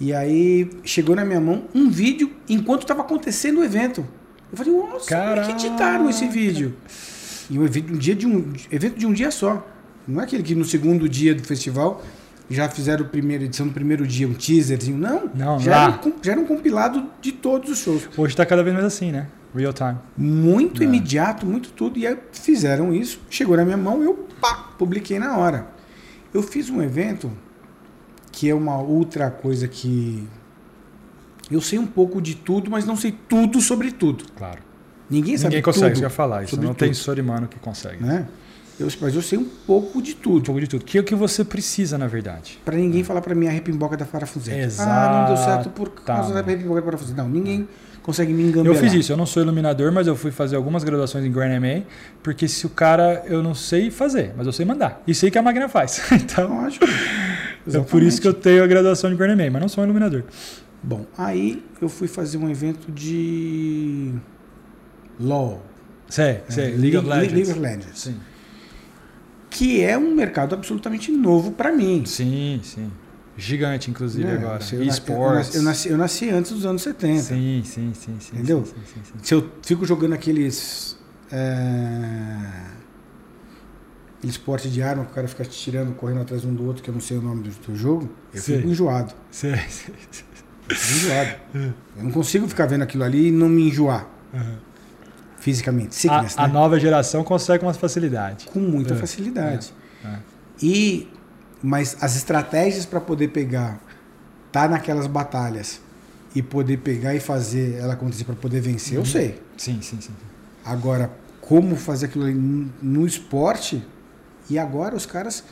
[0.00, 4.04] E aí chegou na minha mão um vídeo enquanto estava acontecendo o evento.
[4.50, 5.04] Eu falei, nossa, como é
[5.34, 5.46] Caraca.
[5.46, 6.74] que editaram esse vídeo?
[7.48, 9.66] E um evento, um dia de um evento de um dia só.
[10.06, 12.02] Não é aquele que no segundo dia do festival
[12.48, 14.98] já fizeram a primeira edição no primeiro dia, um teaserzinho.
[14.98, 18.08] Não, Não, já, era um, já era um compilado de todos os shows.
[18.16, 19.28] Hoje tá cada vez mais assim, né?
[19.54, 19.96] Real time.
[20.16, 20.86] Muito É.
[20.86, 21.98] imediato, muito tudo.
[21.98, 25.66] E aí fizeram isso, chegou na minha mão, eu pá, publiquei na hora.
[26.32, 27.30] Eu fiz um evento
[28.32, 30.26] que é uma outra coisa que
[31.50, 34.24] eu sei um pouco de tudo, mas não sei tudo sobre tudo.
[34.36, 34.58] Claro.
[35.10, 36.44] Ninguém sabe Ninguém consegue, tudo falar.
[36.44, 38.02] Isso não tem tudo, ser humano que consegue.
[38.04, 38.26] né?
[38.78, 40.44] Eu, mas eu sei um pouco de Um tudo.
[40.46, 40.84] pouco de tudo.
[40.84, 42.58] Que é o que você precisa, na verdade.
[42.64, 44.82] Pra ninguém falar pra mim a repimboca da parafuseta.
[44.82, 47.22] Ah, não deu certo por causa da repimboca da parafuseta.
[47.22, 47.68] Não, ninguém
[48.02, 48.74] consegue me engambelar.
[48.78, 51.60] Eu fiz isso, eu não sou iluminador, mas eu fui fazer algumas graduações em Grand
[51.60, 51.82] MA,
[52.22, 55.02] porque se o cara, eu não sei fazer, mas eu sei mandar.
[55.06, 56.00] E sei que a máquina faz.
[56.12, 56.86] Então, Lógico.
[57.70, 59.86] é por isso que eu tenho a graduação de Grand MA, mas não sou um
[59.86, 60.22] iluminador.
[60.82, 64.14] Bom, aí eu fui fazer um evento de
[65.18, 65.62] LOL.
[66.08, 67.32] Sei, sei, League of Legends.
[67.32, 68.00] League of Legends.
[68.00, 68.16] Sim.
[69.48, 72.04] Que é um mercado absolutamente novo pra mim.
[72.06, 72.90] Sim, sim.
[73.36, 74.34] Gigante, inclusive, né?
[74.34, 74.60] agora.
[74.72, 75.16] Eu, nasci, eu,
[75.54, 77.22] eu, nasci, eu nasci antes dos anos 70.
[77.22, 78.34] Sim, sim, sim, sim.
[78.34, 78.64] Entendeu?
[78.64, 79.18] Sim, sim, sim, sim.
[79.22, 80.98] Se eu fico jogando aqueles.
[81.30, 82.46] É,
[84.18, 86.90] aquele esporte de arma que o cara fica tirando, correndo atrás um do outro, que
[86.90, 88.56] eu não sei o nome do, do jogo, eu Sei.
[88.56, 89.14] fico enjoado.
[89.30, 90.24] Sei, sei, sei.
[90.70, 91.30] Eu enjoado.
[91.96, 94.56] eu não consigo ficar vendo aquilo ali e não me enjoar Uhum.
[95.38, 95.94] fisicamente.
[95.94, 96.52] Sickness, A, a né?
[96.54, 98.46] nova geração consegue com mais facilidade.
[98.46, 99.72] Com muita É, facilidade.
[100.04, 100.16] é.
[100.62, 101.08] E
[101.62, 103.78] mas as estratégias para poder pegar,
[104.50, 105.80] tá naquelas batalhas
[106.34, 109.06] e poder pegar e fazer ela acontecer para poder vencer, eu Uhum.
[109.06, 109.40] sei.
[109.58, 110.12] Sim, sim, sim.
[110.64, 111.10] Agora,
[111.40, 113.84] como fazer aquilo ali no- no esporte?
[114.48, 115.44] E agora os caras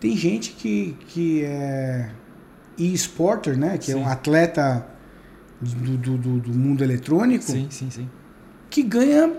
[0.00, 2.08] tem gente que que é
[2.78, 3.76] e-sporter, né?
[3.78, 4.00] Que é Sim.
[4.00, 4.84] um atleta
[5.60, 8.08] do, do, do- do mundo eletrônico Sim, sim, sim.
[8.70, 9.30] que ganha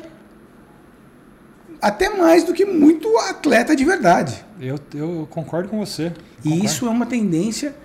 [1.81, 4.45] até mais do que muito atleta de verdade.
[4.60, 6.14] Eu, eu concordo com você.
[6.39, 6.65] E Concordo.
[6.65, 7.76] isso é uma tendência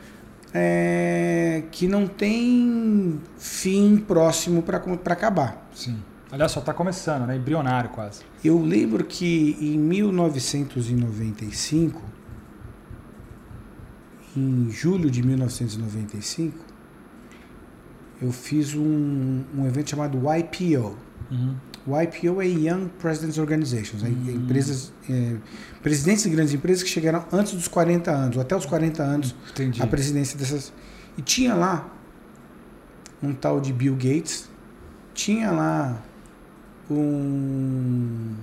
[0.54, 4.78] é, que não tem fim próximo para
[5.12, 5.68] acabar.
[5.74, 5.98] Sim.
[6.30, 7.36] Aliás, só está começando, né?
[7.36, 8.20] Embrionário quase.
[8.44, 12.00] Eu lembro que em 1995,
[14.38, 16.56] em julho de 1995,
[18.20, 20.96] eu fiz um, um evento chamado YPO.
[21.30, 21.56] Uhum.
[21.86, 24.30] O IPO é Young Presidents Organizations, é Hum.
[24.30, 25.36] empresas, é,
[25.82, 29.34] presidentes de grandes empresas que chegaram antes dos 40 anos, ou até os 40 anos,
[29.50, 29.82] Entendi.
[29.82, 30.72] a presidência dessas.
[31.16, 31.88] E tinha lá
[33.22, 34.48] um tal de Bill Gates,
[35.14, 36.02] tinha lá
[36.90, 38.34] um.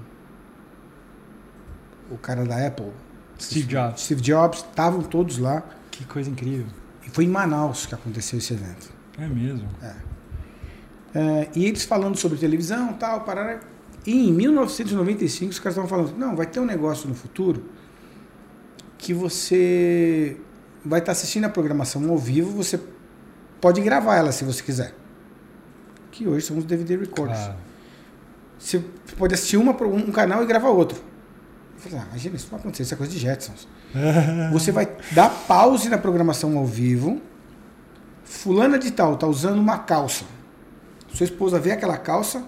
[2.11, 2.91] O cara da Apple,
[3.39, 4.01] Steve Jobs.
[4.01, 5.63] Steve Jobs, estavam todos lá.
[5.97, 6.67] Que coisa incrível.
[7.05, 8.91] E foi em Manaus que aconteceu esse evento.
[9.17, 9.67] É mesmo.
[11.13, 13.61] É, e eles falando sobre televisão tal, parará.
[14.05, 17.63] E em 1995 os caras estavam falando, não, vai ter um negócio no futuro
[18.97, 20.37] que você
[20.83, 22.79] vai estar assistindo a programação ao vivo, você
[23.61, 24.93] pode gravar ela se você quiser.
[26.11, 27.39] Que hoje são os DVD recorders.
[27.39, 27.55] Claro.
[28.59, 28.83] Você
[29.17, 31.01] pode assistir uma, um canal e gravar outro.
[31.85, 33.67] Falei, ah, imagina, isso vai acontecer, isso é coisa de Jetsons.
[34.51, 37.21] Você vai dar pause na programação ao vivo.
[38.23, 40.25] Fulana de tal tá usando uma calça.
[41.13, 42.43] Sua esposa vê aquela calça,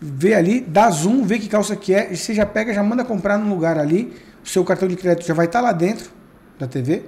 [0.00, 3.04] vê ali, dá zoom, vê que calça que é, e você já pega, já manda
[3.04, 4.16] comprar num lugar ali.
[4.44, 6.08] O seu cartão de crédito já vai estar lá dentro
[6.56, 7.06] da TV.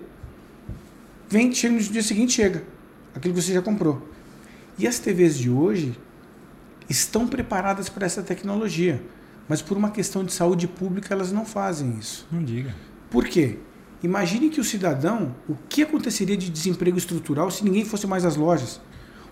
[1.28, 2.64] Vem, chega no dia seguinte, chega.
[3.14, 4.02] Aquilo que você já comprou.
[4.76, 5.96] E as TVs de hoje
[6.90, 9.00] estão preparadas para essa tecnologia.
[9.48, 12.26] Mas por uma questão de saúde pública, elas não fazem isso.
[12.30, 12.74] Não diga.
[13.10, 13.58] Por quê?
[14.02, 18.36] Imagine que o cidadão, o que aconteceria de desemprego estrutural se ninguém fosse mais às
[18.36, 18.80] lojas?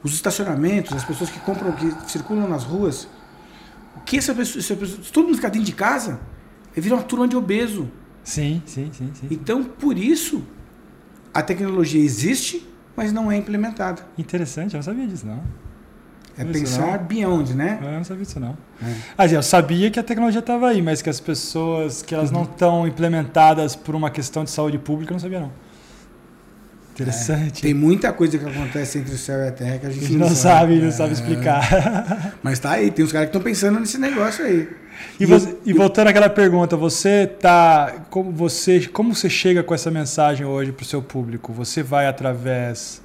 [0.02, 3.08] Os estacionamentos, as pessoas que compram, que circulam nas ruas.
[3.96, 6.20] O que essa pessoa, essa pessoa se todo mundo ficar dentro de casa,
[6.72, 7.90] vai virar uma turma de obeso.
[8.22, 9.26] Sim, sim, sim, sim.
[9.30, 10.42] Então, por isso,
[11.34, 12.66] a tecnologia existe,
[12.96, 14.06] mas não é implementada.
[14.16, 15.42] Interessante, eu não sabia disso, não.
[16.40, 17.78] É Isso pensar beyond, né?
[17.82, 18.56] Eu não sabia disso, não.
[18.82, 18.92] É.
[19.18, 22.42] Assim, eu sabia que a tecnologia estava aí, mas que as pessoas, que elas não
[22.42, 25.52] estão implementadas por uma questão de saúde pública, eu não sabia, não.
[26.92, 27.62] Interessante.
[27.62, 30.04] Tem muita coisa que acontece entre o céu e a terra que a A gente
[30.06, 30.90] gente não sabe, não É.
[30.90, 32.34] sabe explicar.
[32.42, 34.68] Mas tá aí, tem uns caras que estão pensando nesse negócio aí.
[35.18, 38.04] E, E você- e voltando àquela pergunta, você tá.
[38.10, 41.54] Como você, como você chega com essa mensagem hoje para o seu público?
[41.54, 43.00] Você vai através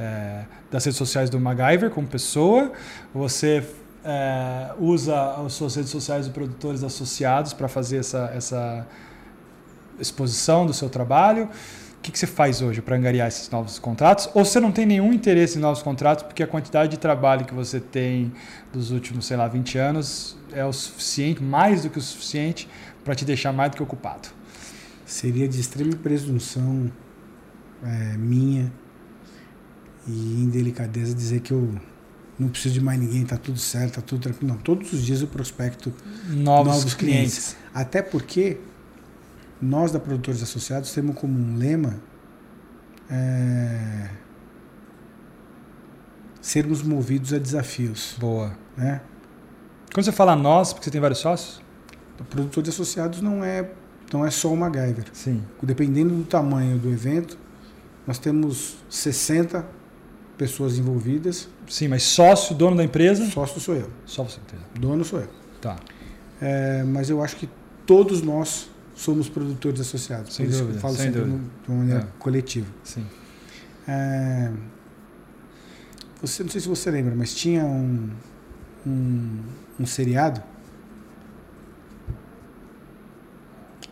[0.00, 2.72] é, das redes sociais do MacGyver como pessoa?
[3.12, 3.62] Você
[4.02, 8.86] é, usa as suas redes sociais de produtores associados para fazer essa, essa
[9.98, 11.44] exposição do seu trabalho?
[11.98, 14.30] O que, que você faz hoje para angariar esses novos contratos?
[14.32, 17.52] Ou você não tem nenhum interesse em novos contratos porque a quantidade de trabalho que
[17.52, 18.32] você tem
[18.72, 22.66] dos últimos, sei lá, 20 anos é o suficiente, mais do que o suficiente,
[23.04, 24.30] para te deixar mais do que ocupado?
[25.04, 26.90] Seria de extrema presunção
[27.82, 28.72] é, minha
[30.06, 31.74] e indelicadeza dizer que eu
[32.38, 34.54] não preciso de mais ninguém, tá tudo certo, tá tudo tranquilo.
[34.54, 35.92] Não, todos os dias eu prospecto
[36.28, 37.54] Novos, novos clientes.
[37.54, 37.56] clientes.
[37.74, 38.58] Até porque
[39.60, 42.00] nós da Produtores Associados temos como um lema
[43.10, 44.08] é,
[46.40, 48.16] sermos movidos a desafios.
[48.18, 48.56] Boa.
[48.74, 49.02] Né?
[49.92, 51.60] Quando você fala nós, porque você tem vários sócios?
[52.18, 53.70] O Produtores Associados não é,
[54.12, 55.04] não é só o MacGyver.
[55.12, 55.44] Sim.
[55.62, 57.36] Dependendo do tamanho do evento,
[58.06, 59.79] nós temos 60
[60.40, 61.50] pessoas envolvidas.
[61.68, 63.30] Sim, mas sócio, dono da empresa?
[63.30, 63.90] Sócio sou eu.
[64.06, 64.58] Só você tem.
[64.80, 65.28] Dono sou eu.
[65.60, 65.76] Tá.
[66.40, 67.46] É, mas eu acho que
[67.84, 70.34] todos nós somos produtores associados.
[70.34, 71.42] Sem Por dúvida, eu falo sem sempre dúvida.
[71.62, 72.06] de uma maneira É.
[72.18, 72.66] coletiva.
[72.82, 73.04] Sim.
[73.86, 74.50] É,
[76.22, 78.08] você, não sei se você lembra, mas tinha um,
[78.86, 79.38] um,
[79.78, 80.42] um seriado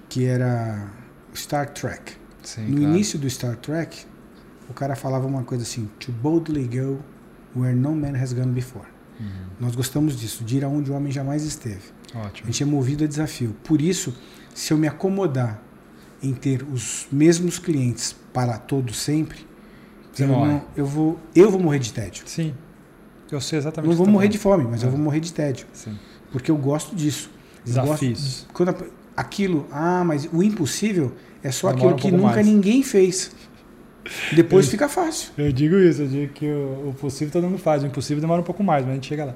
[0.08, 0.88] que era
[1.34, 2.14] Star Trek.
[2.42, 2.94] Sim, no claro.
[2.94, 4.06] início do Star Trek,
[4.68, 6.98] o cara falava uma coisa assim: To boldly go
[7.56, 8.86] where no man has gone before.
[9.20, 9.26] Uhum.
[9.60, 11.82] Nós gostamos disso, de ir aonde o homem jamais esteve.
[12.14, 12.46] A Ótimo.
[12.46, 13.54] gente é movido a desafio.
[13.64, 14.14] Por isso,
[14.54, 15.60] se eu me acomodar
[16.22, 19.46] em ter os mesmos clientes para todo sempre,
[20.12, 22.24] Você eu, não- eu vou, eu vou morrer de tédio.
[22.26, 22.54] Sim.
[23.30, 24.90] Eu sei exatamente Não vou você morrer tá de fome, mas eu É.
[24.90, 25.66] vou morrer de tédio.
[25.72, 25.96] Sim.
[26.32, 27.30] Porque eu gosto disso.
[27.66, 28.46] Eu gosto- Desafios.
[28.54, 28.74] quando a-
[29.16, 31.12] aquilo, ah, mas o impossível
[31.42, 32.46] é só Demora aquilo que nunca mais.
[32.46, 33.30] ninguém fez.
[34.34, 34.70] Depois Isso.
[34.72, 35.30] fica fácil.
[35.36, 38.40] Eu digo isso, eu digo que o, o possível todo mundo faz, o impossível demora
[38.40, 39.34] um pouco mais, mas a gente chega lá.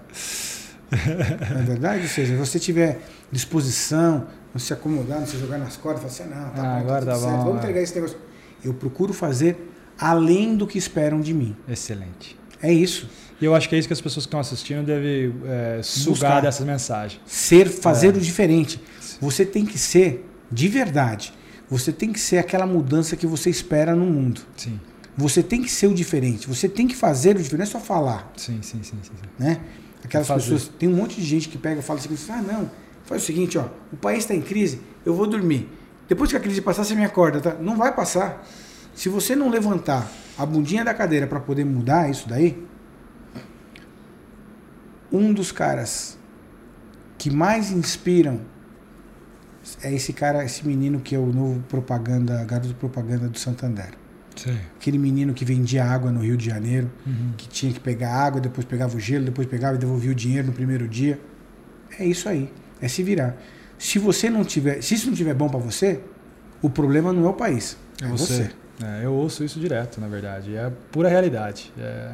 [0.90, 2.02] É verdade?
[2.02, 3.00] Ou seja, se você tiver
[3.30, 6.80] disposição, não se acomodar, não se jogar nas cordas, falar assim, não, tá Ah, bom,
[6.80, 7.58] agora tá tudo tá certo, bom, vamos é.
[7.60, 8.18] entregar esse negócio.
[8.64, 9.56] Eu procuro fazer
[9.98, 11.56] além do que esperam de mim.
[11.68, 12.38] Excelente.
[12.62, 13.08] É isso.
[13.40, 16.10] E eu acho que é isso que as pessoas que estão assistindo devem é, sugar
[16.12, 16.42] Buscar.
[16.42, 17.20] dessas mensagens.
[17.26, 18.10] Ser, fazer É.
[18.10, 18.80] o diferente.
[19.20, 21.32] Você tem que ser de verdade.
[21.68, 24.42] Você tem que ser aquela mudança que você espera no mundo.
[24.56, 24.78] Sim,
[25.16, 26.46] Você tem que ser o diferente.
[26.48, 27.58] Você tem que fazer o diferente.
[27.58, 28.98] Não é só falar, sim, sim, sim.
[29.02, 29.28] sim, sim.
[29.38, 29.60] né?
[30.04, 30.52] Aquelas Fazer.
[30.52, 30.68] pessoas...
[30.78, 32.70] Tem um monte de gente que pega e fala assim, ah, não,
[33.04, 33.68] faz o seguinte, ó.
[33.92, 35.68] O país está em crise, eu vou dormir.
[36.08, 37.54] Depois que a crise passar, você me acorda, tá?
[37.54, 38.46] Não vai passar.
[38.94, 42.62] Se você não levantar a bundinha da cadeira para poder mudar isso daí,
[45.10, 46.18] um dos caras
[47.16, 48.40] que mais inspiram
[49.82, 53.90] é esse cara, esse menino que é o novo propaganda, garoto propaganda do Santander.
[54.36, 54.56] Sim.
[54.76, 57.32] Aquele menino que vendia água no Rio de Janeiro, Uhum.
[57.36, 60.46] que tinha que pegar água, depois pegava o gelo, depois pegava e devolvia o dinheiro
[60.48, 61.20] no primeiro dia.
[61.98, 63.36] É isso aí, é se virar.
[63.78, 66.00] Se você não tiver, se isso não tiver bom para você,
[66.62, 68.50] o problema não é o país, é você.
[68.84, 70.56] É, eu ouço isso direto, na verdade.
[70.56, 71.72] É pura realidade.
[71.78, 72.10] É.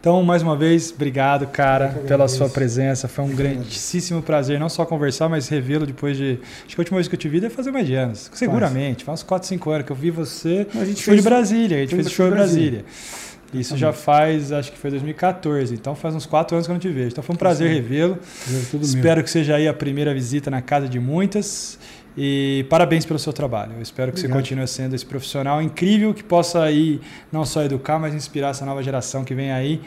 [0.00, 3.08] Então, mais uma vez, obrigado, cara, pela sua presença.
[3.08, 6.38] Foi um grandíssimo prazer, não só conversar, mas revê-lo depois de.
[6.64, 8.30] Acho que a última vez que eu te vi deve fazer mais de anos.
[8.32, 10.66] Seguramente, faz uns 4, 5 anos que eu vi você.
[10.74, 12.82] A gente Foi de fez Brasília, a gente fez fez show em Brasília.
[12.82, 13.32] Brasília.
[13.52, 16.80] Isso já faz, acho que foi 2014, então faz uns 4 anos que eu não
[16.80, 17.08] te vejo.
[17.08, 18.18] Então foi um prazer revê-lo.
[18.48, 18.80] meu.
[18.80, 21.78] Espero que seja aí a primeira visita na casa de muitas.
[22.16, 23.72] E parabéns pelo seu trabalho.
[23.76, 24.42] Eu espero que você Obrigado.
[24.42, 27.00] continue sendo esse profissional incrível que possa aí
[27.32, 29.80] não só educar, mas inspirar essa nova geração que vem aí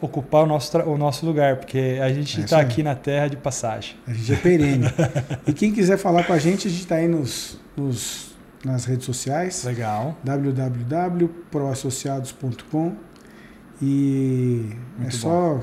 [0.00, 2.62] ocupar o nosso, o nosso lugar, porque a gente É está isso aí.
[2.72, 3.96] aqui na terra de passagem.
[4.06, 4.86] A gente é perene.
[5.46, 8.34] e quem quiser falar com a gente, a gente está aí nos, nos-
[8.64, 9.64] nas redes sociais.
[9.64, 10.16] Legal.
[10.22, 12.92] www.proassociados.com
[13.82, 14.66] e
[14.98, 15.60] Muito é só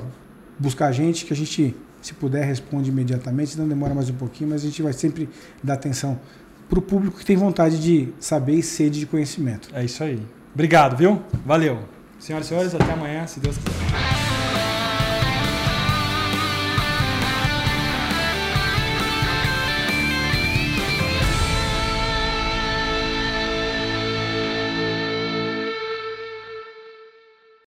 [0.58, 3.58] buscar a gente que a gente, se puder, responde imediatamente.
[3.58, 5.28] Não demora mais um pouquinho, mas a gente vai sempre
[5.62, 6.18] dar atenção
[6.68, 9.68] para o público que tem vontade de saber e sede de conhecimento.
[9.72, 10.20] É isso aí.
[10.54, 11.22] Obrigado, viu?
[11.44, 11.80] Valeu.
[12.18, 14.21] Senhoras e senhores, até amanhã, se Deus quiser.